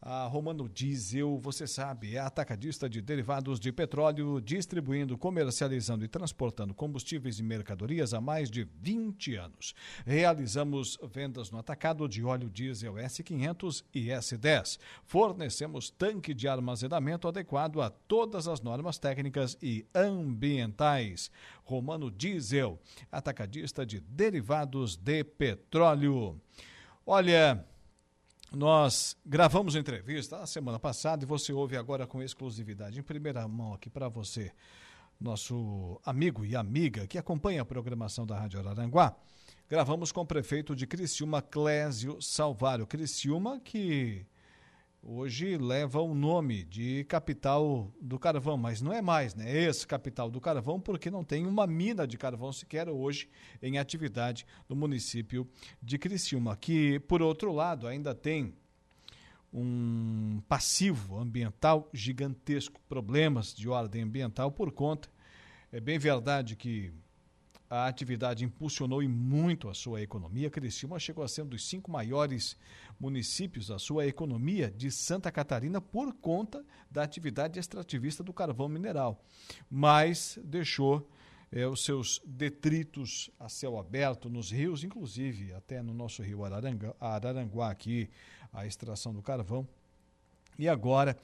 A 0.00 0.26
Romano 0.26 0.68
Diesel, 0.68 1.38
você 1.38 1.66
sabe, 1.66 2.14
é 2.14 2.20
atacadista 2.20 2.88
de 2.88 3.00
derivados 3.02 3.58
de 3.58 3.72
petróleo, 3.72 4.40
distribuindo, 4.40 5.18
comercializando 5.18 6.04
e 6.04 6.08
transportando 6.08 6.72
combustíveis 6.72 7.40
e 7.40 7.42
mercadorias 7.42 8.14
há 8.14 8.20
mais 8.20 8.48
de 8.48 8.62
20 8.80 9.34
anos. 9.34 9.74
Realizamos 10.06 10.96
vendas 11.12 11.50
no 11.50 11.58
atacado 11.58 12.08
de 12.08 12.22
óleo 12.22 12.48
diesel 12.48 12.94
S500 12.94 13.84
e 13.92 14.06
S10. 14.06 14.78
Fornecemos 15.04 15.90
tanque 15.90 16.32
de 16.32 16.46
armazenamento 16.46 17.26
adequado 17.26 17.80
a 17.80 17.90
todas 17.90 18.46
as 18.46 18.60
normas 18.60 18.98
técnicas 18.98 19.58
e 19.60 19.84
ambientais. 19.92 21.28
Romano 21.64 22.08
Diesel, 22.08 22.78
atacadista 23.10 23.84
de 23.84 24.00
derivados 24.00 24.96
de 24.96 25.24
petróleo. 25.24 26.40
Olha, 27.04 27.66
nós 28.52 29.16
gravamos 29.24 29.74
entrevista 29.74 30.38
a 30.38 30.46
semana 30.46 30.78
passada 30.78 31.22
e 31.24 31.26
você 31.26 31.52
ouve 31.52 31.76
agora 31.76 32.06
com 32.06 32.22
exclusividade, 32.22 32.98
em 32.98 33.02
primeira 33.02 33.46
mão 33.46 33.74
aqui 33.74 33.90
para 33.90 34.08
você, 34.08 34.52
nosso 35.20 36.00
amigo 36.04 36.44
e 36.44 36.56
amiga 36.56 37.06
que 37.06 37.18
acompanha 37.18 37.62
a 37.62 37.64
programação 37.64 38.26
da 38.26 38.38
Rádio 38.38 38.60
Araranguá. 38.60 39.14
Gravamos 39.68 40.10
com 40.10 40.22
o 40.22 40.26
prefeito 40.26 40.74
de 40.74 40.86
Criciúma, 40.86 41.42
Clésio 41.42 42.22
Salvário. 42.22 42.86
Criciúma 42.86 43.60
que 43.60 44.24
hoje 45.02 45.56
leva 45.56 46.00
o 46.00 46.14
nome 46.14 46.64
de 46.64 47.04
capital 47.04 47.92
do 48.00 48.18
carvão, 48.18 48.56
mas 48.56 48.80
não 48.80 48.92
é 48.92 49.00
mais, 49.00 49.34
né? 49.34 49.50
Esse 49.50 49.86
capital 49.86 50.30
do 50.30 50.40
carvão, 50.40 50.80
porque 50.80 51.10
não 51.10 51.24
tem 51.24 51.46
uma 51.46 51.66
mina 51.66 52.06
de 52.06 52.18
carvão 52.18 52.52
sequer 52.52 52.88
hoje 52.88 53.28
em 53.62 53.78
atividade 53.78 54.46
no 54.68 54.76
município 54.76 55.48
de 55.82 55.98
Criciúma, 55.98 56.56
que, 56.56 56.98
por 57.00 57.22
outro 57.22 57.52
lado, 57.52 57.86
ainda 57.86 58.14
tem 58.14 58.54
um 59.52 60.42
passivo 60.46 61.18
ambiental 61.18 61.88
gigantesco, 61.92 62.80
problemas 62.88 63.54
de 63.54 63.68
ordem 63.68 64.02
ambiental 64.02 64.52
por 64.52 64.70
conta. 64.70 65.08
É 65.72 65.80
bem 65.80 65.98
verdade 65.98 66.56
que 66.56 66.92
a 67.70 67.86
atividade 67.86 68.44
impulsionou 68.44 69.02
e 69.02 69.08
muito 69.08 69.68
a 69.68 69.74
sua 69.74 70.00
economia. 70.00 70.50
Criciúma 70.50 70.98
chegou 70.98 71.22
a 71.22 71.28
ser 71.28 71.42
um 71.42 71.46
dos 71.46 71.68
cinco 71.68 71.90
maiores 71.90 72.56
municípios 72.98 73.68
da 73.68 73.78
sua 73.78 74.06
economia 74.06 74.70
de 74.70 74.90
Santa 74.90 75.30
Catarina 75.30 75.80
por 75.80 76.12
conta 76.14 76.64
da 76.90 77.02
atividade 77.02 77.58
extrativista 77.58 78.22
do 78.22 78.32
carvão 78.32 78.68
mineral, 78.68 79.22
mas 79.70 80.38
deixou 80.42 81.08
é, 81.52 81.66
os 81.66 81.84
seus 81.84 82.20
detritos 82.24 83.30
a 83.38 83.48
céu 83.48 83.78
aberto 83.78 84.28
nos 84.28 84.50
rios, 84.50 84.82
inclusive 84.84 85.52
até 85.52 85.82
no 85.82 85.92
nosso 85.92 86.22
rio 86.22 86.44
Araranguá, 86.44 86.94
Araranguá 87.00 87.70
aqui, 87.70 88.08
a 88.52 88.66
extração 88.66 89.12
do 89.12 89.22
carvão. 89.22 89.66
E 90.58 90.68
agora, 90.68 91.16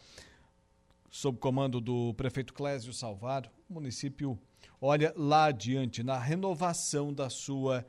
sob 1.10 1.38
comando 1.38 1.80
do 1.80 2.14
prefeito 2.14 2.54
Clésio 2.54 2.92
Salvado, 2.92 3.50
o 3.68 3.74
município 3.74 4.38
olha 4.80 5.12
lá 5.16 5.46
adiante 5.46 6.02
na 6.02 6.18
renovação 6.18 7.12
da 7.12 7.30
sua 7.30 7.84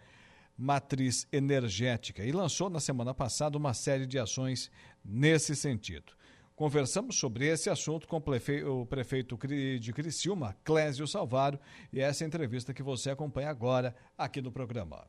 matriz 0.57 1.27
energética 1.31 2.23
e 2.23 2.31
lançou 2.31 2.69
na 2.69 2.79
semana 2.79 3.13
passada 3.13 3.57
uma 3.57 3.73
série 3.73 4.05
de 4.05 4.17
ações 4.17 4.71
nesse 5.03 5.55
sentido. 5.55 6.13
Conversamos 6.55 7.19
sobre 7.19 7.45
esse 7.47 7.69
assunto 7.69 8.07
com 8.07 8.15
o 8.17 8.85
prefeito 8.85 9.37
de 9.77 9.91
Criciúma, 9.91 10.55
Clésio 10.63 11.05
Salvaro, 11.05 11.59
e 11.91 11.99
essa 11.99 12.23
entrevista 12.23 12.73
que 12.73 12.81
você 12.81 13.09
acompanha 13.09 13.49
agora 13.49 13.93
aqui 14.17 14.41
no 14.41 14.53
programa. 14.53 15.05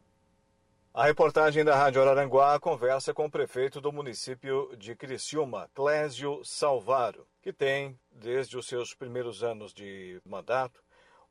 A 0.93 1.05
reportagem 1.05 1.63
da 1.63 1.77
Rádio 1.77 2.01
Araranguá 2.03 2.59
conversa 2.59 3.15
com 3.15 3.27
o 3.27 3.31
prefeito 3.31 3.81
do 3.81 3.93
município 3.93 4.75
de 4.77 4.97
Criciúma, 4.97 5.71
Clésio 5.73 6.43
Salvaro, 6.43 7.29
que 7.43 7.53
tem, 7.53 7.97
desde 8.11 8.57
os 8.57 8.67
seus 8.67 8.95
primeiros 8.95 9.45
anos 9.45 9.73
de 9.73 10.19
mandato, 10.27 10.83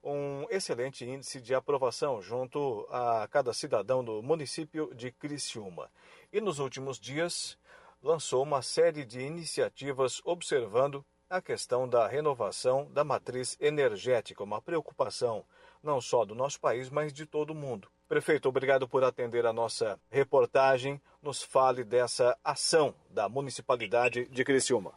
um 0.06 0.46
excelente 0.52 1.04
índice 1.04 1.42
de 1.42 1.56
aprovação 1.56 2.22
junto 2.22 2.88
a 2.92 3.28
cada 3.28 3.52
cidadão 3.52 4.04
do 4.04 4.22
município 4.22 4.94
de 4.94 5.12
Criciúma. 5.12 5.90
E 6.32 6.40
nos 6.40 6.60
últimos 6.60 7.00
dias 7.00 7.58
lançou 8.04 8.44
uma 8.44 8.62
série 8.62 9.04
de 9.04 9.20
iniciativas 9.20 10.22
observando 10.24 11.04
a 11.28 11.42
questão 11.42 11.90
da 11.90 12.08
renovação 12.08 12.88
da 12.92 13.04
matriz 13.04 13.58
energética, 13.60 14.44
uma 14.44 14.62
preocupação 14.62 15.44
não 15.82 16.00
só 16.00 16.24
do 16.24 16.36
nosso 16.36 16.60
país, 16.60 16.90
mas 16.90 17.12
de 17.12 17.26
todo 17.26 17.52
o 17.52 17.56
mundo. 17.56 17.88
Prefeito, 18.08 18.48
obrigado 18.48 18.88
por 18.88 19.04
atender 19.04 19.46
a 19.46 19.54
nossa 19.54 20.00
reportagem. 20.12 21.02
Nos 21.22 21.42
fale 21.42 21.84
dessa 21.84 22.38
ação 22.44 22.94
da 23.10 23.28
Municipalidade 23.28 24.28
de 24.28 24.44
Criciúma. 24.44 24.94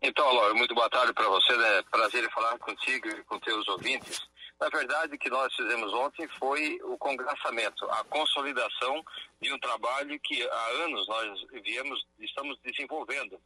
Então, 0.00 0.32
Laura, 0.32 0.54
muito 0.54 0.74
boa 0.74 0.90
tarde 0.90 1.12
para 1.12 1.28
você. 1.28 1.52
É 1.52 1.82
prazer 1.82 2.24
em 2.24 2.30
falar 2.30 2.58
contigo 2.58 3.08
e 3.08 3.22
com 3.24 3.38
teus 3.38 3.66
ouvintes. 3.68 4.20
Na 4.62 4.68
verdade, 4.68 5.16
o 5.16 5.18
que 5.18 5.28
nós 5.28 5.52
fizemos 5.56 5.92
ontem 5.92 6.28
foi 6.38 6.78
o 6.84 6.96
congraçamento, 6.96 7.84
a 7.90 8.04
consolidação 8.04 9.04
de 9.40 9.52
um 9.52 9.58
trabalho 9.58 10.20
que 10.20 10.40
há 10.40 10.66
anos 10.84 11.08
nós 11.08 11.44
viemos, 11.64 12.06
estamos 12.20 12.56
desenvolvendo, 12.62 13.40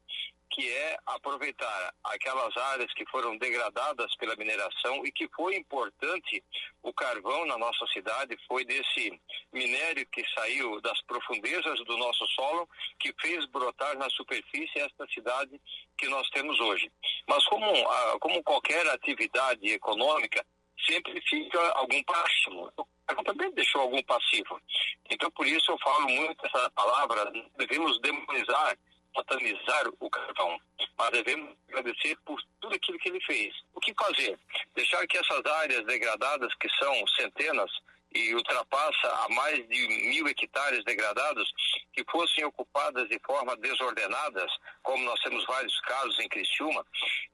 que 0.51 0.71
é 0.71 0.99
aproveitar 1.07 1.95
aquelas 2.05 2.55
áreas 2.55 2.93
que 2.93 3.07
foram 3.07 3.39
degradadas 3.39 4.15
pela 4.17 4.37
mineração 4.37 5.07
e 5.07 5.11
que 5.11 5.27
foi 5.29 5.57
importante 5.57 6.45
o 6.83 6.93
carvão 6.93 7.47
na 7.47 7.57
nossa 7.57 7.87
cidade, 7.95 8.37
foi 8.47 8.67
desse 8.67 9.19
minério 9.51 10.07
que 10.13 10.23
saiu 10.35 10.83
das 10.83 11.01
profundezas 11.01 11.83
do 11.87 11.97
nosso 11.97 12.27
solo 12.27 12.69
que 13.01 13.15
fez 13.23 13.47
brotar 13.47 13.97
na 13.97 14.11
superfície 14.11 14.81
esta 14.81 15.07
cidade 15.07 15.59
que 15.97 16.09
nós 16.09 16.29
temos 16.29 16.61
hoje. 16.61 16.93
Mas 17.27 17.43
como, 17.47 17.73
como 18.21 18.43
qualquer 18.43 18.87
atividade 18.89 19.67
econômica, 19.71 20.45
sempre 20.85 21.21
fica 21.23 21.61
algum 21.73 22.03
passivo. 22.05 22.73
O 22.77 23.25
também 23.25 23.51
deixou 23.53 23.83
algum 23.83 24.03
passivo. 24.03 24.61
Então, 25.11 25.31
por 25.31 25.47
isso 25.47 25.71
eu 25.71 25.79
falo 25.79 26.09
muito 26.09 26.45
essa 26.47 26.71
palavra, 26.71 27.31
devemos 27.57 28.01
demonizar, 28.01 28.77
satanizar 29.15 29.85
o 30.01 30.11
carvão, 30.11 30.59
mas 30.99 31.11
devemos 31.11 31.57
agradecer 31.69 32.17
por 32.25 32.41
tudo 32.61 32.75
aquilo 32.75 32.99
que 32.99 33.09
ele 33.09 33.21
fez. 33.21 33.55
O 33.75 33.81
que 33.81 33.95
fazer? 33.95 34.39
Deixar 34.75 35.07
que 35.07 35.19
essas 35.19 35.45
áreas 35.47 35.85
degradadas, 35.87 36.53
que 36.57 36.69
são 36.79 37.07
centenas, 37.09 37.71
e 38.17 38.35
ultrapassa 38.35 39.09
a 39.25 39.29
mais 39.31 39.67
de 39.69 39.89
mil 40.09 40.27
hectares 40.27 40.83
degradados 40.85 41.53
que 41.93 42.05
fossem 42.11 42.45
ocupadas 42.45 43.09
de 43.09 43.19
forma 43.21 43.57
desordenada, 43.57 44.47
como 44.83 45.05
nós 45.05 45.21
temos 45.21 45.45
vários 45.47 45.79
casos 45.83 46.19
em 46.21 46.29
Criciúma. 46.29 46.85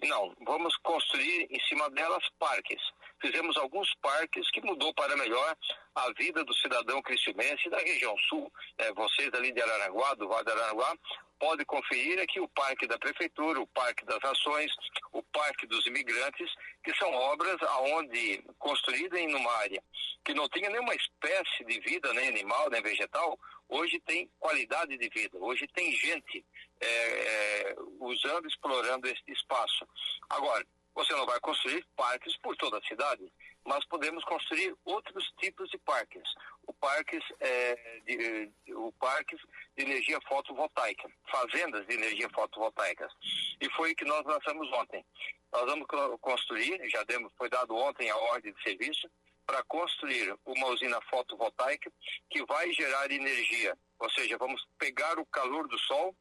Não, 0.03 0.34
vamos 0.45 0.76
construir 0.78 1.47
em 1.51 1.61
cima 1.68 1.88
delas 1.90 2.24
parques. 2.38 2.80
Fizemos 3.22 3.56
alguns 3.56 3.94
parques 4.02 4.50
que 4.50 4.60
mudou 4.60 4.92
para 4.92 5.16
melhor 5.16 5.56
a 5.94 6.12
vida 6.12 6.44
do 6.44 6.52
cidadão 6.54 7.00
criciumense 7.00 7.70
da 7.70 7.78
região 7.78 8.16
sul. 8.28 8.52
É, 8.78 8.92
vocês 8.92 9.32
ali 9.32 9.52
de 9.52 9.62
Araranguá, 9.62 10.14
do 10.14 10.28
Vale 10.28 10.44
de 10.44 10.50
Araranguá, 10.50 10.94
podem 11.38 11.64
conferir 11.64 12.20
aqui 12.20 12.40
o 12.40 12.48
Parque 12.48 12.86
da 12.86 12.98
Prefeitura, 12.98 13.60
o 13.60 13.66
Parque 13.68 14.04
das 14.04 14.18
Nações, 14.20 14.72
o 15.12 15.22
Parque 15.22 15.66
dos 15.66 15.86
Imigrantes, 15.86 16.50
que 16.82 16.94
são 16.96 17.12
obras 17.12 17.56
aonde 17.62 18.44
construídas 18.58 19.20
em 19.20 19.34
uma 19.34 19.52
área 19.58 19.82
que 20.24 20.34
não 20.34 20.48
tinha 20.48 20.70
nenhuma 20.70 20.94
espécie 20.94 21.64
de 21.64 21.80
vida, 21.80 22.12
nem 22.12 22.28
animal, 22.28 22.70
nem 22.70 22.82
vegetal, 22.82 23.38
hoje 23.68 24.00
tem 24.00 24.30
qualidade 24.38 24.96
de 24.96 25.08
vida, 25.08 25.38
hoje 25.38 25.66
tem 25.74 25.92
gente 25.92 26.44
é, 26.80 26.86
é, 26.86 27.74
usando, 28.00 28.46
explorando 28.46 29.08
esse 29.08 29.30
espaço. 29.32 29.86
Agora, 30.28 30.64
você 30.95 31.12
não 31.14 31.26
vai 31.26 31.40
construir 31.40 31.86
parques 31.97 32.36
por 32.38 32.57
toda 32.57 32.78
a 32.78 32.82
cidade, 32.82 33.32
mas 33.64 33.84
podemos 33.86 34.24
construir 34.24 34.74
outros 34.84 35.32
tipos 35.38 35.68
de 35.70 35.78
parques. 35.78 36.22
O 36.66 36.72
parques, 36.74 37.22
é, 37.40 38.01
de, 38.05 38.51
o 38.74 38.93
parque 38.93 39.36
de 39.76 39.84
energia 39.84 40.20
fotovoltaica, 40.28 41.11
fazendas 41.30 41.86
de 41.86 41.95
energia 41.95 42.28
fotovoltaica. 42.30 43.09
E 43.61 43.70
foi 43.70 43.93
o 43.93 43.97
que 43.97 44.05
nós 44.05 44.24
lançamos 44.24 44.70
ontem. 44.72 45.05
Nós 45.53 45.64
vamos 45.66 45.86
construir, 46.20 46.80
já 46.88 47.03
demos, 47.05 47.32
foi 47.36 47.49
dado 47.49 47.74
ontem 47.74 48.11
a 48.11 48.16
ordem 48.16 48.53
de 48.53 48.62
serviço, 48.62 49.09
para 49.47 49.62
construir 49.64 50.34
uma 50.47 50.68
usina 50.68 51.01
fotovoltaica 51.11 51.93
que 52.30 52.45
vai 52.47 52.72
gerar 52.72 53.11
energia, 53.11 53.76
ou 53.99 54.11
seja, 54.11 54.38
vamos 54.38 54.64
pegar 54.78 55.18
o 55.18 55.26
calor 55.26 55.66
do 55.68 55.78
sol, 55.80 56.16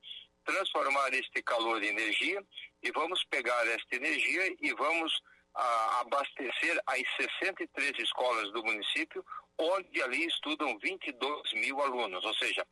transformar 0.45 1.13
este 1.13 1.41
calor 1.43 1.83
em 1.83 1.87
energia 1.87 2.43
e 2.81 2.91
vamos 2.91 3.23
pegar 3.25 3.67
esta 3.67 3.95
energia 3.95 4.55
e 4.59 4.73
vamos 4.73 5.21
a, 5.53 5.61
ah, 5.61 6.01
abastecer 6.01 6.81
as 6.87 7.03
63 7.17 7.99
escolas 7.99 8.51
do 8.51 8.63
município, 8.63 9.25
onde 9.57 10.01
ali 10.01 10.25
estudam 10.25 10.77
22 10.79 11.53
mil 11.53 11.81
alunos, 11.81 12.23
ou 12.23 12.33
seja, 12.35 12.65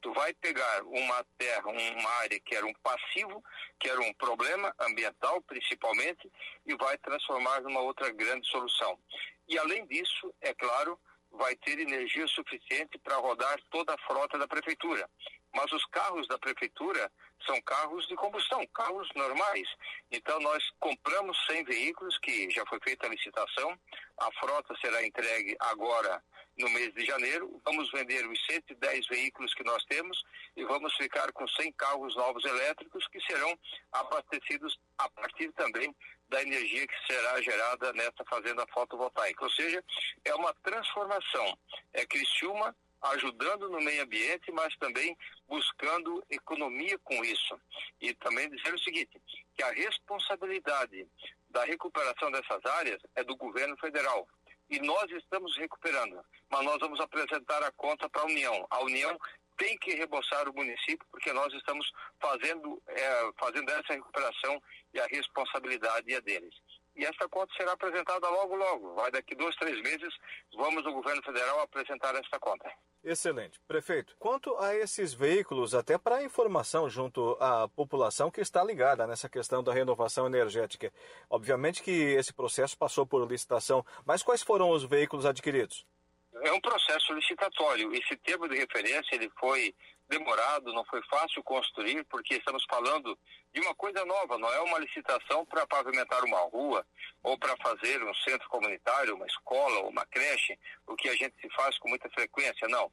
tu 0.00 0.12
vai 0.12 0.34
pegar 0.34 0.82
uma 0.82 1.24
terra, 1.38 1.66
uma 1.66 2.10
área 2.20 2.38
que 2.40 2.54
era 2.54 2.66
um 2.66 2.74
passivo, 2.82 3.42
que 3.80 3.88
era 3.88 4.00
um 4.00 4.12
problema 4.14 4.74
ambiental 4.80 5.40
principalmente, 5.42 6.30
e 6.66 6.74
vai 6.76 6.98
transformar 6.98 7.62
numa 7.62 7.80
outra 7.80 8.10
grande 8.10 8.46
solução. 8.48 8.98
E 9.48 9.58
além 9.58 9.86
disso, 9.86 10.34
é 10.42 10.52
claro, 10.52 10.98
vai 11.30 11.56
ter 11.56 11.78
energia 11.78 12.26
suficiente 12.26 12.98
para 12.98 13.16
rodar 13.16 13.58
toda 13.70 13.94
a 13.94 13.98
frota 14.06 14.38
da 14.38 14.46
prefeitura. 14.46 15.08
Mas 15.54 15.70
os 15.72 15.84
carros 15.86 16.26
da 16.28 16.38
prefeitura 16.38 17.10
são 17.46 17.60
carros 17.62 18.06
de 18.08 18.16
combustão, 18.16 18.66
carros 18.68 19.08
normais. 19.14 19.68
Então 20.10 20.38
nós 20.40 20.62
compramos 20.80 21.36
100 21.46 21.64
veículos, 21.64 22.18
que 22.18 22.50
já 22.50 22.64
foi 22.66 22.78
feita 22.82 23.06
a 23.06 23.10
licitação, 23.10 23.78
a 24.18 24.32
frota 24.32 24.74
será 24.80 25.04
entregue 25.06 25.56
agora 25.60 26.22
no 26.58 26.68
mês 26.70 26.92
de 26.94 27.04
janeiro. 27.04 27.60
Vamos 27.64 27.90
vender 27.90 28.26
os 28.26 28.38
110 28.46 29.06
veículos 29.08 29.54
que 29.54 29.64
nós 29.64 29.84
temos 29.84 30.22
e 30.56 30.64
vamos 30.64 30.94
ficar 30.96 31.32
com 31.32 31.46
100 31.46 31.72
carros 31.72 32.16
novos 32.16 32.44
elétricos 32.44 33.06
que 33.08 33.20
serão 33.20 33.58
abastecidos 33.92 34.78
a 34.98 35.08
partir 35.10 35.52
também 35.52 35.94
da 36.28 36.42
energia 36.42 36.86
que 36.86 37.06
será 37.06 37.40
gerada 37.42 37.92
nessa 37.92 38.24
fazenda 38.28 38.66
fotovoltaica. 38.72 39.44
Ou 39.44 39.50
seja, 39.50 39.84
é 40.24 40.34
uma 40.34 40.54
transformação. 40.62 41.58
É 41.92 42.06
Criciúma 42.06 42.74
ajudando 43.04 43.68
no 43.68 43.80
meio 43.80 44.02
ambiente, 44.02 44.50
mas 44.52 44.74
também 44.76 45.16
buscando 45.46 46.24
economia 46.30 46.98
com 47.00 47.24
isso. 47.24 47.58
E 48.00 48.14
também 48.14 48.50
dizer 48.50 48.74
o 48.74 48.78
seguinte, 48.78 49.20
que 49.54 49.62
a 49.62 49.70
responsabilidade 49.72 51.06
da 51.50 51.64
recuperação 51.64 52.30
dessas 52.30 52.64
áreas 52.64 53.00
é 53.14 53.22
do 53.22 53.36
governo 53.36 53.76
federal. 53.76 54.26
E 54.70 54.80
nós 54.80 55.10
estamos 55.10 55.56
recuperando, 55.56 56.24
mas 56.50 56.64
nós 56.64 56.78
vamos 56.80 56.98
apresentar 56.98 57.62
a 57.62 57.72
conta 57.72 58.08
para 58.08 58.22
a 58.22 58.26
União. 58.26 58.66
A 58.70 58.82
União 58.82 59.18
tem 59.56 59.76
que 59.78 59.94
reembolsar 59.94 60.48
o 60.48 60.54
município, 60.54 61.06
porque 61.10 61.32
nós 61.32 61.52
estamos 61.52 61.90
fazendo, 62.20 62.82
é, 62.88 63.30
fazendo 63.38 63.70
essa 63.70 63.92
recuperação 63.92 64.60
e 64.92 64.98
a 64.98 65.06
responsabilidade 65.06 66.12
é 66.12 66.20
deles. 66.20 66.54
E 66.96 67.04
essa 67.04 67.28
conta 67.28 67.52
será 67.56 67.72
apresentada 67.72 68.28
logo, 68.28 68.54
logo. 68.54 68.94
Vai 68.94 69.10
daqui 69.10 69.34
dois, 69.34 69.56
três 69.56 69.80
meses, 69.82 70.14
vamos 70.56 70.84
no 70.84 70.92
governo 70.92 71.22
federal 71.22 71.60
apresentar 71.60 72.14
essa 72.14 72.38
conta. 72.38 72.70
Excelente. 73.02 73.60
Prefeito, 73.68 74.16
quanto 74.18 74.56
a 74.56 74.74
esses 74.74 75.12
veículos, 75.12 75.74
até 75.74 75.98
para 75.98 76.22
informação 76.22 76.88
junto 76.88 77.36
à 77.38 77.68
população 77.68 78.30
que 78.30 78.40
está 78.40 78.64
ligada 78.64 79.06
nessa 79.06 79.28
questão 79.28 79.62
da 79.62 79.74
renovação 79.74 80.26
energética, 80.26 80.90
obviamente 81.28 81.82
que 81.82 81.90
esse 81.90 82.32
processo 82.32 82.78
passou 82.78 83.04
por 83.04 83.28
licitação, 83.28 83.84
mas 84.06 84.22
quais 84.22 84.42
foram 84.42 84.70
os 84.70 84.84
veículos 84.84 85.26
adquiridos? 85.26 85.84
É 86.42 86.52
um 86.52 86.60
processo 86.60 87.12
licitatório. 87.12 87.94
Esse 87.94 88.16
termo 88.16 88.48
de 88.48 88.56
referência 88.56 89.14
ele 89.14 89.30
foi 89.38 89.74
demorado, 90.08 90.72
não 90.72 90.84
foi 90.84 91.02
fácil 91.04 91.42
construir, 91.42 92.04
porque 92.04 92.34
estamos 92.34 92.64
falando 92.68 93.18
de 93.52 93.60
uma 93.60 93.74
coisa 93.74 94.04
nova, 94.04 94.38
não 94.38 94.52
é 94.52 94.60
uma 94.60 94.78
licitação 94.78 95.44
para 95.46 95.66
pavimentar 95.66 96.22
uma 96.24 96.40
rua 96.40 96.86
ou 97.22 97.38
para 97.38 97.56
fazer 97.56 98.02
um 98.02 98.14
centro 98.14 98.48
comunitário, 98.48 99.14
uma 99.14 99.26
escola 99.26 99.80
ou 99.80 99.88
uma 99.88 100.04
creche, 100.06 100.58
o 100.86 100.94
que 100.96 101.08
a 101.08 101.14
gente 101.14 101.34
se 101.40 101.48
faz 101.50 101.78
com 101.78 101.88
muita 101.88 102.08
frequência, 102.10 102.68
não. 102.68 102.90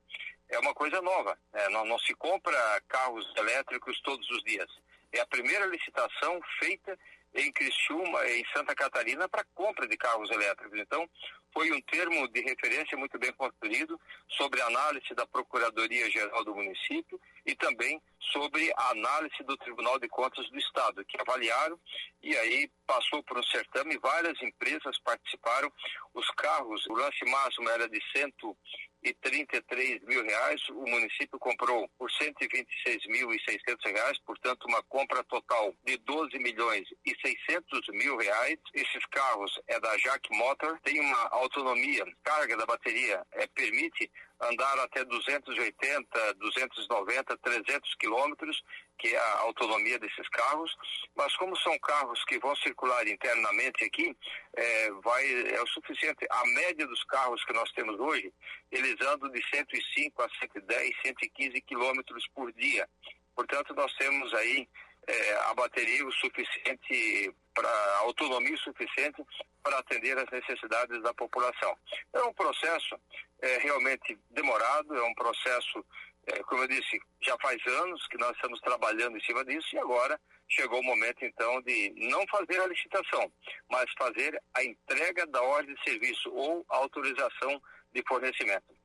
É 0.49 0.59
uma 0.59 0.73
coisa 0.73 1.01
nova, 1.01 1.37
né? 1.53 1.69
não, 1.69 1.85
não 1.85 1.99
se 1.99 2.13
compra 2.15 2.53
carros 2.87 3.25
elétricos 3.37 3.99
todos 4.01 4.29
os 4.29 4.43
dias. 4.43 4.69
É 5.11 5.19
a 5.19 5.27
primeira 5.27 5.65
licitação 5.65 6.39
feita 6.59 6.97
em 7.33 7.51
Criciúma, 7.51 8.27
em 8.27 8.43
Santa 8.53 8.75
Catarina, 8.75 9.27
para 9.29 9.43
compra 9.53 9.87
de 9.87 9.97
carros 9.97 10.29
elétricos. 10.31 10.79
Então, 10.79 11.09
foi 11.53 11.71
um 11.71 11.81
termo 11.81 12.27
de 12.29 12.41
referência 12.41 12.97
muito 12.97 13.17
bem 13.19 13.31
construído 13.33 13.99
sobre 14.29 14.61
análise 14.61 15.13
da 15.13 15.25
Procuradoria-Geral 15.27 16.43
do 16.43 16.55
município 16.55 17.19
e 17.45 17.55
também 17.55 18.01
sobre 18.31 18.71
a 18.77 18.91
análise 18.91 19.43
do 19.43 19.57
Tribunal 19.57 19.99
de 19.99 20.07
Contas 20.07 20.49
do 20.49 20.57
Estado, 20.57 21.03
que 21.05 21.19
avaliaram 21.19 21.79
e 22.21 22.35
aí 22.37 22.71
passou 22.85 23.21
por 23.23 23.37
um 23.37 23.43
certame, 23.43 23.97
várias 23.97 24.41
empresas 24.41 24.97
participaram, 24.99 25.71
os 26.13 26.29
carros, 26.31 26.85
o 26.87 26.93
lance 26.93 27.25
máximo 27.25 27.69
era 27.69 27.89
de 27.89 27.99
cento 28.13 28.55
e 29.03 29.13
33 29.13 30.01
mil 30.03 30.23
reais, 30.23 30.61
o 30.69 30.85
município 30.85 31.39
comprou 31.39 31.89
por 31.97 32.11
126 32.11 33.07
mil 33.07 33.33
e 33.33 33.39
600 33.41 33.91
reais, 33.91 34.17
portanto 34.25 34.65
uma 34.67 34.81
compra 34.83 35.23
total 35.23 35.73
de 35.83 35.97
12 35.97 36.37
milhões 36.37 36.87
e 37.05 37.15
600 37.25 37.81
mil 37.89 38.17
reais. 38.17 38.59
Esses 38.73 39.05
carros 39.07 39.59
é 39.67 39.79
da 39.79 39.95
Jack 39.97 40.29
Motor, 40.35 40.79
tem 40.83 40.99
uma 40.99 41.27
autonomia, 41.31 42.05
carga 42.23 42.55
da 42.57 42.65
bateria 42.65 43.25
é, 43.33 43.47
permite 43.47 44.11
andar 44.41 44.79
até 44.79 45.03
280, 45.05 46.33
290, 46.35 47.37
300 47.37 47.95
quilômetros, 47.95 48.63
que 49.01 49.15
é 49.15 49.17
a 49.17 49.39
autonomia 49.39 49.97
desses 49.97 50.29
carros, 50.29 50.77
mas 51.15 51.35
como 51.35 51.57
são 51.57 51.77
carros 51.79 52.23
que 52.25 52.37
vão 52.37 52.55
circular 52.57 53.07
internamente 53.07 53.83
aqui, 53.83 54.15
é, 54.53 54.91
vai, 55.03 55.25
é 55.55 55.59
o 55.59 55.67
suficiente. 55.67 56.23
A 56.29 56.45
média 56.45 56.85
dos 56.85 57.03
carros 57.05 57.43
que 57.43 57.53
nós 57.53 57.71
temos 57.71 57.99
hoje, 57.99 58.31
eles 58.71 58.95
andam 59.01 59.31
de 59.31 59.43
105 59.49 60.21
a 60.21 60.29
110, 60.39 60.95
115 61.03 61.61
quilômetros 61.61 62.27
por 62.35 62.53
dia. 62.53 62.87
Portanto, 63.35 63.73
nós 63.73 63.91
temos 63.95 64.31
aí 64.35 64.69
é, 65.07 65.33
a 65.49 65.53
bateria 65.55 66.05
o 66.05 66.11
suficiente 66.11 67.33
para 67.55 67.97
autonomia 68.01 68.55
suficiente 68.57 69.25
para 69.63 69.79
atender 69.79 70.17
às 70.17 70.29
necessidades 70.29 71.01
da 71.01 71.13
população. 71.13 71.75
É 72.13 72.21
um 72.21 72.33
processo 72.33 72.95
é, 73.41 73.57
realmente 73.57 74.17
demorado, 74.29 74.95
é 74.95 75.03
um 75.03 75.13
processo, 75.13 75.83
é, 76.27 76.43
como 76.43 76.63
eu 76.63 76.67
disse, 76.67 76.99
já 77.21 77.35
faz 77.41 77.59
anos 77.65 78.05
que 78.07 78.17
nós 78.17 78.31
estamos 78.35 78.59
trabalhando 78.61 79.17
em 79.17 79.21
cima 79.21 79.43
disso 79.43 79.75
e 79.75 79.79
agora 79.79 80.19
chegou 80.47 80.79
o 80.79 80.83
momento 80.83 81.23
então 81.23 81.61
de 81.61 81.93
não 82.09 82.25
fazer 82.27 82.59
a 82.59 82.67
licitação, 82.67 83.31
mas 83.69 83.85
fazer 83.97 84.39
a 84.53 84.63
entrega 84.63 85.25
da 85.27 85.41
ordem 85.41 85.73
de 85.73 85.83
serviço 85.83 86.29
ou 86.33 86.65
autorização 86.69 87.61
de 87.93 88.03
fornecimento. 88.07 88.81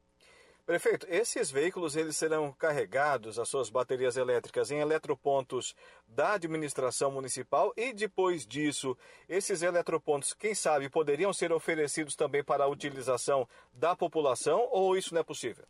Prefeito, 0.64 1.06
esses 1.08 1.48
veículos 1.48 1.94
eles 1.94 2.16
serão 2.16 2.52
carregados, 2.52 3.38
as 3.38 3.48
suas 3.48 3.70
baterias 3.70 4.16
elétricas, 4.16 4.68
em 4.72 4.80
eletropontos 4.80 5.76
da 6.08 6.32
administração 6.32 7.08
municipal 7.12 7.72
e 7.76 7.92
depois 7.92 8.44
disso, 8.44 8.98
esses 9.28 9.62
eletropontos, 9.62 10.34
quem 10.34 10.56
sabe, 10.56 10.90
poderiam 10.90 11.32
ser 11.32 11.52
oferecidos 11.52 12.16
também 12.16 12.42
para 12.42 12.64
a 12.64 12.68
utilização 12.68 13.48
da 13.72 13.94
população 13.94 14.68
ou 14.72 14.96
isso 14.96 15.14
não 15.14 15.20
é 15.20 15.24
possível? 15.24 15.64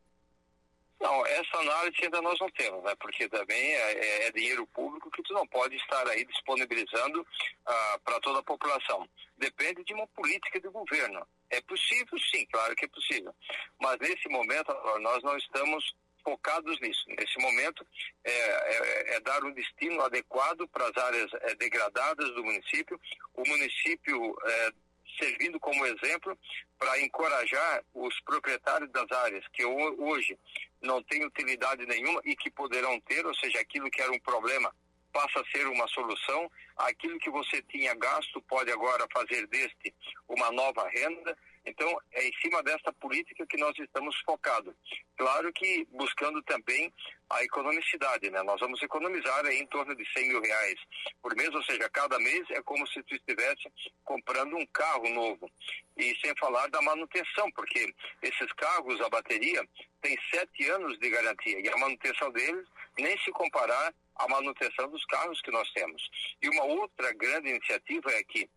Não, 0.99 1.27
essa 1.27 1.59
análise 1.59 1.97
ainda 2.03 2.23
nós 2.23 2.39
não 2.41 2.51
temos, 2.51 2.83
né? 2.83 2.95
porque 2.99 3.29
também 3.29 3.59
é, 3.59 3.93
é, 3.93 4.27
é 4.27 4.33
dinheiro 4.33 4.67
público 4.69 5.11
que 5.11 5.23
tu 5.23 5.35
não 5.35 5.47
pode 5.47 5.77
estar 5.77 6.09
aí 6.09 6.25
disponibilizando 6.25 7.27
ah, 7.67 8.01
para 8.03 8.21
toda 8.21 8.41
a 8.41 8.43
população. 8.43 9.07
Depende 9.37 9.85
de 9.85 9.93
uma 9.93 10.07
política 10.09 10.59
de 10.59 10.69
governo. 10.69 11.27
É 11.51 11.61
possível, 11.61 12.19
sim, 12.31 12.47
claro 12.47 12.75
que 12.75 12.87
é 12.87 12.89
possível. 12.89 13.35
Mas 13.79 13.99
nesse 13.99 14.29
momento 14.29 14.73
nós 15.01 15.23
não 15.23 15.37
estamos 15.37 15.95
focados 16.25 16.81
nisso. 16.81 17.05
Nesse 17.09 17.39
momento 17.39 17.87
é, 18.25 18.33
é, 18.33 19.17
é 19.17 19.21
dar 19.21 19.45
um 19.45 19.53
destino 19.53 20.01
adequado 20.03 20.67
para 20.69 20.89
as 20.89 20.97
áreas 20.97 21.31
é, 21.35 21.55
degradadas 21.55 22.35
do 22.35 22.43
município. 22.43 23.01
O 23.35 23.47
município 23.47 24.37
é, 24.45 24.71
servindo 25.19 25.59
como 25.61 25.87
exemplo 25.87 26.37
para 26.79 27.01
encorajar 27.01 27.83
os 27.95 28.19
proprietários 28.21 28.91
das 28.91 29.11
áreas 29.11 29.45
que 29.53 29.65
hoje 29.65 30.39
não 30.83 31.03
têm 31.03 31.25
utilidade 31.25 31.87
nenhuma 31.87 32.21
e 32.25 32.37
que 32.37 32.51
poderão 32.51 33.01
ter, 33.01 33.25
ou 33.27 33.35
seja, 33.35 33.61
aquilo 33.61 33.91
que 33.91 34.03
era 34.03 34.13
um 34.13 34.21
problema 34.21 34.75
passa 35.13 35.41
a 35.41 35.47
ser 35.47 35.67
uma 35.69 35.89
solução, 35.89 36.51
aquilo 36.77 37.19
que 37.19 37.31
você 37.31 37.63
tinha 37.63 37.95
gasto 37.95 38.41
pode 38.43 38.71
agora 38.71 39.07
fazer 39.11 39.47
deste 39.47 39.95
uma 40.29 40.53
nova 40.53 40.87
renda. 40.91 41.37
Então, 41.67 42.01
é 42.13 42.29
em 42.29 42.33
cima 42.41 42.63
dessa 42.63 42.93
política 42.93 43.45
que 43.47 43.57
nós 43.57 43.77
estamos 43.79 44.17
focados. 44.25 44.73
Claro 45.17 45.53
que 45.53 45.85
buscando 45.91 46.41
também 46.45 46.93
a 47.29 47.43
economicidade, 47.43 48.31
né? 48.31 48.43
Nós 48.45 48.61
vamos 48.61 48.81
economizar 48.83 49.45
aí 49.45 49.59
em 49.59 49.67
torno 49.67 49.95
de 49.97 50.05
100 50.13 50.29
mil 50.29 50.41
reais 50.41 50.79
por 51.21 51.35
mês, 51.35 51.53
ou 51.53 51.63
seja, 51.65 51.89
cada 51.91 52.19
mês 52.21 52.49
é 52.51 52.63
como 52.63 52.87
se 52.87 53.03
tu 53.03 53.17
estivesse 53.17 53.65
comprando 54.05 54.57
um 54.57 54.67
carro 54.67 55.09
novo. 55.11 55.51
E 55.97 56.15
sem 56.21 56.35
falar 56.37 56.69
da 56.69 56.81
manutenção, 56.83 57.51
porque 57.53 57.93
esses 58.23 58.53
carros, 58.53 59.01
a 59.01 59.09
bateria, 59.09 59.67
tem 60.01 60.17
sete 60.31 60.71
anos 60.71 60.97
de 60.99 61.11
garantia 61.11 61.59
e 61.59 61.69
a 61.69 61.77
manutenção 61.79 62.31
deles 62.31 62.67
nem 62.99 63.19
se 63.19 63.33
comparar 63.33 63.93
à 64.15 64.29
manutenção 64.29 64.89
dos 64.89 65.05
carros 65.07 65.41
que 65.41 65.51
nós 65.51 65.69
temos. 65.73 66.09
E 66.41 66.49
uma 66.49 66.65
outra 66.65 67.13
grande 67.15 67.49
iniciativa 67.49 68.11
é 68.13 68.23
que 68.23 68.49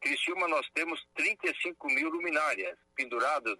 Criciúma 0.00 0.46
nós 0.48 0.66
temos 0.74 1.04
35 1.14 1.88
mil 1.88 2.08
luminárias 2.08 2.78
penduradas 2.94 3.58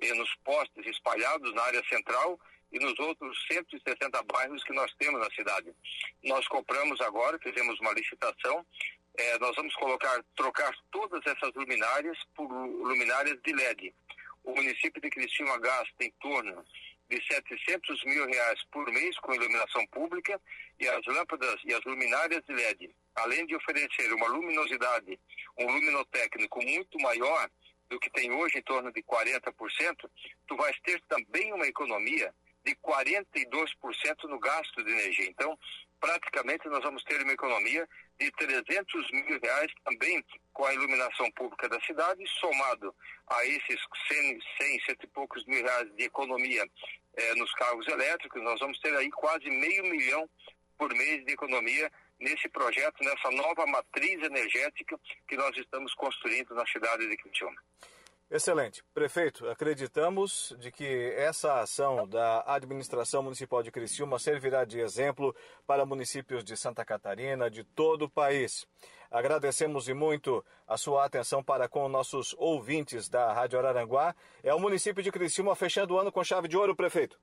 eh, 0.00 0.14
nos 0.14 0.32
postes 0.44 0.86
espalhados 0.86 1.52
na 1.54 1.62
área 1.62 1.82
central 1.88 2.38
e 2.72 2.78
nos 2.78 2.98
outros 2.98 3.36
160 3.50 4.22
bairros 4.22 4.62
que 4.64 4.72
nós 4.72 4.92
temos 4.94 5.20
na 5.20 5.30
cidade. 5.30 5.74
Nós 6.22 6.46
compramos 6.48 7.00
agora, 7.00 7.38
fizemos 7.38 7.78
uma 7.80 7.92
licitação, 7.92 8.64
eh, 9.16 9.38
nós 9.38 9.54
vamos 9.56 9.74
colocar, 9.74 10.22
trocar 10.36 10.72
todas 10.90 11.20
essas 11.26 11.52
luminárias 11.54 12.16
por 12.34 12.46
luminárias 12.48 13.38
de 13.42 13.52
LED. 13.52 13.94
O 14.44 14.54
município 14.54 15.02
de 15.02 15.10
Criciúma 15.10 15.58
gasta 15.58 16.04
em 16.04 16.10
torno 16.20 16.64
de 17.10 17.20
700 17.26 18.04
mil 18.04 18.24
reais 18.24 18.62
por 18.70 18.90
mês 18.92 19.18
com 19.18 19.34
iluminação 19.34 19.84
pública 19.88 20.40
e 20.78 20.88
as 20.88 21.04
lâmpadas 21.06 21.60
e 21.64 21.74
as 21.74 21.84
luminárias 21.84 22.42
de 22.44 22.54
LED, 22.54 22.94
além 23.16 23.44
de 23.46 23.56
oferecer 23.56 24.12
uma 24.12 24.28
luminosidade, 24.28 25.18
um 25.58 25.66
luminotécnico 25.66 26.62
muito 26.62 26.98
maior 27.00 27.50
do 27.88 27.98
que 27.98 28.08
tem 28.10 28.30
hoje, 28.32 28.58
em 28.58 28.62
torno 28.62 28.92
de 28.92 29.02
40%, 29.02 30.08
tu 30.46 30.56
vais 30.56 30.78
ter 30.84 31.02
também 31.08 31.52
uma 31.52 31.66
economia 31.66 32.32
de 32.64 32.74
42% 32.76 34.24
no 34.28 34.38
gasto 34.38 34.84
de 34.84 34.92
energia. 34.92 35.28
Então, 35.28 35.58
praticamente 36.00 36.68
nós 36.68 36.82
vamos 36.82 37.02
ter 37.04 37.20
uma 37.22 37.32
economia 37.32 37.88
de 38.18 38.30
300 38.32 39.10
mil 39.10 39.40
reais 39.40 39.72
também 39.84 40.24
com 40.52 40.64
a 40.64 40.74
iluminação 40.74 41.30
pública 41.32 41.68
da 41.68 41.80
cidade, 41.80 42.22
somado 42.38 42.94
a 43.28 43.44
esses 43.46 43.80
100, 44.08 44.40
100 44.60 44.80
cento 44.86 45.04
e 45.04 45.06
poucos 45.08 45.44
mil 45.46 45.62
reais 45.62 45.90
de 45.96 46.04
economia 46.04 46.68
eh, 47.20 47.34
nos 47.34 47.52
carros 47.52 47.86
elétricos, 47.88 48.42
nós 48.42 48.58
vamos 48.60 48.78
ter 48.80 48.94
aí 48.96 49.10
quase 49.10 49.48
meio 49.50 49.84
milhão 49.84 50.28
por 50.78 50.92
mês 50.94 51.24
de 51.24 51.32
economia 51.32 51.90
nesse 52.18 52.48
projeto, 52.48 53.02
nessa 53.02 53.30
nova 53.30 53.66
matriz 53.66 54.22
energética 54.22 54.98
que 55.28 55.36
nós 55.36 55.56
estamos 55.56 55.94
construindo 55.94 56.54
na 56.54 56.66
cidade 56.66 57.08
de 57.08 57.16
Criciúma. 57.16 57.60
Excelente. 58.30 58.84
Prefeito, 58.94 59.48
acreditamos 59.48 60.54
de 60.60 60.70
que 60.70 61.12
essa 61.16 61.60
ação 61.60 62.06
da 62.06 62.44
administração 62.46 63.24
municipal 63.24 63.60
de 63.60 63.72
Criciúma 63.72 64.20
servirá 64.20 64.64
de 64.64 64.78
exemplo 64.78 65.34
para 65.66 65.84
municípios 65.84 66.44
de 66.44 66.56
Santa 66.56 66.84
Catarina, 66.84 67.50
de 67.50 67.64
todo 67.64 68.02
o 68.04 68.10
país. 68.10 68.68
Agradecemos 69.10 69.88
e 69.88 69.94
muito 69.94 70.44
a 70.68 70.76
sua 70.76 71.04
atenção 71.04 71.42
para 71.42 71.68
com 71.68 71.88
nossos 71.88 72.34
ouvintes 72.38 73.08
da 73.08 73.32
Rádio 73.32 73.58
Araranguá. 73.58 74.14
É 74.42 74.54
o 74.54 74.60
município 74.60 75.02
de 75.02 75.10
Criciúma 75.10 75.56
fechando 75.56 75.94
o 75.94 75.98
ano 75.98 76.12
com 76.12 76.22
chave 76.22 76.46
de 76.46 76.56
ouro, 76.56 76.76
prefeito. 76.76 77.18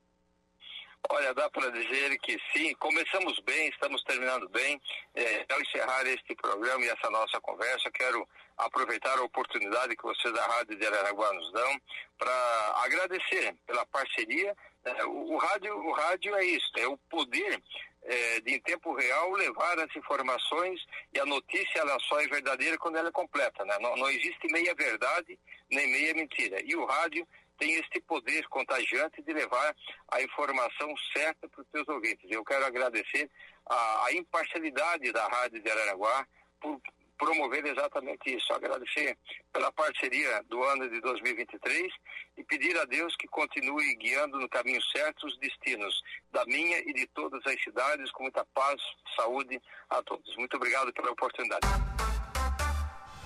Olha, 1.09 1.33
dá 1.33 1.49
para 1.49 1.71
dizer 1.71 2.17
que 2.19 2.37
sim, 2.51 2.73
começamos 2.75 3.39
bem, 3.45 3.69
estamos 3.69 4.03
terminando 4.03 4.49
bem. 4.49 4.81
É, 5.15 5.45
ao 5.49 5.61
encerrar 5.61 6.05
este 6.07 6.35
programa 6.35 6.83
e 6.83 6.89
essa 6.89 7.09
nossa 7.09 7.39
conversa, 7.39 7.89
quero 7.91 8.27
aproveitar 8.57 9.17
a 9.17 9.23
oportunidade 9.23 9.95
que 9.95 10.03
vocês 10.03 10.33
da 10.33 10.45
Rádio 10.45 10.77
de 10.77 10.85
Araraguá 10.85 11.31
nos 11.33 11.51
dão 11.53 11.81
para 12.17 12.73
agradecer 12.83 13.55
pela 13.65 13.85
parceria. 13.85 14.53
É, 14.83 15.05
o, 15.05 15.33
o, 15.33 15.37
rádio, 15.37 15.77
o 15.77 15.93
rádio 15.93 16.35
é 16.35 16.43
isso, 16.43 16.71
é 16.75 16.87
o 16.87 16.97
poder 17.09 17.61
é, 18.07 18.39
de 18.39 18.55
em 18.55 18.59
tempo 18.61 18.93
real 18.95 19.31
levar 19.33 19.77
as 19.79 19.95
informações 19.95 20.79
e 21.13 21.19
a 21.19 21.25
notícia 21.25 21.79
ela 21.79 21.99
só 21.99 22.19
é 22.21 22.27
verdadeira 22.27 22.77
quando 22.77 22.95
ela 22.95 23.09
é 23.09 23.11
completa, 23.11 23.63
né? 23.65 23.77
Não, 23.79 23.95
não 23.97 24.09
existe 24.09 24.47
meia 24.51 24.73
verdade 24.73 25.37
nem 25.69 25.91
meia 25.91 26.13
mentira. 26.13 26.61
E 26.63 26.75
o 26.75 26.85
rádio 26.85 27.27
tem 27.57 27.73
este 27.73 27.99
poder 28.01 28.47
contagiante 28.47 29.21
de 29.21 29.33
levar 29.33 29.75
a 30.11 30.21
informação 30.21 30.93
certa 31.13 31.49
para 31.49 31.61
os 31.61 31.67
seus 31.69 31.87
ouvintes. 31.89 32.29
Eu 32.31 32.45
quero 32.45 32.65
agradecer 32.65 33.29
a, 33.65 34.05
a 34.05 34.13
imparcialidade 34.13 35.11
da 35.11 35.27
Rádio 35.27 35.61
de 35.61 35.69
Araraguá 35.69 36.25
por 36.61 36.79
promover 37.17 37.65
exatamente 37.65 38.35
isso. 38.35 38.53
Agradecer 38.53 39.17
pela 39.51 39.71
parceria 39.71 40.43
do 40.49 40.63
ano 40.63 40.89
de 40.89 40.99
2023 41.01 41.91
e 42.37 42.43
pedir 42.43 42.77
a 42.77 42.85
Deus 42.85 43.15
que 43.15 43.27
continue 43.27 43.95
guiando 43.95 44.39
no 44.39 44.49
caminho 44.49 44.81
certo 44.83 45.25
os 45.25 45.37
destinos 45.39 46.01
da 46.31 46.45
minha 46.45 46.79
e 46.79 46.93
de 46.93 47.07
todas 47.07 47.45
as 47.45 47.61
cidades, 47.61 48.11
com 48.11 48.23
muita 48.23 48.45
paz, 48.53 48.81
saúde 49.15 49.59
a 49.89 50.01
todos. 50.03 50.35
Muito 50.37 50.55
obrigado 50.57 50.93
pela 50.93 51.11
oportunidade. 51.11 51.67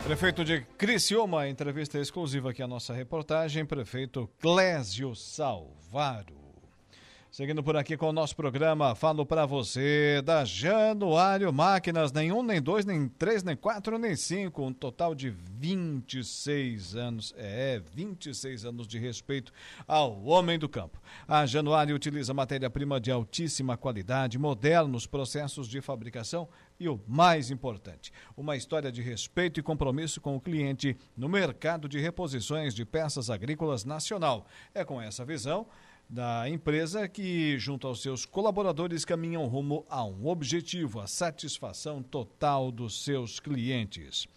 Prefeito 0.04 0.44
de 0.44 0.62
Criciúma, 0.78 1.48
entrevista 1.48 2.00
exclusiva 2.00 2.50
aqui 2.50 2.64
a 2.64 2.68
nossa 2.68 2.92
reportagem, 2.92 3.66
prefeito 3.66 4.28
Clésio 4.40 5.16
Salvaro. 5.16 6.41
Seguindo 7.32 7.64
por 7.64 7.78
aqui 7.78 7.96
com 7.96 8.10
o 8.10 8.12
nosso 8.12 8.36
programa, 8.36 8.94
falo 8.94 9.26
para 9.26 9.46
você 9.46 10.22
da 10.22 10.44
Januário 10.44 11.52
Máquinas, 11.54 12.12
nem 12.12 12.30
um, 12.30 12.44
nem 12.44 12.62
dois, 12.62 12.86
nem 12.86 13.08
três, 13.08 13.42
nem 13.42 13.56
quatro, 13.56 13.98
nem 13.98 14.18
cinco, 14.18 14.66
um 14.66 14.74
total 14.74 15.16
de 15.16 15.30
26 15.30 16.94
anos, 16.98 17.34
é, 17.38 17.82
26 17.96 18.66
anos 18.66 18.86
de 18.86 19.00
respeito 19.00 19.54
ao 19.88 20.26
homem 20.26 20.60
do 20.60 20.68
campo. 20.68 21.02
A 21.26 21.46
Januário 21.46 21.96
utiliza 21.96 22.34
matéria-prima 22.34 23.00
de 23.00 23.12
altíssima 23.12 23.78
qualidade, 23.78 24.38
modernos 24.38 25.08
processos 25.08 25.70
de 25.70 25.80
fabricação 25.80 26.50
e 26.78 26.90
o 26.90 27.00
mais 27.08 27.50
importante, 27.50 28.12
uma 28.36 28.58
história 28.58 28.92
de 28.92 29.02
respeito 29.02 29.58
e 29.58 29.64
compromisso 29.64 30.20
com 30.20 30.36
o 30.36 30.42
cliente 30.42 30.98
no 31.16 31.30
mercado 31.30 31.88
de 31.88 31.98
reposições 31.98 32.76
de 32.76 32.84
peças 32.84 33.30
agrícolas 33.30 33.86
nacional. 33.86 34.46
É 34.76 34.84
com 34.84 35.02
essa 35.02 35.24
visão 35.24 35.66
da 36.12 36.50
empresa 36.50 37.08
que, 37.08 37.58
junto 37.58 37.88
aos 37.88 38.02
seus 38.02 38.26
colaboradores, 38.26 39.06
caminham 39.06 39.48
rumo 39.48 39.86
a 39.90 40.04
um 40.04 40.28
objetivo: 40.28 41.00
a 41.00 41.08
satisfação 41.08 42.04
total 42.04 42.70
dos 42.70 43.02
seus 43.02 43.40
clientes. 43.40 44.28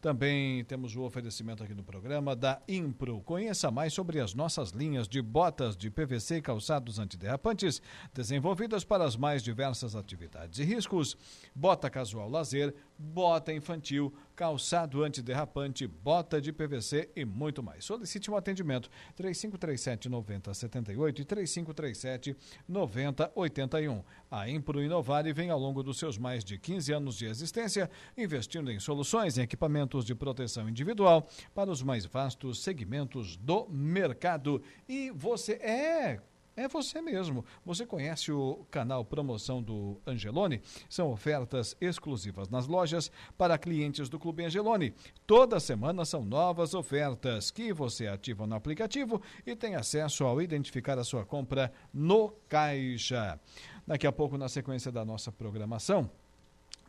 Também 0.00 0.62
temos 0.66 0.94
o 0.94 1.02
oferecimento 1.02 1.64
aqui 1.64 1.74
no 1.74 1.82
programa 1.82 2.36
da 2.36 2.62
Impro. 2.68 3.20
Conheça 3.22 3.72
mais 3.72 3.92
sobre 3.92 4.20
as 4.20 4.34
nossas 4.34 4.70
linhas 4.70 5.08
de 5.08 5.20
botas 5.20 5.76
de 5.76 5.90
PVC 5.90 6.36
e 6.36 6.42
calçados 6.42 7.00
antiderrapantes, 7.00 7.82
desenvolvidas 8.14 8.84
para 8.84 9.04
as 9.04 9.16
mais 9.16 9.42
diversas 9.42 9.96
atividades 9.96 10.60
e 10.60 10.64
riscos. 10.64 11.16
Bota 11.52 11.90
casual 11.90 12.30
lazer, 12.30 12.72
bota 12.96 13.52
infantil, 13.52 14.14
calçado 14.36 15.02
antiderrapante, 15.02 15.86
bota 15.86 16.40
de 16.40 16.52
PVC 16.52 17.10
e 17.16 17.24
muito 17.24 17.62
mais. 17.62 17.84
Solicite 17.84 18.30
um 18.30 18.36
atendimento 18.36 18.90
3537 19.16 20.08
9078 20.10 21.22
e 21.22 21.24
3537 21.24 22.36
9081. 22.68 24.04
A 24.30 24.48
Impro 24.48 24.82
Inovare 24.82 25.32
vem 25.32 25.48
ao 25.48 25.58
longo 25.58 25.82
dos 25.82 25.98
seus 25.98 26.18
mais 26.18 26.44
de 26.44 26.58
15 26.58 26.92
anos 26.92 27.16
de 27.16 27.24
existência 27.24 27.90
investindo 28.16 28.70
em 28.70 28.78
soluções 28.78 29.38
e 29.38 29.40
equipamentos 29.40 30.04
de 30.04 30.14
proteção 30.14 30.68
individual 30.68 31.26
para 31.54 31.70
os 31.70 31.82
mais 31.82 32.04
vastos 32.04 32.62
segmentos 32.62 33.36
do 33.38 33.66
mercado. 33.70 34.62
E 34.86 35.10
você 35.10 35.54
é 35.54 36.20
é 36.56 36.66
você 36.66 37.02
mesmo. 37.02 37.44
Você 37.64 37.84
conhece 37.84 38.32
o 38.32 38.66
canal 38.70 39.04
Promoção 39.04 39.62
do 39.62 40.00
Angelone? 40.06 40.62
São 40.88 41.12
ofertas 41.12 41.76
exclusivas 41.80 42.48
nas 42.48 42.66
lojas 42.66 43.10
para 43.36 43.58
clientes 43.58 44.08
do 44.08 44.18
Clube 44.18 44.44
Angelone. 44.44 44.94
Toda 45.26 45.60
semana 45.60 46.04
são 46.04 46.24
novas 46.24 46.72
ofertas 46.72 47.50
que 47.50 47.72
você 47.72 48.06
ativa 48.06 48.46
no 48.46 48.54
aplicativo 48.54 49.20
e 49.46 49.54
tem 49.54 49.74
acesso 49.74 50.24
ao 50.24 50.40
identificar 50.40 50.98
a 50.98 51.04
sua 51.04 51.24
compra 51.24 51.70
no 51.92 52.30
caixa. 52.48 53.38
Daqui 53.86 54.06
a 54.06 54.12
pouco, 54.12 54.38
na 54.38 54.48
sequência 54.48 54.90
da 54.90 55.04
nossa 55.04 55.30
programação, 55.30 56.10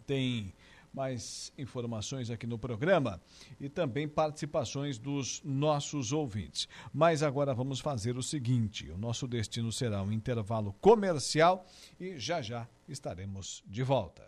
tem 0.08 0.54
mais 0.98 1.54
informações 1.56 2.32
aqui 2.32 2.48
no 2.48 2.58
programa 2.58 3.22
e 3.60 3.70
também 3.70 4.08
participações 4.08 4.98
dos 4.98 5.44
nossos 5.46 6.12
ouvintes. 6.12 6.68
Mas 6.92 7.22
agora 7.22 7.54
vamos 7.54 7.80
fazer 7.80 8.18
o 8.18 8.24
seguinte: 8.24 8.90
o 8.90 8.98
nosso 8.98 9.28
destino 9.28 9.72
será 9.72 10.02
um 10.02 10.12
intervalo 10.12 10.74
comercial 10.82 11.64
e 12.00 12.18
já 12.18 12.42
já 12.42 12.68
estaremos 12.90 13.64
de 13.68 13.84
volta. 13.84 14.28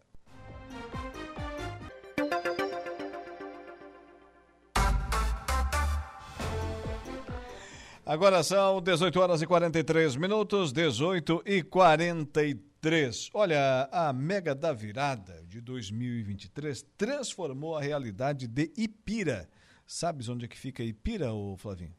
Agora 8.05 8.43
são 8.43 8.79
18 8.79 9.19
horas 9.19 9.41
e 9.41 9.47
43 9.47 10.15
minutos, 10.17 10.71
18 10.71 11.41
e 11.47 11.63
43. 11.63 12.68
3. 12.81 13.29
Olha, 13.33 13.89
a 13.91 14.13
Mega 14.13 14.55
da 14.55 14.71
Virada 14.71 15.43
de 15.47 15.59
2023 15.59 16.85
transformou 16.97 17.75
a 17.75 17.81
realidade 17.81 18.47
de 18.47 18.71
Ipira. 18.77 19.49
Sabes 19.85 20.29
onde 20.29 20.45
é 20.45 20.47
que 20.47 20.57
fica 20.57 20.81
Ipira, 20.81 21.33
ô 21.33 21.57
Flavinho? 21.57 21.93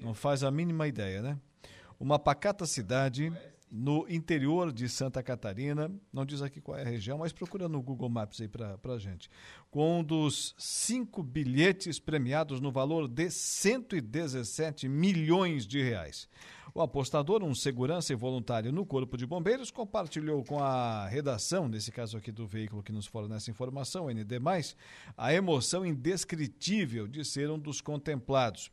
Não 0.00 0.14
faz 0.14 0.44
a 0.44 0.50
mínima 0.50 0.86
ideia, 0.86 1.20
né? 1.20 1.38
Uma 1.98 2.16
pacata 2.16 2.64
cidade 2.64 3.32
no 3.70 4.06
interior 4.08 4.72
de 4.72 4.88
Santa 4.88 5.22
Catarina, 5.22 5.90
não 6.12 6.24
diz 6.24 6.42
aqui 6.42 6.60
qual 6.60 6.78
é 6.78 6.82
a 6.82 6.88
região, 6.88 7.18
mas 7.18 7.32
procura 7.32 7.68
no 7.68 7.82
Google 7.82 8.08
Maps 8.08 8.40
aí 8.40 8.48
para 8.48 8.78
a 8.84 8.98
gente, 8.98 9.28
com 9.70 10.00
um 10.00 10.04
dos 10.04 10.54
cinco 10.56 11.22
bilhetes 11.22 11.98
premiados 11.98 12.60
no 12.60 12.70
valor 12.70 13.08
de 13.08 13.30
117 13.30 14.88
milhões 14.88 15.66
de 15.66 15.82
reais. 15.82 16.28
O 16.78 16.82
apostador, 16.82 17.42
um 17.42 17.56
segurança 17.56 18.12
e 18.12 18.14
voluntário 18.14 18.70
no 18.70 18.86
Corpo 18.86 19.16
de 19.16 19.26
Bombeiros, 19.26 19.68
compartilhou 19.68 20.44
com 20.44 20.62
a 20.62 21.08
redação, 21.08 21.68
nesse 21.68 21.90
caso 21.90 22.16
aqui 22.16 22.30
do 22.30 22.46
veículo 22.46 22.84
que 22.84 22.92
nos 22.92 23.04
fornece 23.04 23.50
informação, 23.50 24.06
ND, 24.06 24.36
a 25.16 25.34
emoção 25.34 25.84
indescritível 25.84 27.08
de 27.08 27.24
ser 27.24 27.50
um 27.50 27.58
dos 27.58 27.80
contemplados. 27.80 28.70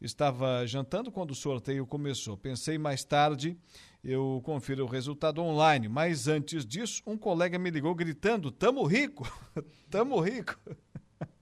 Estava 0.00 0.66
jantando 0.66 1.12
quando 1.12 1.32
o 1.32 1.34
sorteio 1.34 1.86
começou. 1.86 2.38
Pensei 2.38 2.78
mais 2.78 3.04
tarde, 3.04 3.54
eu 4.02 4.40
confiro 4.42 4.86
o 4.86 4.88
resultado 4.88 5.42
online. 5.42 5.90
Mas 5.90 6.28
antes 6.28 6.64
disso, 6.64 7.02
um 7.06 7.18
colega 7.18 7.58
me 7.58 7.68
ligou 7.68 7.94
gritando: 7.94 8.50
Tamo 8.50 8.82
rico! 8.86 9.30
Tamo 9.90 10.18
rico! 10.20 10.58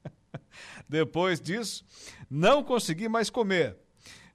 Depois 0.89 1.41
disso, 1.41 1.85
não 2.29 2.65
consegui 2.65 3.09
mais 3.09 3.31
comer. 3.31 3.84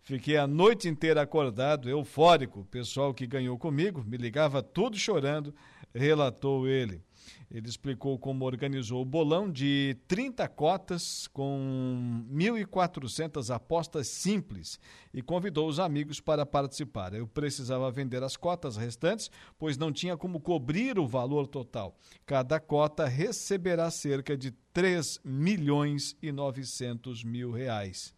Fiquei 0.10 0.38
a 0.38 0.47
noite 0.47 0.88
inteira 0.88 1.22
acordado, 1.22 1.88
eufórico. 1.88 2.62
O 2.62 2.66
pessoal 2.66 3.14
que 3.14 3.28
ganhou 3.28 3.60
comigo 3.60 4.03
me 4.03 4.18
ligava 4.18 4.64
tudo 4.64 4.97
chorando, 4.97 5.53
relatou 5.93 6.68
ele. 6.68 7.03
Ele 7.51 7.70
explicou 7.70 8.18
como 8.18 8.43
organizou 8.43 9.03
o 9.03 9.05
bolão 9.05 9.51
de 9.51 9.95
30 10.07 10.47
cotas 10.47 11.28
com 11.28 12.26
1.400 12.28 13.53
apostas 13.53 14.07
simples 14.07 14.80
e 15.14 15.22
convidou 15.22 15.68
os 15.68 15.80
amigos 15.80 16.20
para 16.20 16.43
participar. 16.43 17.14
Eu 17.14 17.28
precisava 17.28 17.91
vender 17.91 18.24
as 18.24 18.36
cotas 18.36 18.78
restantes, 18.78 19.30
pois 19.60 19.78
não 19.78 19.91
tinha 19.91 20.18
como 20.18 20.39
cobrir 20.39 20.97
o 20.97 21.07
valor 21.07 21.45
total. 21.45 21.95
Cada 22.26 22.60
cota 22.60 23.05
receberá 23.05 23.91
cerca 23.91 24.36
de 24.36 24.49
3 24.74 25.20
milhões 25.24 26.18
e 26.20 26.32
900 26.32 27.24
mil 27.24 27.51
reais. 27.51 28.18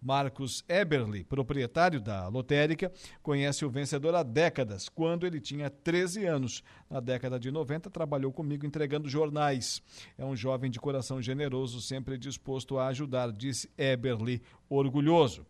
Marcos 0.00 0.64
Eberly, 0.68 1.24
proprietário 1.24 2.00
da 2.00 2.28
lotérica, 2.28 2.92
conhece 3.22 3.64
o 3.64 3.70
vencedor 3.70 4.14
há 4.14 4.22
décadas, 4.22 4.88
quando 4.88 5.26
ele 5.26 5.40
tinha 5.40 5.68
13 5.68 6.24
anos. 6.24 6.62
Na 6.88 7.00
década 7.00 7.38
de 7.38 7.50
90, 7.50 7.90
trabalhou 7.90 8.32
comigo 8.32 8.64
entregando 8.64 9.08
jornais. 9.08 9.82
É 10.16 10.24
um 10.24 10.36
jovem 10.36 10.70
de 10.70 10.78
coração 10.78 11.20
generoso, 11.20 11.80
sempre 11.80 12.16
disposto 12.16 12.78
a 12.78 12.86
ajudar, 12.88 13.32
disse 13.32 13.70
Eberly, 13.76 14.40
orgulhoso. 14.68 15.44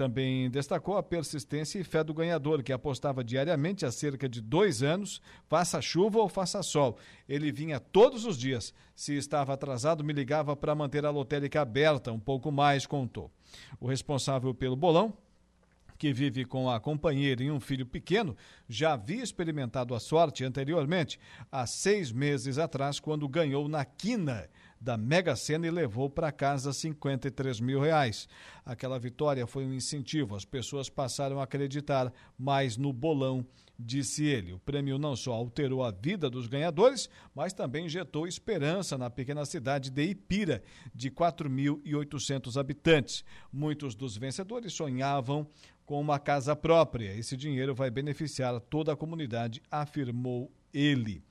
Também 0.00 0.48
destacou 0.48 0.96
a 0.96 1.02
persistência 1.02 1.78
e 1.78 1.84
fé 1.84 2.02
do 2.02 2.14
ganhador, 2.14 2.62
que 2.62 2.72
apostava 2.72 3.22
diariamente 3.22 3.84
há 3.84 3.92
cerca 3.92 4.26
de 4.26 4.40
dois 4.40 4.82
anos, 4.82 5.20
faça 5.46 5.78
chuva 5.82 6.20
ou 6.20 6.26
faça 6.26 6.62
sol. 6.62 6.96
Ele 7.28 7.52
vinha 7.52 7.78
todos 7.78 8.24
os 8.24 8.38
dias. 8.38 8.72
Se 8.94 9.14
estava 9.14 9.52
atrasado, 9.52 10.02
me 10.02 10.14
ligava 10.14 10.56
para 10.56 10.74
manter 10.74 11.04
a 11.04 11.10
lotérica 11.10 11.60
aberta, 11.60 12.10
um 12.10 12.18
pouco 12.18 12.50
mais, 12.50 12.86
contou. 12.86 13.30
O 13.78 13.86
responsável 13.86 14.54
pelo 14.54 14.74
bolão 14.74 15.12
que 15.98 16.14
vive 16.14 16.46
com 16.46 16.70
a 16.70 16.80
companheira 16.80 17.42
e 17.42 17.50
um 17.50 17.60
filho 17.60 17.84
pequeno, 17.84 18.34
já 18.66 18.94
havia 18.94 19.22
experimentado 19.22 19.94
a 19.94 20.00
sorte 20.00 20.42
anteriormente, 20.42 21.20
há 21.52 21.66
seis 21.66 22.10
meses 22.10 22.56
atrás, 22.56 22.98
quando 22.98 23.28
ganhou 23.28 23.68
na 23.68 23.84
quina 23.84 24.48
da 24.80 24.96
Mega 24.96 25.36
Sena 25.36 25.66
e 25.66 25.70
levou 25.70 26.08
para 26.08 26.32
casa 26.32 26.72
53 26.72 27.60
mil 27.60 27.80
reais. 27.80 28.26
Aquela 28.64 28.98
vitória 28.98 29.46
foi 29.46 29.66
um 29.66 29.74
incentivo, 29.74 30.34
as 30.34 30.44
pessoas 30.44 30.88
passaram 30.88 31.38
a 31.38 31.44
acreditar 31.44 32.10
mais 32.38 32.78
no 32.78 32.92
bolão, 32.92 33.44
disse 33.78 34.24
ele. 34.24 34.54
O 34.54 34.58
prêmio 34.58 34.98
não 34.98 35.14
só 35.14 35.32
alterou 35.32 35.84
a 35.84 35.90
vida 35.90 36.30
dos 36.30 36.46
ganhadores, 36.46 37.10
mas 37.34 37.52
também 37.52 37.86
injetou 37.86 38.26
esperança 38.26 38.96
na 38.96 39.10
pequena 39.10 39.44
cidade 39.44 39.90
de 39.90 40.02
Ipira, 40.02 40.62
de 40.94 41.10
4.800 41.10 42.58
habitantes. 42.58 43.22
Muitos 43.52 43.94
dos 43.94 44.16
vencedores 44.16 44.72
sonhavam 44.72 45.46
com 45.84 46.00
uma 46.00 46.18
casa 46.18 46.56
própria. 46.56 47.14
Esse 47.14 47.36
dinheiro 47.36 47.74
vai 47.74 47.90
beneficiar 47.90 48.58
toda 48.60 48.92
a 48.92 48.96
comunidade, 48.96 49.60
afirmou 49.70 50.50
ele 50.72 51.22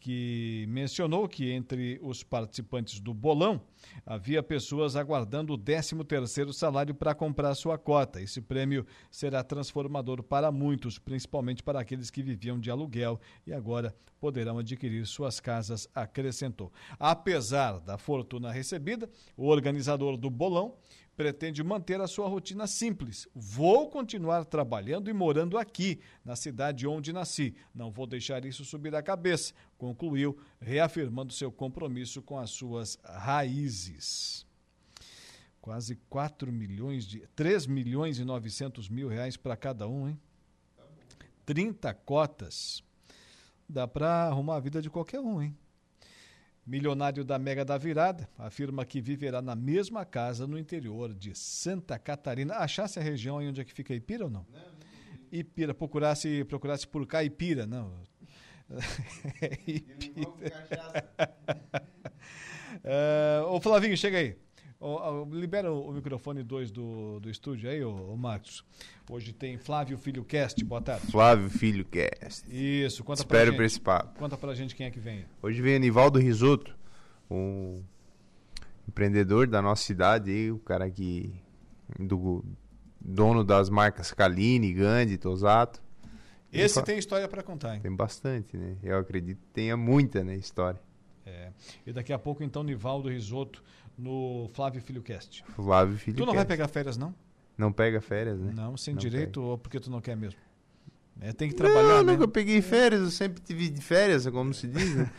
que 0.00 0.64
mencionou 0.68 1.28
que 1.28 1.52
entre 1.52 2.00
os 2.02 2.22
participantes 2.22 2.98
do 2.98 3.12
bolão 3.12 3.60
havia 4.04 4.42
pessoas 4.42 4.96
aguardando 4.96 5.52
o 5.52 5.58
13º 5.58 6.52
salário 6.52 6.94
para 6.94 7.14
comprar 7.14 7.54
sua 7.54 7.76
cota. 7.76 8.20
Esse 8.20 8.40
prêmio 8.40 8.86
será 9.10 9.44
transformador 9.44 10.22
para 10.22 10.50
muitos, 10.50 10.98
principalmente 10.98 11.62
para 11.62 11.80
aqueles 11.80 12.10
que 12.10 12.22
viviam 12.22 12.58
de 12.58 12.70
aluguel 12.70 13.20
e 13.46 13.52
agora 13.52 13.94
poderão 14.18 14.58
adquirir 14.58 15.06
suas 15.06 15.38
casas, 15.38 15.88
acrescentou. 15.94 16.72
Apesar 16.98 17.78
da 17.80 17.96
fortuna 17.96 18.50
recebida, 18.50 19.08
o 19.36 19.48
organizador 19.48 20.16
do 20.16 20.30
bolão 20.30 20.74
pretende 21.20 21.62
manter 21.62 22.00
a 22.00 22.06
sua 22.06 22.26
rotina 22.26 22.66
simples. 22.66 23.28
Vou 23.34 23.90
continuar 23.90 24.42
trabalhando 24.46 25.10
e 25.10 25.12
morando 25.12 25.58
aqui, 25.58 26.00
na 26.24 26.34
cidade 26.34 26.86
onde 26.86 27.12
nasci. 27.12 27.54
Não 27.74 27.90
vou 27.90 28.06
deixar 28.06 28.42
isso 28.46 28.64
subir 28.64 28.94
a 28.94 29.02
cabeça, 29.02 29.52
concluiu, 29.76 30.38
reafirmando 30.58 31.30
seu 31.30 31.52
compromisso 31.52 32.22
com 32.22 32.38
as 32.38 32.48
suas 32.48 32.98
raízes. 33.04 34.46
Quase 35.60 35.96
4 36.08 36.50
milhões 36.50 37.04
de. 37.04 37.20
3 37.36 37.66
milhões 37.66 38.18
e 38.18 38.24
900 38.24 38.88
mil 38.88 39.06
reais 39.06 39.36
para 39.36 39.58
cada 39.58 39.86
um, 39.86 40.08
hein? 40.08 40.18
30 41.44 41.92
cotas. 41.92 42.82
Dá 43.68 43.86
para 43.86 44.24
arrumar 44.24 44.56
a 44.56 44.60
vida 44.60 44.80
de 44.80 44.88
qualquer 44.88 45.20
um, 45.20 45.42
hein? 45.42 45.54
Milionário 46.66 47.24
da 47.24 47.38
Mega 47.38 47.64
da 47.64 47.76
Virada 47.78 48.28
afirma 48.38 48.84
que 48.84 49.00
viverá 49.00 49.40
na 49.42 49.54
mesma 49.54 50.04
casa 50.04 50.46
no 50.46 50.58
interior 50.58 51.14
de 51.14 51.34
Santa 51.34 51.98
Catarina. 51.98 52.54
Achasse 52.56 52.98
a 52.98 53.02
região 53.02 53.36
onde 53.36 53.60
é 53.60 53.64
que 53.64 53.72
fica 53.72 53.94
Ipira 53.94 54.24
ou 54.24 54.30
não? 54.30 54.46
não, 54.52 54.60
não 54.60 54.80
Ipira, 55.32 55.72
procurasse, 55.72 56.44
procurasse 56.44 56.86
por 56.86 57.06
Caipira, 57.06 57.66
não. 57.66 57.92
Ipira. 59.66 60.28
uh, 62.84 63.46
ô 63.54 63.60
Flavinho, 63.60 63.96
chega 63.96 64.18
aí. 64.18 64.36
Oh, 64.82 64.96
oh, 64.96 65.34
libera 65.34 65.70
o, 65.70 65.88
o 65.88 65.92
microfone 65.92 66.42
2 66.42 66.70
do, 66.70 67.20
do 67.20 67.28
estúdio 67.28 67.68
aí, 67.68 67.84
ô, 67.84 68.12
ô, 68.12 68.16
Marcos. 68.16 68.64
Hoje 69.10 69.30
tem 69.30 69.58
Flávio 69.58 69.98
Filho 69.98 70.24
Cast, 70.24 70.64
boa 70.64 70.80
tarde. 70.80 71.06
Flávio 71.08 71.50
Filho 71.50 71.84
Cast. 71.84 72.46
Isso, 72.50 73.04
conta 73.04 73.20
Espero 73.20 73.52
pra 73.52 73.62
gente. 73.62 73.72
esse 73.72 73.80
papo. 73.80 74.18
Conta 74.18 74.38
pra 74.38 74.54
gente 74.54 74.74
quem 74.74 74.86
é 74.86 74.90
que 74.90 74.98
vem. 74.98 75.26
Hoje 75.42 75.60
vem 75.60 75.76
Anivaldo 75.76 76.18
Risoto, 76.18 76.74
um 77.30 77.82
empreendedor 78.88 79.46
da 79.46 79.60
nossa 79.60 79.82
cidade 79.82 80.50
o 80.50 80.58
cara 80.60 80.90
que. 80.90 81.30
do 81.98 82.42
dono 82.98 83.44
das 83.44 83.68
marcas 83.68 84.12
Kaline, 84.12 84.72
Gandhi, 84.72 85.18
Tosato. 85.18 85.82
Esse 86.50 86.82
tem 86.82 86.98
história 86.98 87.28
para 87.28 87.42
contar, 87.42 87.74
hein? 87.74 87.82
Tem 87.82 87.94
bastante, 87.94 88.56
né? 88.56 88.78
Eu 88.82 88.98
acredito 88.98 89.40
que 89.40 89.48
tenha 89.52 89.76
muita, 89.76 90.24
né, 90.24 90.36
história. 90.36 90.80
É. 91.26 91.52
E 91.86 91.92
daqui 91.92 92.12
a 92.12 92.18
pouco, 92.18 92.42
então, 92.42 92.62
Nivaldo 92.62 93.08
Risoto 93.08 93.62
no 94.00 94.48
Flávio 94.54 94.80
Filho 94.80 95.02
Cast. 95.02 95.44
Flávio 95.54 95.98
Filho 95.98 96.16
Tu 96.16 96.26
não 96.26 96.34
vai 96.34 96.44
pegar 96.44 96.68
férias, 96.68 96.96
não? 96.96 97.14
Não 97.56 97.72
pega 97.72 98.00
férias, 98.00 98.40
né? 98.40 98.52
Não, 98.54 98.76
sem 98.76 98.94
Não 98.94 99.00
direito 99.00 99.42
ou 99.42 99.58
porque 99.58 99.78
tu 99.78 99.90
não 99.90 100.00
quer 100.00 100.16
mesmo? 100.16 100.38
É, 101.20 101.32
tem 101.32 101.50
que 101.50 101.54
trabalhar, 101.54 101.98
Não, 101.98 102.04
né? 102.04 102.12
nunca 102.12 102.26
peguei 102.26 102.62
férias, 102.62 103.02
eu 103.02 103.10
sempre 103.10 103.42
tive 103.42 103.68
de 103.68 103.82
férias, 103.82 104.26
como 104.28 104.54
se 104.54 104.66
diz, 104.66 104.96
né? 104.96 105.10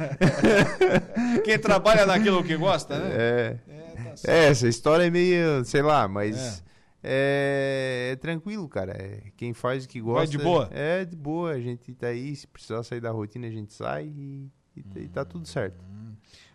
Quem 1.46 1.60
trabalha 1.60 2.08
naquilo 2.08 2.44
que 2.44 2.58
gosta, 2.58 2.98
né? 2.98 3.10
É. 3.14 3.60
É, 3.68 4.04
tá. 4.16 4.32
É, 4.32 4.46
essa 4.48 4.68
história 4.68 5.06
é 5.06 5.10
meio, 5.12 5.64
sei 5.64 5.84
lá, 5.84 6.08
mas 6.08 6.64
é, 7.04 8.10
é 8.14 8.16
tranquilo, 8.16 8.68
cara. 8.68 8.94
É, 8.94 9.32
quem 9.38 9.54
faz 9.54 9.86
o 9.86 9.88
que 9.88 10.00
gosta. 10.02 10.28
de 10.28 10.38
boa? 10.38 10.70
É, 10.72 11.06
de 11.06 11.16
boa. 11.16 11.52
A 11.52 11.60
gente 11.60 11.94
tá 11.94 12.08
aí, 12.08 12.36
se 12.36 12.48
precisar 12.48 12.82
sair 12.84 13.02
da 13.02 13.12
rotina, 13.12 13.48
a 13.48 13.52
gente 13.52 13.74
sai 13.74 14.06
e, 14.06 14.52
e, 14.76 14.84
e 15.02 15.08
tá 15.08 15.24
tudo 15.26 15.48
certo. 15.48 15.84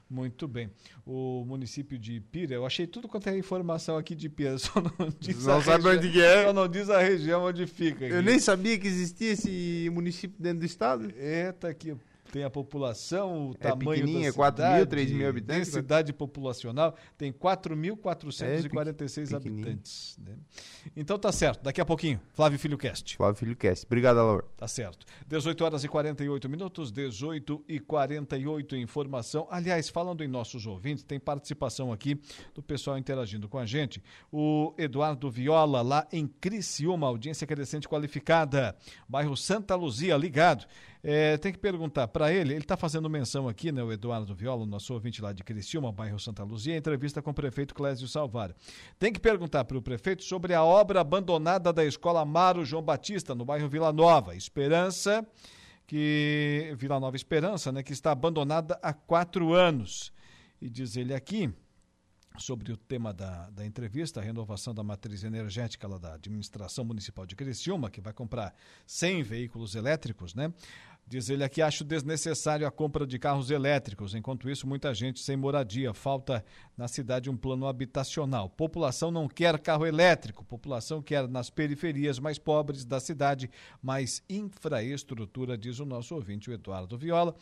Muito 0.08 0.46
bem. 0.46 0.70
O 1.04 1.44
município 1.44 1.98
de 1.98 2.14
Ipira, 2.14 2.54
eu 2.54 2.64
achei 2.64 2.86
tudo 2.86 3.08
quanto 3.08 3.28
é 3.28 3.36
informação 3.36 3.96
aqui 3.98 4.14
de 4.14 4.26
Ipira, 4.26 4.56
só 4.58 4.80
não 4.80 5.08
diz 5.18 5.44
Não 5.44 5.58
a 5.58 5.62
sabe 5.62 5.84
região, 5.84 5.96
onde 5.98 6.22
é? 6.22 6.44
Só 6.44 6.52
não 6.52 6.68
diz 6.68 6.90
a 6.90 7.00
região 7.00 7.44
onde 7.44 7.66
fica. 7.66 8.04
Eu 8.06 8.18
aqui. 8.18 8.26
nem 8.26 8.38
sabia 8.38 8.78
que 8.78 8.86
existia 8.86 9.32
esse 9.32 9.90
município 9.92 10.36
dentro 10.40 10.60
do 10.60 10.66
estado. 10.66 11.12
Eita, 11.16 11.68
aqui 11.68 11.96
tem 12.36 12.44
a 12.44 12.50
população, 12.50 13.48
o 13.48 13.52
É 13.52 13.56
tamanho 13.56 14.02
pequenininha, 14.02 14.30
da 14.30 14.36
4 14.36 14.62
mil, 14.62 14.72
cidade, 14.74 14.90
3 14.90 15.10
mil 15.12 15.26
habitantes, 15.28 15.72
densidade 15.72 16.12
populacional, 16.12 16.94
tem 17.16 17.32
4.446 17.32 19.32
É, 19.32 19.36
habitantes. 19.36 20.18
né? 20.22 20.36
Então 20.94 21.18
tá 21.18 21.32
certo, 21.32 21.62
daqui 21.62 21.80
a 21.80 21.84
pouquinho, 21.86 22.20
Flávio 22.34 22.58
Filho 22.58 22.76
Cast. 22.76 23.16
Flávio 23.16 23.36
Filho 23.36 23.56
Cast. 23.56 23.86
Obrigado, 23.86 24.18
Alaor. 24.18 24.44
Tá 24.54 24.68
certo. 24.68 25.06
18 25.26 25.64
horas 25.64 25.82
e 25.84 25.88
48 25.88 26.46
minutos, 26.46 26.92
18 26.92 27.64
e 27.66 27.80
48 27.80 28.76
informação. 28.76 29.48
Aliás, 29.50 29.88
falando 29.88 30.22
em 30.22 30.28
nossos 30.28 30.66
ouvintes, 30.66 31.04
tem 31.04 31.18
participação 31.18 31.90
aqui 31.90 32.20
do 32.54 32.62
pessoal 32.62 32.98
interagindo 32.98 33.48
com 33.48 33.56
a 33.58 33.64
gente. 33.64 34.02
O 34.30 34.74
Eduardo 34.76 35.30
Viola, 35.30 35.80
lá 35.80 36.06
em 36.12 36.26
Criciúma, 36.26 37.06
audiência 37.06 37.46
crescente 37.46 37.88
qualificada, 37.88 38.76
bairro 39.08 39.34
Santa 39.38 39.74
Luzia, 39.74 40.18
ligado. 40.18 40.66
É, 41.08 41.36
tem 41.36 41.52
que 41.52 41.58
perguntar 41.60 42.08
para 42.08 42.32
ele, 42.32 42.52
ele 42.52 42.64
está 42.64 42.76
fazendo 42.76 43.08
menção 43.08 43.48
aqui, 43.48 43.70
né, 43.70 43.80
o 43.80 43.92
Eduardo 43.92 44.34
Viola, 44.34 44.66
nosso 44.66 44.92
ouvinte 44.92 45.22
lá 45.22 45.32
de 45.32 45.44
Criciúma, 45.44 45.92
bairro 45.92 46.18
Santa 46.18 46.42
Luzia, 46.42 46.76
entrevista 46.76 47.22
com 47.22 47.30
o 47.30 47.34
prefeito 47.34 47.76
Clésio 47.76 48.08
Salvar. 48.08 48.52
Tem 48.98 49.12
que 49.12 49.20
perguntar 49.20 49.64
para 49.66 49.78
o 49.78 49.80
prefeito 49.80 50.24
sobre 50.24 50.52
a 50.52 50.64
obra 50.64 51.00
abandonada 51.00 51.72
da 51.72 51.84
escola 51.84 52.22
Amaro 52.22 52.64
João 52.64 52.82
Batista, 52.82 53.36
no 53.36 53.44
bairro 53.44 53.68
Vila 53.68 53.92
Nova. 53.92 54.34
Esperança, 54.34 55.24
que. 55.86 56.74
Vila 56.76 56.98
Nova 56.98 57.14
Esperança, 57.14 57.70
né, 57.70 57.84
que 57.84 57.92
está 57.92 58.10
abandonada 58.10 58.76
há 58.82 58.92
quatro 58.92 59.54
anos. 59.54 60.12
E 60.60 60.68
diz 60.68 60.96
ele 60.96 61.14
aqui 61.14 61.54
sobre 62.36 62.72
o 62.72 62.76
tema 62.76 63.12
da, 63.12 63.48
da 63.50 63.64
entrevista, 63.64 64.20
a 64.20 64.22
renovação 64.22 64.74
da 64.74 64.82
matriz 64.82 65.24
energética 65.24 65.86
lá 65.86 65.98
da 65.98 66.14
administração 66.14 66.84
municipal 66.84 67.26
de 67.26 67.36
Criciúma, 67.36 67.90
que 67.90 68.00
vai 68.00 68.12
comprar 68.12 68.54
100 68.86 69.22
veículos 69.22 69.74
elétricos, 69.74 70.34
né? 70.34 70.52
Diz 71.08 71.30
ele 71.30 71.44
aqui, 71.44 71.62
acho 71.62 71.84
desnecessário 71.84 72.66
a 72.66 72.70
compra 72.70 73.06
de 73.06 73.16
carros 73.16 73.48
elétricos. 73.48 74.12
Enquanto 74.12 74.50
isso, 74.50 74.66
muita 74.66 74.92
gente 74.92 75.20
sem 75.20 75.36
moradia. 75.36 75.94
Falta 75.94 76.44
na 76.76 76.88
cidade 76.88 77.30
um 77.30 77.36
plano 77.36 77.68
habitacional. 77.68 78.50
População 78.50 79.12
não 79.12 79.28
quer 79.28 79.56
carro 79.60 79.86
elétrico. 79.86 80.44
População 80.44 81.00
quer 81.00 81.28
nas 81.28 81.48
periferias 81.48 82.18
mais 82.18 82.38
pobres 82.38 82.84
da 82.84 82.98
cidade 82.98 83.48
mais 83.80 84.20
infraestrutura, 84.28 85.56
diz 85.56 85.78
o 85.78 85.84
nosso 85.84 86.12
ouvinte, 86.12 86.50
o 86.50 86.52
Eduardo 86.52 86.98
Viola. 86.98 87.36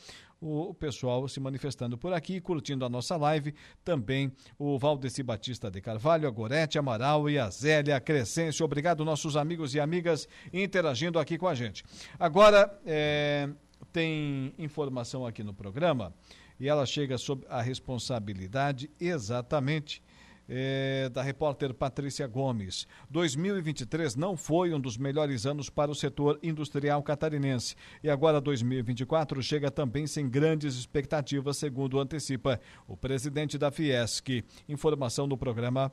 O, 0.47 0.75
pessoal 0.75 1.27
se 1.27 1.41
manifestando 1.41 1.97
por 1.97 2.13
aqui, 2.13 2.39
curtindo 2.39 2.85
a 2.85 2.89
nossa 2.91 3.17
live. 3.17 3.55
Também 3.83 4.31
o 4.59 4.79
Valdeci 4.79 5.23
Batista 5.23 5.71
de 5.71 5.81
Carvalho, 5.81 6.29
a 6.29 6.31
Gorete 6.31 6.79
Amaral 6.79 7.31
e 7.31 7.39
a 7.39 7.49
Zélia 7.49 7.99
Crescêncio. 7.99 8.63
Obrigado, 8.63 9.07
nossos 9.07 9.39
amigos 9.39 9.75
e 9.75 9.81
amigas, 9.81 10.29
interagindo 10.53 11.19
aqui 11.19 11.39
com 11.39 11.49
a 11.49 11.55
gente. 11.55 11.83
Agora, 12.21 12.79
é, 12.85 13.49
tem 13.91 14.53
informação 14.59 15.25
aqui 15.25 15.43
no 15.43 15.55
programa 15.55 16.13
e 16.61 16.69
ela 16.69 16.85
chega 16.85 17.17
sob 17.17 17.47
a 17.49 17.63
responsabilidade 17.63 18.91
exatamente 19.01 20.03
é, 20.49 21.09
da 21.09 21.23
repórter 21.23 21.73
Patrícia 21.73 22.27
Gomes. 22.27 22.87
2023 23.11 24.17
não 24.17 24.37
foi 24.37 24.73
um 24.73 24.81
dos 24.81 24.97
melhores 24.97 25.47
anos 25.47 25.71
para 25.71 25.91
o 25.91 25.95
setor 25.95 26.39
industrial 26.43 27.03
catarinense. 27.03 27.75
E 28.03 28.11
agora 28.11 28.41
2024 28.41 29.43
chega 29.43 29.71
também 29.71 30.07
sem 30.07 30.29
grandes 30.29 30.75
expectativas, 30.77 31.57
segundo 31.57 31.99
antecipa 31.99 32.61
o 32.87 32.97
presidente 32.97 33.59
da 33.59 33.71
Fiesc. 33.71 34.45
Informação 34.69 35.27
no 35.27 35.37
programa 35.37 35.93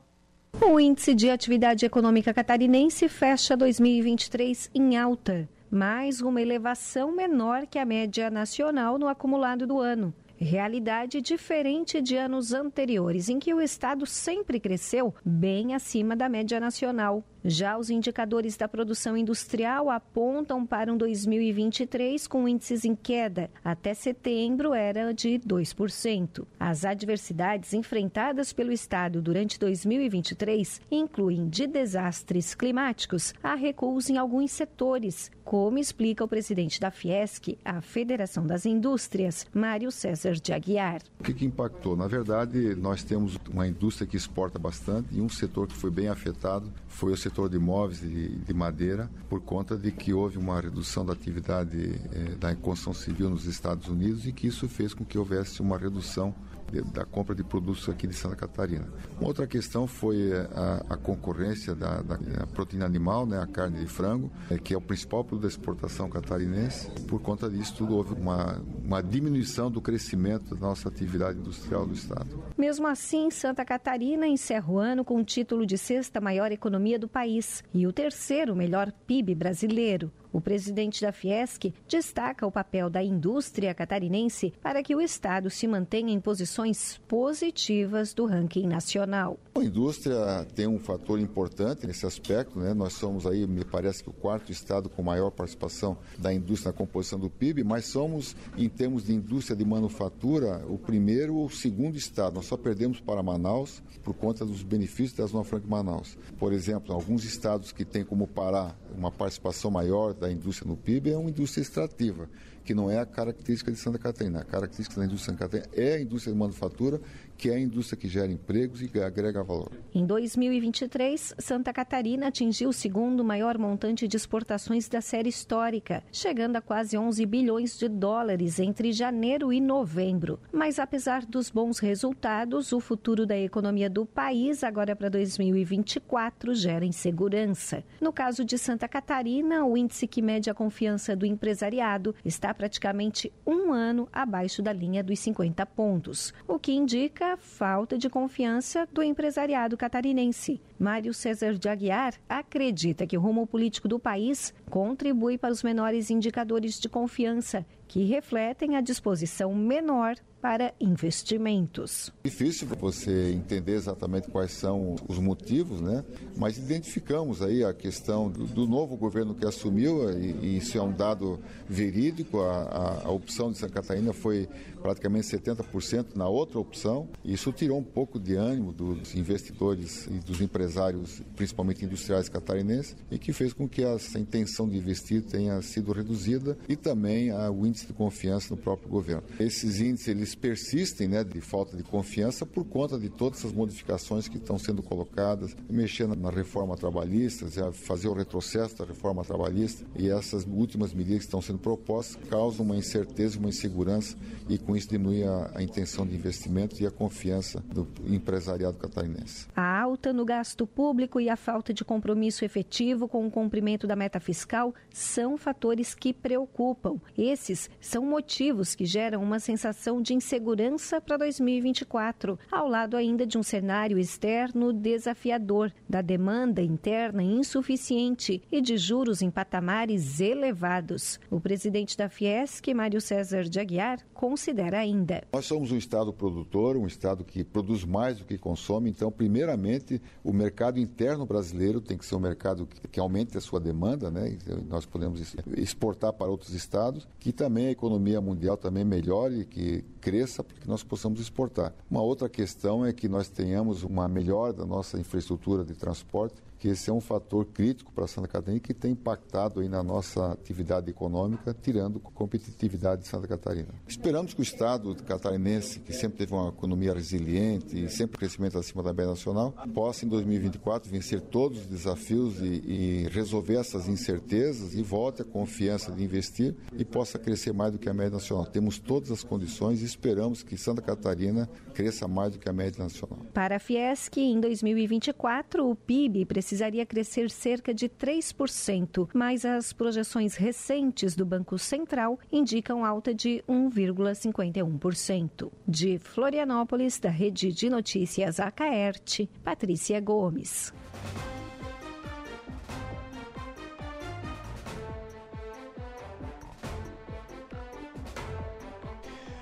O 0.60 0.78
índice 0.78 1.14
de 1.14 1.30
atividade 1.30 1.86
econômica 1.86 2.34
catarinense 2.34 3.08
fecha 3.08 3.56
2023 3.56 4.70
em 4.74 4.96
alta, 4.96 5.48
mais 5.70 6.20
uma 6.20 6.42
elevação 6.42 7.10
menor 7.14 7.66
que 7.66 7.78
a 7.78 7.86
média 7.86 8.30
nacional 8.30 8.98
no 8.98 9.08
acumulado 9.08 9.66
do 9.66 9.78
ano. 9.78 10.14
Realidade 10.42 11.20
diferente 11.20 12.02
de 12.02 12.16
anos 12.16 12.52
anteriores, 12.52 13.28
em 13.28 13.38
que 13.38 13.54
o 13.54 13.60
estado 13.60 14.04
sempre 14.04 14.58
cresceu 14.58 15.14
bem 15.24 15.72
acima 15.72 16.16
da 16.16 16.28
média 16.28 16.58
nacional. 16.58 17.24
Já 17.44 17.76
os 17.76 17.90
indicadores 17.90 18.56
da 18.56 18.68
produção 18.68 19.16
industrial 19.16 19.90
apontam 19.90 20.64
para 20.64 20.92
um 20.92 20.96
2023 20.96 22.28
com 22.28 22.46
índices 22.46 22.84
em 22.84 22.94
queda. 22.94 23.50
Até 23.64 23.94
setembro 23.94 24.72
era 24.72 25.12
de 25.12 25.40
2%. 25.40 26.46
As 26.58 26.84
adversidades 26.84 27.72
enfrentadas 27.72 28.52
pelo 28.52 28.70
Estado 28.70 29.20
durante 29.20 29.58
2023 29.58 30.80
incluem 30.90 31.48
de 31.48 31.66
desastres 31.66 32.54
climáticos 32.54 33.34
a 33.42 33.54
recuos 33.54 34.08
em 34.08 34.18
alguns 34.18 34.52
setores, 34.52 35.30
como 35.44 35.78
explica 35.78 36.24
o 36.24 36.28
presidente 36.28 36.80
da 36.80 36.90
Fiesc, 36.90 37.58
a 37.64 37.80
Federação 37.80 38.46
das 38.46 38.64
Indústrias, 38.64 39.46
Mário 39.52 39.90
César 39.90 40.34
de 40.34 40.52
Aguiar. 40.52 41.02
O 41.18 41.24
que, 41.24 41.34
que 41.34 41.44
impactou? 41.44 41.96
Na 41.96 42.06
verdade, 42.06 42.76
nós 42.76 43.02
temos 43.02 43.36
uma 43.50 43.66
indústria 43.66 44.06
que 44.06 44.16
exporta 44.16 44.58
bastante 44.58 45.08
e 45.12 45.20
um 45.20 45.28
setor 45.28 45.66
que 45.66 45.74
foi 45.74 45.90
bem 45.90 46.08
afetado 46.08 46.72
foi 46.86 47.12
o 47.12 47.16
setor 47.16 47.31
de 47.48 47.56
imóveis 47.56 48.02
e 48.02 48.28
de 48.28 48.54
madeira, 48.54 49.10
por 49.28 49.40
conta 49.40 49.76
de 49.76 49.90
que 49.90 50.12
houve 50.12 50.38
uma 50.38 50.60
redução 50.60 51.04
da 51.04 51.12
atividade 51.12 52.00
eh, 52.12 52.34
da 52.38 52.54
construção 52.54 52.92
civil 52.92 53.30
nos 53.30 53.46
Estados 53.46 53.88
Unidos 53.88 54.26
e 54.26 54.32
que 54.32 54.46
isso 54.46 54.68
fez 54.68 54.92
com 54.92 55.04
que 55.04 55.16
houvesse 55.16 55.62
uma 55.62 55.78
redução 55.78 56.34
da 56.80 57.04
compra 57.04 57.34
de 57.34 57.44
produtos 57.44 57.88
aqui 57.88 58.06
de 58.06 58.14
Santa 58.14 58.36
Catarina. 58.36 58.86
Uma 59.18 59.28
outra 59.28 59.46
questão 59.46 59.86
foi 59.86 60.30
eh, 60.30 60.48
a, 60.54 60.94
a 60.94 60.96
concorrência 60.96 61.74
da, 61.74 62.00
da 62.02 62.18
proteína 62.54 62.86
animal, 62.86 63.26
né, 63.26 63.38
a 63.38 63.46
carne 63.46 63.80
de 63.80 63.86
frango, 63.86 64.30
é, 64.50 64.58
que 64.58 64.72
é 64.72 64.76
o 64.76 64.80
principal 64.80 65.24
produto 65.24 65.42
da 65.42 65.48
exportação 65.48 66.08
catarinense. 66.08 66.90
Por 67.06 67.20
conta 67.20 67.50
disso, 67.50 67.74
tudo 67.76 67.94
houve 67.94 68.14
uma, 68.14 68.60
uma 68.84 69.02
diminuição 69.02 69.70
do 69.70 69.80
crescimento 69.80 70.54
da 70.54 70.68
nossa 70.68 70.88
atividade 70.88 71.38
industrial 71.38 71.86
do 71.86 71.94
Estado. 71.94 72.42
Mesmo 72.56 72.86
assim, 72.86 73.30
Santa 73.30 73.64
Catarina 73.64 74.26
encerra 74.26 74.70
o 74.72 74.78
ano 74.78 75.04
com 75.04 75.20
o 75.20 75.24
título 75.24 75.66
de 75.66 75.76
sexta 75.76 76.20
maior 76.20 76.52
economia 76.52 76.98
do 76.98 77.08
país 77.08 77.62
e 77.74 77.86
o 77.86 77.92
terceiro 77.92 78.54
melhor 78.54 78.92
PIB 79.06 79.34
brasileiro. 79.34 80.10
O 80.32 80.40
presidente 80.40 81.02
da 81.02 81.12
Fiesc 81.12 81.74
destaca 81.86 82.46
o 82.46 82.50
papel 82.50 82.88
da 82.88 83.04
indústria 83.04 83.74
catarinense 83.74 84.50
para 84.62 84.82
que 84.82 84.96
o 84.96 85.00
Estado 85.00 85.50
se 85.50 85.68
mantenha 85.68 86.10
em 86.10 86.18
posições 86.18 86.98
positivas 87.06 88.14
do 88.14 88.24
ranking 88.24 88.66
nacional. 88.66 89.38
A 89.54 89.62
indústria 89.62 90.46
tem 90.54 90.66
um 90.66 90.78
fator 90.78 91.20
importante 91.20 91.86
nesse 91.86 92.06
aspecto, 92.06 92.58
né? 92.58 92.72
Nós 92.72 92.94
somos 92.94 93.26
aí, 93.26 93.46
me 93.46 93.62
parece 93.62 94.02
que 94.02 94.08
o 94.08 94.12
quarto 94.12 94.50
estado 94.50 94.88
com 94.88 95.02
maior 95.02 95.30
participação 95.30 95.98
da 96.18 96.32
indústria 96.32 96.72
na 96.72 96.78
composição 96.78 97.18
do 97.18 97.28
PIB, 97.28 97.62
mas 97.62 97.84
somos, 97.84 98.34
em 98.56 98.70
termos 98.70 99.04
de 99.04 99.12
indústria 99.12 99.54
de 99.54 99.64
manufatura, 99.66 100.64
o 100.66 100.78
primeiro 100.78 101.34
ou 101.34 101.50
segundo 101.50 101.98
estado. 101.98 102.36
Nós 102.36 102.46
só 102.46 102.56
perdemos 102.56 103.00
para 103.00 103.22
Manaus 103.22 103.82
por 104.02 104.14
conta 104.14 104.46
dos 104.46 104.62
benefícios 104.62 105.12
da 105.12 105.26
Zona 105.26 105.44
Franca 105.44 105.64
de 105.64 105.70
Manaus. 105.70 106.16
Por 106.38 106.54
exemplo, 106.54 106.94
alguns 106.94 107.22
estados 107.24 107.70
que 107.70 107.84
têm 107.84 108.02
como 108.02 108.26
Pará 108.26 108.74
uma 108.96 109.10
participação 109.10 109.70
maior 109.70 110.14
da 110.22 110.30
indústria 110.30 110.68
no 110.68 110.76
PIB 110.76 111.10
é 111.10 111.16
uma 111.16 111.30
indústria 111.30 111.62
extrativa 111.62 112.28
que 112.64 112.72
não 112.74 112.88
é 112.88 112.98
a 112.98 113.04
característica 113.04 113.72
de 113.72 113.76
Santa 113.76 113.98
Catarina. 113.98 114.40
A 114.40 114.44
característica 114.44 115.00
da 115.00 115.04
indústria 115.04 115.34
de 115.34 115.40
Santa 115.40 115.58
Catarina 115.58 115.68
é 115.76 115.96
a 115.96 116.00
indústria 116.00 116.32
de 116.32 116.38
manufatura, 116.38 117.00
que 117.36 117.50
é 117.50 117.54
a 117.54 117.60
indústria 117.60 117.98
que 117.98 118.08
gera 118.08 118.30
empregos 118.30 118.82
e 118.82 119.00
agrega 119.00 119.42
valor. 119.42 119.70
Em 119.94 120.06
2023, 120.06 121.34
Santa 121.38 121.72
Catarina 121.72 122.28
atingiu 122.28 122.68
o 122.68 122.72
segundo 122.72 123.24
maior 123.24 123.58
montante 123.58 124.06
de 124.06 124.16
exportações 124.16 124.88
da 124.88 125.00
série 125.00 125.28
histórica, 125.28 126.02
chegando 126.12 126.56
a 126.56 126.60
quase 126.60 126.96
11 126.96 127.24
bilhões 127.26 127.78
de 127.78 127.88
dólares 127.88 128.58
entre 128.58 128.92
janeiro 128.92 129.52
e 129.52 129.60
novembro. 129.60 130.38
Mas 130.52 130.78
apesar 130.78 131.24
dos 131.26 131.50
bons 131.50 131.78
resultados, 131.78 132.72
o 132.72 132.80
futuro 132.80 133.26
da 133.26 133.36
economia 133.36 133.90
do 133.90 134.06
país 134.06 134.62
agora 134.62 134.94
para 134.94 135.08
2024 135.08 136.54
gera 136.54 136.84
insegurança. 136.84 137.84
No 138.00 138.12
caso 138.12 138.44
de 138.44 138.56
Santa 138.58 138.88
Catarina, 138.88 139.64
o 139.64 139.76
índice 139.76 140.06
que 140.06 140.22
mede 140.22 140.48
a 140.48 140.54
confiança 140.54 141.16
do 141.16 141.26
empresariado 141.26 142.14
está 142.24 142.52
praticamente 142.54 143.32
um 143.46 143.72
ano 143.72 144.08
abaixo 144.12 144.62
da 144.62 144.72
linha 144.72 145.02
dos 145.02 145.18
50 145.18 145.64
pontos, 145.66 146.32
o 146.46 146.58
que 146.58 146.72
indica 146.72 147.21
falta 147.36 147.96
de 147.96 148.10
confiança 148.10 148.86
do 148.92 149.02
empresariado 149.02 149.76
catarinense. 149.76 150.60
Mário 150.78 151.14
César 151.14 151.54
de 151.54 151.68
Aguiar 151.68 152.14
acredita 152.28 153.06
que 153.06 153.16
o 153.16 153.20
rumo 153.20 153.46
político 153.46 153.88
do 153.88 153.98
país 153.98 154.52
contribui 154.68 155.38
para 155.38 155.52
os 155.52 155.62
menores 155.62 156.10
indicadores 156.10 156.78
de 156.80 156.88
confiança, 156.88 157.64
que 157.92 158.04
refletem 158.04 158.74
a 158.74 158.80
disposição 158.80 159.54
menor 159.54 160.16
para 160.42 160.74
investimentos. 160.80 162.10
Difícil 162.24 162.66
você 162.66 163.30
entender 163.30 163.74
exatamente 163.74 164.28
quais 164.28 164.50
são 164.50 164.96
os 165.08 165.16
motivos, 165.20 165.80
né? 165.80 166.02
Mas 166.36 166.58
identificamos 166.58 167.40
aí 167.40 167.62
a 167.62 167.72
questão 167.72 168.28
do, 168.28 168.66
novo 168.66 168.96
governo 168.96 169.36
que 169.36 169.46
assumiu 169.46 170.10
e, 170.10 170.56
isso 170.56 170.76
é 170.76 170.82
um 170.82 170.90
dado 170.90 171.38
verídico. 171.68 172.40
A, 172.40 172.62
a, 172.62 173.02
a 173.04 173.10
opção 173.12 173.52
de 173.52 173.58
Santa 173.58 173.74
Catarina 173.74 174.12
foi 174.12 174.48
praticamente 174.82 175.28
70% 175.28 176.16
na 176.16 176.28
outra 176.28 176.58
opção. 176.58 177.08
Isso 177.24 177.52
tirou 177.52 177.78
um 177.78 177.84
pouco 177.84 178.18
de 178.18 178.34
ânimo 178.34 178.72
dos 178.72 179.14
investidores 179.14 180.08
e 180.08 180.18
dos 180.18 180.40
empresários, 180.40 181.22
principalmente 181.36 181.84
industriais 181.84 182.28
catarinenses, 182.28 182.96
e 183.12 183.16
que 183.16 183.32
fez 183.32 183.52
com 183.52 183.68
que 183.68 183.84
essa 183.84 184.18
intenção 184.18 184.68
de 184.68 184.76
investir 184.76 185.22
tenha 185.22 185.62
sido 185.62 185.92
reduzida 185.92 186.58
e 186.68 186.74
também 186.74 187.30
a, 187.30 187.48
o 187.48 187.64
índice 187.64 187.81
de 187.86 187.92
confiança 187.92 188.54
no 188.54 188.60
próprio 188.60 188.88
governo. 188.88 189.22
Esses 189.38 189.80
índices 189.80 190.08
eles 190.08 190.34
persistem, 190.34 191.08
né, 191.08 191.24
de 191.24 191.40
falta 191.40 191.76
de 191.76 191.82
confiança 191.82 192.44
por 192.44 192.64
conta 192.64 192.98
de 192.98 193.08
todas 193.08 193.40
essas 193.40 193.52
modificações 193.52 194.28
que 194.28 194.36
estão 194.36 194.58
sendo 194.58 194.82
colocadas, 194.82 195.56
mexendo 195.68 196.14
na 196.16 196.30
reforma 196.30 196.76
trabalhista, 196.76 197.46
fazer 197.72 198.08
o 198.08 198.14
retrocesso 198.14 198.76
da 198.76 198.84
reforma 198.84 199.24
trabalhista 199.24 199.84
e 199.96 200.08
essas 200.08 200.44
últimas 200.46 200.92
medidas 200.92 201.20
que 201.20 201.24
estão 201.24 201.42
sendo 201.42 201.58
propostas 201.58 202.18
causam 202.28 202.64
uma 202.64 202.76
incerteza, 202.76 203.38
uma 203.38 203.48
insegurança 203.48 204.16
e 204.48 204.58
com 204.58 204.76
isso 204.76 204.88
diminui 204.88 205.24
a, 205.24 205.50
a 205.54 205.62
intenção 205.62 206.06
de 206.06 206.14
investimento 206.14 206.82
e 206.82 206.86
a 206.86 206.90
confiança 206.90 207.60
do 207.72 207.88
empresariado 208.06 208.76
catarinense. 208.76 209.46
A 209.54 209.80
alta 209.80 210.12
no 210.12 210.24
gasto 210.24 210.66
público 210.66 211.20
e 211.20 211.28
a 211.28 211.36
falta 211.36 211.72
de 211.72 211.84
compromisso 211.84 212.44
efetivo 212.44 213.08
com 213.08 213.26
o 213.26 213.30
cumprimento 213.30 213.86
da 213.86 213.96
meta 213.96 214.20
fiscal 214.20 214.74
são 214.90 215.36
fatores 215.36 215.94
que 215.94 216.12
preocupam. 216.12 217.00
Esses 217.16 217.61
são 217.80 218.04
motivos 218.04 218.74
que 218.74 218.84
geram 218.84 219.22
uma 219.22 219.38
sensação 219.38 220.00
de 220.00 220.14
insegurança 220.14 221.00
para 221.00 221.16
2024, 221.16 222.38
ao 222.50 222.68
lado 222.68 222.96
ainda 222.96 223.26
de 223.26 223.38
um 223.38 223.42
cenário 223.42 223.98
externo 223.98 224.72
desafiador, 224.72 225.72
da 225.88 226.00
demanda 226.00 226.62
interna 226.62 227.22
insuficiente 227.22 228.42
e 228.50 228.60
de 228.60 228.76
juros 228.76 229.22
em 229.22 229.30
patamares 229.30 230.20
elevados. 230.20 231.18
O 231.30 231.40
presidente 231.40 231.96
da 231.96 232.08
Fiesc, 232.08 232.72
Mário 232.74 233.00
César 233.00 233.44
de 233.44 233.60
Aguiar, 233.60 233.98
considera 234.22 234.78
ainda. 234.78 235.24
Nós 235.32 235.46
somos 235.46 235.72
um 235.72 235.76
estado 235.76 236.12
produtor, 236.12 236.76
um 236.76 236.86
estado 236.86 237.24
que 237.24 237.42
produz 237.42 237.84
mais 237.84 238.18
do 238.18 238.24
que 238.24 238.38
consome, 238.38 238.88
então, 238.88 239.10
primeiramente, 239.10 240.00
o 240.22 240.32
mercado 240.32 240.78
interno 240.78 241.26
brasileiro 241.26 241.80
tem 241.80 241.98
que 241.98 242.06
ser 242.06 242.14
um 242.14 242.20
mercado 242.20 242.64
que, 242.64 242.86
que 242.86 243.00
aumente 243.00 243.36
a 243.36 243.40
sua 243.40 243.58
demanda, 243.58 244.12
né? 244.12 244.38
Nós 244.68 244.86
podemos 244.86 245.34
exportar 245.56 246.12
para 246.12 246.30
outros 246.30 246.54
estados, 246.54 247.08
que 247.18 247.32
também 247.32 247.66
a 247.66 247.70
economia 247.72 248.20
mundial 248.20 248.56
também 248.56 248.84
melhore, 248.84 249.44
que 249.44 249.84
cresça 250.00 250.44
para 250.44 250.56
que 250.56 250.68
nós 250.68 250.84
possamos 250.84 251.18
exportar. 251.18 251.74
Uma 251.90 252.00
outra 252.00 252.28
questão 252.28 252.86
é 252.86 252.92
que 252.92 253.08
nós 253.08 253.28
tenhamos 253.28 253.82
uma 253.82 254.06
melhora 254.06 254.52
da 254.52 254.64
nossa 254.64 255.00
infraestrutura 255.00 255.64
de 255.64 255.74
transporte 255.74 256.36
que 256.62 256.68
esse 256.68 256.88
é 256.88 256.92
um 256.92 257.00
fator 257.00 257.44
crítico 257.46 257.90
para 257.90 258.06
Santa 258.06 258.28
Catarina 258.28 258.60
que 258.60 258.72
tem 258.72 258.92
impactado 258.92 259.58
aí 259.58 259.68
na 259.68 259.82
nossa 259.82 260.30
atividade 260.30 260.88
econômica, 260.88 261.52
tirando 261.60 261.98
competitividade 261.98 263.02
de 263.02 263.08
Santa 263.08 263.26
Catarina. 263.26 263.70
Esperamos 263.84 264.32
que 264.32 264.38
o 264.38 264.44
Estado 264.44 264.94
catarinense, 265.04 265.80
que 265.80 265.92
sempre 265.92 266.18
teve 266.18 266.32
uma 266.32 266.50
economia 266.50 266.94
resiliente 266.94 267.76
e 267.76 267.88
sempre 267.88 268.16
crescimento 268.16 268.56
acima 268.58 268.80
da 268.80 268.92
média 268.92 269.10
nacional, 269.10 269.52
possa 269.74 270.06
em 270.06 270.08
2024 270.08 270.88
vencer 270.88 271.20
todos 271.20 271.62
os 271.62 271.66
desafios 271.66 272.40
e, 272.40 272.62
e 272.64 273.08
resolver 273.10 273.56
essas 273.56 273.88
incertezas 273.88 274.72
e 274.76 274.84
volte 274.84 275.22
a 275.22 275.24
confiança 275.24 275.90
de 275.90 276.04
investir 276.04 276.54
e 276.78 276.84
possa 276.84 277.18
crescer 277.18 277.52
mais 277.52 277.72
do 277.72 277.78
que 277.80 277.88
a 277.88 277.92
média 277.92 278.12
nacional. 278.12 278.46
Temos 278.46 278.78
todas 278.78 279.10
as 279.10 279.24
condições 279.24 279.82
e 279.82 279.84
esperamos 279.84 280.44
que 280.44 280.56
Santa 280.56 280.80
Catarina 280.80 281.50
cresça 281.74 282.06
mais 282.06 282.34
do 282.34 282.38
que 282.38 282.48
a 282.48 282.52
média 282.52 282.84
nacional. 282.84 283.18
Para 283.34 283.56
a 283.56 283.58
Fiesc, 283.58 284.16
em 284.16 284.38
2024, 284.38 285.68
o 285.68 285.74
PIB 285.74 286.24
precisa 286.24 286.51
precisaria 286.52 286.84
crescer 286.84 287.30
cerca 287.30 287.72
de 287.72 287.88
3%, 287.88 289.08
mas 289.14 289.42
as 289.42 289.72
projeções 289.72 290.34
recentes 290.34 291.16
do 291.16 291.24
Banco 291.24 291.58
Central 291.58 292.18
indicam 292.30 292.84
alta 292.84 293.14
de 293.14 293.42
1,51%. 293.48 295.50
De 295.66 295.98
Florianópolis, 295.98 296.98
da 296.98 297.08
Rede 297.08 297.54
de 297.54 297.70
Notícias 297.70 298.38
Acaerte, 298.38 299.30
Patrícia 299.42 299.98
Gomes. 299.98 300.74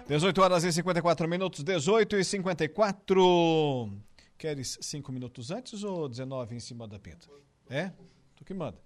Dezoito 0.07 0.43
horas 0.43 0.62
e 0.62 0.73
54 0.73 1.28
minutos, 1.28 1.65
18 1.65 2.16
e 2.16 2.24
54. 2.24 3.91
Queres 4.41 4.79
cinco 4.81 5.12
minutos 5.12 5.51
antes 5.51 5.85
ou 5.85 6.09
19 6.09 6.57
em 6.57 6.61
cima 6.61 6.89
da 6.89 6.99
pinta? 6.99 7.29
É? 7.69 7.93
Tu 8.35 8.43
que 8.43 8.55
manda. 8.55 8.81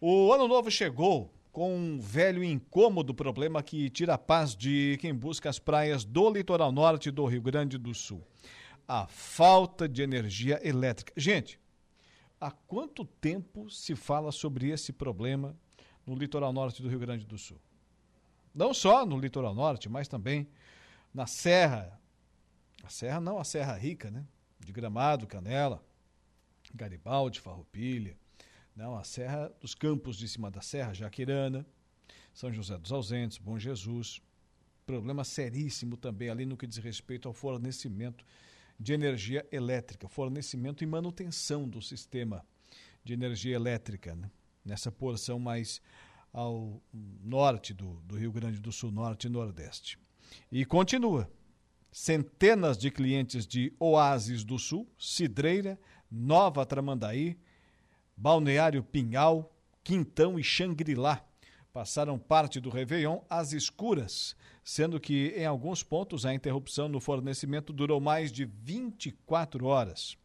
O 0.00 0.32
ano 0.32 0.46
novo 0.46 0.70
chegou 0.70 1.34
com 1.50 1.74
um 1.74 1.98
velho 1.98 2.44
incômodo 2.44 3.12
problema 3.12 3.64
que 3.64 3.90
tira 3.90 4.14
a 4.14 4.18
paz 4.18 4.54
de 4.54 4.96
quem 5.00 5.12
busca 5.12 5.50
as 5.50 5.58
praias 5.58 6.04
do 6.04 6.30
litoral 6.30 6.70
norte 6.70 7.10
do 7.10 7.26
Rio 7.26 7.42
Grande 7.42 7.78
do 7.78 7.92
Sul. 7.92 8.24
A 8.86 9.08
falta 9.08 9.88
de 9.88 10.02
energia 10.02 10.60
elétrica. 10.62 11.12
Gente, 11.16 11.58
há 12.40 12.52
quanto 12.52 13.04
tempo 13.04 13.68
se 13.68 13.96
fala 13.96 14.30
sobre 14.30 14.70
esse 14.70 14.92
problema 14.92 15.56
no 16.06 16.14
litoral 16.14 16.52
norte 16.52 16.80
do 16.80 16.88
Rio 16.88 17.00
Grande 17.00 17.26
do 17.26 17.36
Sul? 17.36 17.58
Não 18.54 18.72
só 18.72 19.04
no 19.04 19.18
litoral 19.18 19.52
norte, 19.52 19.88
mas 19.88 20.06
também 20.06 20.46
na 21.12 21.26
Serra. 21.26 22.00
A 22.84 22.88
Serra 22.88 23.20
não, 23.20 23.40
a 23.40 23.44
Serra 23.44 23.76
Rica, 23.76 24.08
né? 24.08 24.24
De 24.64 24.72
Gramado, 24.72 25.26
Canela, 25.26 25.82
Garibaldi, 26.74 27.40
Farroupilha. 27.40 28.16
Não, 28.74 28.96
a 28.96 29.04
Serra 29.04 29.52
dos 29.60 29.74
Campos 29.74 30.16
de 30.16 30.26
cima 30.28 30.50
da 30.50 30.62
Serra, 30.62 30.94
Jaquirana, 30.94 31.66
São 32.32 32.52
José 32.52 32.78
dos 32.78 32.92
Ausentes, 32.92 33.38
Bom 33.38 33.58
Jesus. 33.58 34.20
Problema 34.86 35.24
seríssimo 35.24 35.96
também 35.96 36.28
ali 36.30 36.46
no 36.46 36.56
que 36.56 36.66
diz 36.66 36.78
respeito 36.78 37.28
ao 37.28 37.34
fornecimento 37.34 38.24
de 38.78 38.92
energia 38.92 39.46
elétrica, 39.52 40.08
fornecimento 40.08 40.82
e 40.82 40.86
manutenção 40.86 41.68
do 41.68 41.80
sistema 41.80 42.44
de 43.04 43.12
energia 43.12 43.54
elétrica, 43.54 44.14
né? 44.14 44.30
nessa 44.64 44.90
porção 44.90 45.38
mais 45.38 45.80
ao 46.32 46.80
norte 47.22 47.74
do, 47.74 48.00
do 48.04 48.16
Rio 48.16 48.32
Grande 48.32 48.58
do 48.58 48.72
Sul, 48.72 48.90
norte 48.90 49.26
e 49.26 49.30
nordeste. 49.30 49.98
E 50.50 50.64
continua. 50.64 51.30
Centenas 51.92 52.76
de 52.78 52.90
clientes 52.90 53.46
de 53.46 53.72
Oásis 53.78 54.42
do 54.42 54.58
Sul, 54.58 54.88
Cidreira, 54.98 55.78
Nova 56.10 56.66
Tramandaí, 56.66 57.38
Balneário 58.16 58.82
Pinhal, 58.82 59.54
Quintão 59.84 60.38
e 60.38 60.42
Xangri-Lá 60.42 61.24
passaram 61.72 62.18
parte 62.18 62.60
do 62.60 62.68
Réveillon 62.68 63.20
às 63.28 63.52
escuras, 63.52 64.36
sendo 64.62 65.00
que 65.00 65.34
em 65.36 65.46
alguns 65.46 65.82
pontos 65.82 66.26
a 66.26 66.34
interrupção 66.34 66.88
no 66.88 67.00
fornecimento 67.00 67.72
durou 67.72 68.00
mais 68.00 68.30
de 68.30 68.44
24 68.44 69.66
horas. 69.66 70.16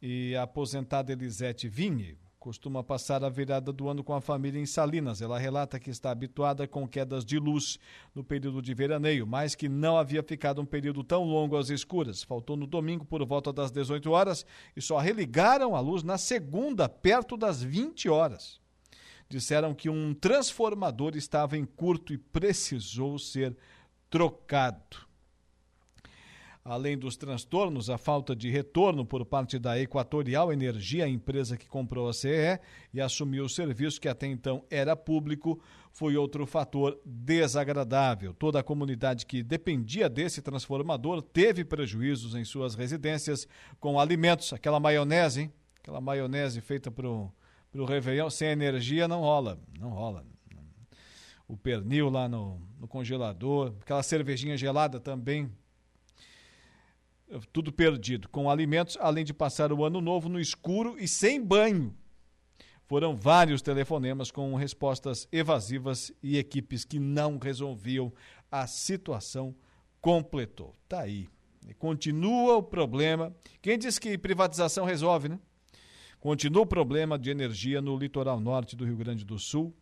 E 0.00 0.34
a 0.34 0.44
aposentada 0.44 1.12
Elisete 1.12 1.68
Vinhe 1.68 2.16
costuma 2.40 2.82
passar 2.82 3.22
a 3.22 3.28
virada 3.28 3.70
do 3.70 3.86
ano 3.86 4.02
com 4.02 4.14
a 4.14 4.20
família 4.20 4.58
em 4.58 4.64
Salinas. 4.64 5.20
Ela 5.20 5.38
relata 5.38 5.78
que 5.78 5.90
está 5.90 6.10
habituada 6.10 6.66
com 6.66 6.88
quedas 6.88 7.22
de 7.22 7.38
luz 7.38 7.78
no 8.14 8.24
período 8.24 8.62
de 8.62 8.72
veraneio, 8.72 9.26
mas 9.26 9.54
que 9.54 9.68
não 9.68 9.98
havia 9.98 10.22
ficado 10.22 10.60
um 10.62 10.64
período 10.64 11.04
tão 11.04 11.22
longo 11.22 11.54
às 11.54 11.68
escuras. 11.68 12.22
Faltou 12.22 12.56
no 12.56 12.66
domingo 12.66 13.04
por 13.04 13.24
volta 13.26 13.52
das 13.52 13.70
18 13.70 14.10
horas 14.10 14.46
e 14.74 14.80
só 14.80 14.98
religaram 14.98 15.76
a 15.76 15.80
luz 15.80 16.02
na 16.02 16.16
segunda, 16.16 16.88
perto 16.88 17.36
das 17.36 17.62
20 17.62 18.08
horas. 18.08 18.58
Disseram 19.28 19.74
que 19.74 19.90
um 19.90 20.14
transformador 20.14 21.14
estava 21.16 21.58
em 21.58 21.66
curto 21.66 22.14
e 22.14 22.18
precisou 22.18 23.18
ser 23.18 23.54
trocado. 24.08 25.09
Além 26.62 26.98
dos 26.98 27.16
transtornos, 27.16 27.88
a 27.88 27.96
falta 27.96 28.36
de 28.36 28.50
retorno 28.50 29.04
por 29.04 29.24
parte 29.24 29.58
da 29.58 29.80
Equatorial 29.80 30.52
Energia, 30.52 31.06
a 31.06 31.08
empresa 31.08 31.56
que 31.56 31.66
comprou 31.66 32.06
a 32.08 32.12
CE 32.12 32.60
e 32.92 33.00
assumiu 33.00 33.44
o 33.44 33.48
serviço 33.48 33.98
que 33.98 34.08
até 34.08 34.26
então 34.26 34.62
era 34.70 34.94
público, 34.94 35.58
foi 35.90 36.16
outro 36.16 36.46
fator 36.46 37.00
desagradável. 37.04 38.34
Toda 38.34 38.60
a 38.60 38.62
comunidade 38.62 39.24
que 39.24 39.42
dependia 39.42 40.06
desse 40.06 40.42
transformador 40.42 41.22
teve 41.22 41.64
prejuízos 41.64 42.34
em 42.34 42.44
suas 42.44 42.74
residências 42.74 43.48
com 43.80 43.98
alimentos, 43.98 44.52
aquela 44.52 44.78
maionese, 44.78 45.42
hein? 45.42 45.52
aquela 45.80 46.00
maionese 46.00 46.60
feita 46.60 46.90
para 46.90 47.08
o 47.08 47.32
Réveillon, 47.86 48.28
sem 48.28 48.48
energia 48.48 49.08
não 49.08 49.22
rola, 49.22 49.58
não 49.78 49.90
rola 49.90 50.26
o 51.48 51.56
pernil 51.56 52.08
lá 52.08 52.28
no, 52.28 52.60
no, 52.78 52.86
congelador, 52.86 53.74
aquela 53.80 54.04
cervejinha 54.04 54.56
gelada 54.56 55.00
também 55.00 55.50
tudo 57.52 57.72
perdido, 57.72 58.28
com 58.28 58.50
alimentos, 58.50 58.96
além 59.00 59.24
de 59.24 59.32
passar 59.32 59.72
o 59.72 59.84
ano 59.84 60.00
novo 60.00 60.28
no 60.28 60.40
escuro 60.40 60.96
e 60.98 61.06
sem 61.06 61.42
banho. 61.42 61.94
Foram 62.86 63.14
vários 63.14 63.62
telefonemas 63.62 64.30
com 64.30 64.54
respostas 64.56 65.28
evasivas 65.30 66.12
e 66.22 66.36
equipes 66.36 66.84
que 66.84 66.98
não 66.98 67.38
resolviam 67.38 68.12
a 68.50 68.66
situação 68.66 69.54
completou. 70.00 70.74
Tá 70.88 71.02
aí. 71.02 71.28
E 71.68 71.74
continua 71.74 72.56
o 72.56 72.62
problema. 72.62 73.32
Quem 73.62 73.78
diz 73.78 73.98
que 73.98 74.18
privatização 74.18 74.84
resolve, 74.84 75.28
né? 75.28 75.38
Continua 76.18 76.62
o 76.62 76.66
problema 76.66 77.18
de 77.18 77.30
energia 77.30 77.80
no 77.80 77.96
litoral 77.96 78.40
norte 78.40 78.74
do 78.74 78.84
Rio 78.84 78.96
Grande 78.96 79.24
do 79.24 79.38
Sul 79.38 79.74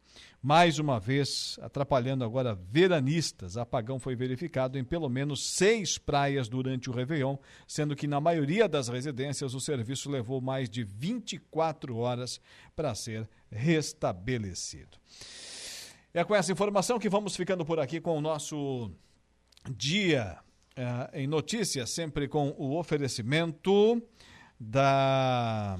mais 0.42 0.78
uma 0.78 1.00
vez 1.00 1.58
atrapalhando 1.60 2.24
agora 2.24 2.54
veranistas. 2.54 3.56
Apagão 3.56 3.98
foi 3.98 4.14
verificado 4.14 4.78
em 4.78 4.84
pelo 4.84 5.08
menos 5.08 5.54
seis 5.54 5.98
praias 5.98 6.48
durante 6.48 6.88
o 6.88 6.92
Réveillon, 6.92 7.36
sendo 7.66 7.96
que 7.96 8.06
na 8.06 8.20
maioria 8.20 8.68
das 8.68 8.88
residências 8.88 9.54
o 9.54 9.60
serviço 9.60 10.10
levou 10.10 10.40
mais 10.40 10.70
de 10.70 10.84
24 10.84 11.96
horas 11.96 12.40
para 12.76 12.94
ser 12.94 13.28
restabelecido. 13.50 14.96
É 16.14 16.24
com 16.24 16.34
essa 16.34 16.52
informação 16.52 16.98
que 16.98 17.08
vamos 17.08 17.36
ficando 17.36 17.64
por 17.64 17.78
aqui 17.78 18.00
com 18.00 18.16
o 18.16 18.20
nosso 18.20 18.90
dia 19.76 20.38
eh, 20.76 21.10
em 21.22 21.26
notícias, 21.26 21.90
sempre 21.90 22.28
com 22.28 22.54
o 22.56 22.78
oferecimento 22.78 24.00
da 24.58 25.78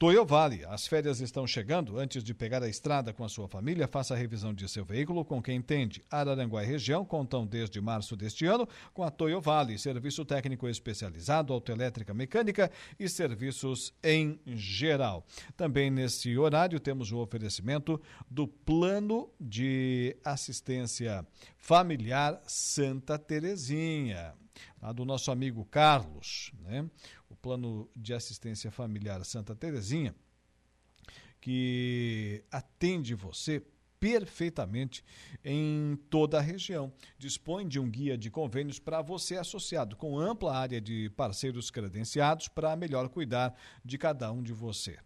Toyo 0.00 0.24
Vale, 0.24 0.64
as 0.64 0.86
férias 0.86 1.20
estão 1.20 1.46
chegando. 1.46 1.98
Antes 1.98 2.24
de 2.24 2.32
pegar 2.32 2.62
a 2.62 2.68
estrada 2.70 3.12
com 3.12 3.22
a 3.22 3.28
sua 3.28 3.46
família, 3.46 3.86
faça 3.86 4.14
a 4.14 4.16
revisão 4.16 4.54
de 4.54 4.66
seu 4.66 4.82
veículo 4.82 5.26
com 5.26 5.42
quem 5.42 5.56
entende. 5.56 6.02
Araranguá 6.10 6.64
e 6.64 6.66
região 6.66 7.04
contam 7.04 7.46
desde 7.46 7.82
março 7.82 8.16
deste 8.16 8.46
ano 8.46 8.66
com 8.94 9.02
a 9.02 9.10
Toyo 9.10 9.42
Vale, 9.42 9.78
serviço 9.78 10.24
técnico 10.24 10.66
especializado, 10.66 11.52
autoelétrica 11.52 12.14
mecânica 12.14 12.70
e 12.98 13.10
serviços 13.10 13.92
em 14.02 14.40
geral. 14.46 15.22
Também 15.54 15.90
nesse 15.90 16.34
horário 16.38 16.80
temos 16.80 17.12
o 17.12 17.18
oferecimento 17.18 18.00
do 18.30 18.48
Plano 18.48 19.28
de 19.38 20.16
Assistência 20.24 21.26
Familiar 21.58 22.40
Santa 22.46 23.18
Terezinha, 23.18 24.32
lá 24.80 24.92
do 24.92 25.04
nosso 25.04 25.30
amigo 25.30 25.62
Carlos, 25.66 26.52
né? 26.62 26.88
Plano 27.40 27.88
de 27.96 28.14
assistência 28.14 28.70
familiar 28.70 29.24
Santa 29.24 29.54
Terezinha, 29.54 30.14
que 31.40 32.44
atende 32.50 33.14
você 33.14 33.62
perfeitamente 34.00 35.04
em 35.44 35.98
toda 36.08 36.38
a 36.38 36.40
região. 36.40 36.90
Dispõe 37.18 37.68
de 37.68 37.78
um 37.78 37.88
guia 37.88 38.16
de 38.16 38.30
convênios 38.30 38.78
para 38.78 39.02
você 39.02 39.36
associado, 39.36 39.94
com 39.94 40.18
ampla 40.18 40.56
área 40.56 40.80
de 40.80 41.10
parceiros 41.10 41.70
credenciados 41.70 42.48
para 42.48 42.74
melhor 42.74 43.10
cuidar 43.10 43.54
de 43.84 43.98
cada 43.98 44.32
um 44.32 44.42
de 44.42 44.54
vocês. 44.54 44.98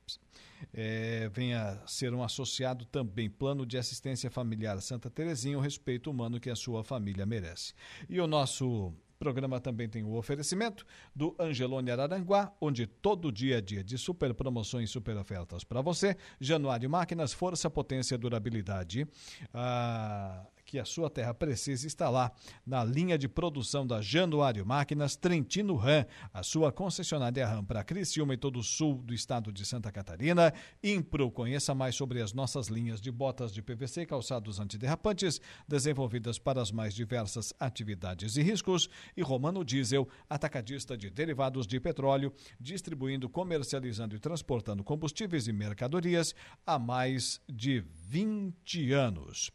É, 0.72 1.28
venha 1.28 1.82
ser 1.86 2.14
um 2.14 2.22
associado 2.22 2.86
também, 2.86 3.28
Plano 3.28 3.66
de 3.66 3.76
Assistência 3.76 4.30
Familiar 4.30 4.80
Santa 4.80 5.10
Terezinha, 5.10 5.58
o 5.58 5.60
respeito 5.60 6.10
humano 6.10 6.40
que 6.40 6.48
a 6.48 6.56
sua 6.56 6.84
família 6.84 7.26
merece. 7.26 7.74
E 8.08 8.20
o 8.20 8.26
nosso 8.26 8.94
programa 9.24 9.58
também 9.58 9.88
tem 9.88 10.02
o 10.02 10.14
oferecimento 10.16 10.84
do 11.16 11.34
Angelone 11.40 11.90
Araranguá, 11.90 12.52
onde 12.60 12.86
todo 12.86 13.32
dia 13.32 13.56
é 13.56 13.60
dia 13.62 13.82
de 13.82 13.96
super 13.96 14.34
promoções 14.34 14.90
super 14.90 15.16
ofertas 15.16 15.64
para 15.64 15.80
você. 15.80 16.14
Januário 16.38 16.90
Máquinas, 16.90 17.32
força, 17.32 17.70
potência, 17.70 18.18
durabilidade. 18.18 19.08
Ah, 19.54 20.44
que 20.64 20.78
a 20.78 20.84
sua 20.84 21.10
terra 21.10 21.34
precisa 21.34 21.86
está 21.86 22.08
lá 22.08 22.32
na 22.66 22.82
linha 22.82 23.18
de 23.18 23.28
produção 23.28 23.86
da 23.86 24.00
Januário 24.00 24.64
Máquinas 24.64 25.16
Trentino 25.16 25.76
Ram, 25.76 26.06
a 26.32 26.42
sua 26.42 26.72
concessionária 26.72 27.46
Ram 27.46 27.64
para 27.64 27.84
Criciúma 27.84 28.34
e 28.34 28.36
todo 28.36 28.58
o 28.58 28.62
sul 28.62 28.94
do 29.02 29.12
estado 29.12 29.52
de 29.52 29.64
Santa 29.64 29.92
Catarina. 29.92 30.52
Impro, 30.82 31.30
conheça 31.30 31.74
mais 31.74 31.94
sobre 31.94 32.20
as 32.20 32.32
nossas 32.32 32.68
linhas 32.68 33.00
de 33.00 33.10
botas 33.10 33.52
de 33.52 33.62
PVC 33.62 34.02
e 34.02 34.06
calçados 34.06 34.58
antiderrapantes, 34.58 35.40
desenvolvidas 35.68 36.38
para 36.38 36.60
as 36.60 36.70
mais 36.70 36.94
diversas 36.94 37.52
atividades 37.60 38.36
e 38.36 38.42
riscos. 38.42 38.88
E 39.16 39.22
Romano 39.22 39.64
Diesel, 39.64 40.08
atacadista 40.28 40.96
de 40.96 41.10
derivados 41.10 41.66
de 41.66 41.78
petróleo, 41.78 42.32
distribuindo, 42.58 43.28
comercializando 43.28 44.16
e 44.16 44.18
transportando 44.18 44.82
combustíveis 44.82 45.46
e 45.46 45.52
mercadorias 45.52 46.34
há 46.66 46.78
mais 46.78 47.40
de 47.48 47.84
20 48.08 48.92
anos. 48.92 49.50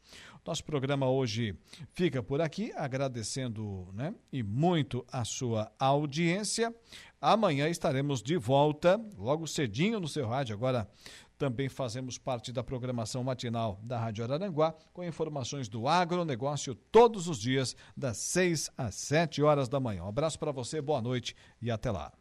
Nosso 0.49 0.63
programa 0.63 1.07
hoje 1.07 1.55
fica 1.93 2.23
por 2.23 2.41
aqui, 2.41 2.73
agradecendo 2.75 3.87
né, 3.93 4.15
e 4.33 4.41
muito 4.41 5.05
a 5.11 5.23
sua 5.23 5.71
audiência. 5.77 6.73
Amanhã 7.21 7.69
estaremos 7.69 8.19
de 8.23 8.35
volta, 8.35 8.99
logo 9.15 9.45
cedinho 9.45 9.99
no 9.99 10.07
seu 10.07 10.27
rádio. 10.27 10.55
Agora 10.55 10.89
também 11.37 11.69
fazemos 11.69 12.17
parte 12.17 12.51
da 12.51 12.63
programação 12.63 13.23
matinal 13.23 13.79
da 13.83 13.99
Rádio 13.99 14.23
Araranguá, 14.23 14.73
com 14.91 15.03
informações 15.03 15.69
do 15.69 15.87
agronegócio 15.87 16.73
todos 16.73 17.27
os 17.27 17.37
dias, 17.37 17.75
das 17.95 18.17
6 18.17 18.71
às 18.75 18.95
7 18.95 19.43
horas 19.43 19.69
da 19.69 19.79
manhã. 19.79 20.03
Um 20.03 20.09
abraço 20.09 20.39
para 20.39 20.51
você, 20.51 20.81
boa 20.81 20.99
noite 20.99 21.35
e 21.61 21.69
até 21.69 21.91
lá. 21.91 22.11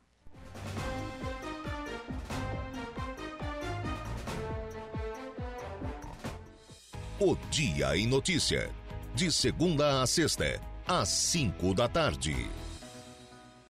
O 7.21 7.37
Dia 7.51 7.97
em 7.97 8.07
Notícia. 8.07 8.71
De 9.13 9.33
segunda 9.33 10.01
a 10.03 10.07
sexta, 10.07 10.61
às 10.87 11.09
cinco 11.09 11.75
da 11.75 11.89
tarde. 11.89 12.49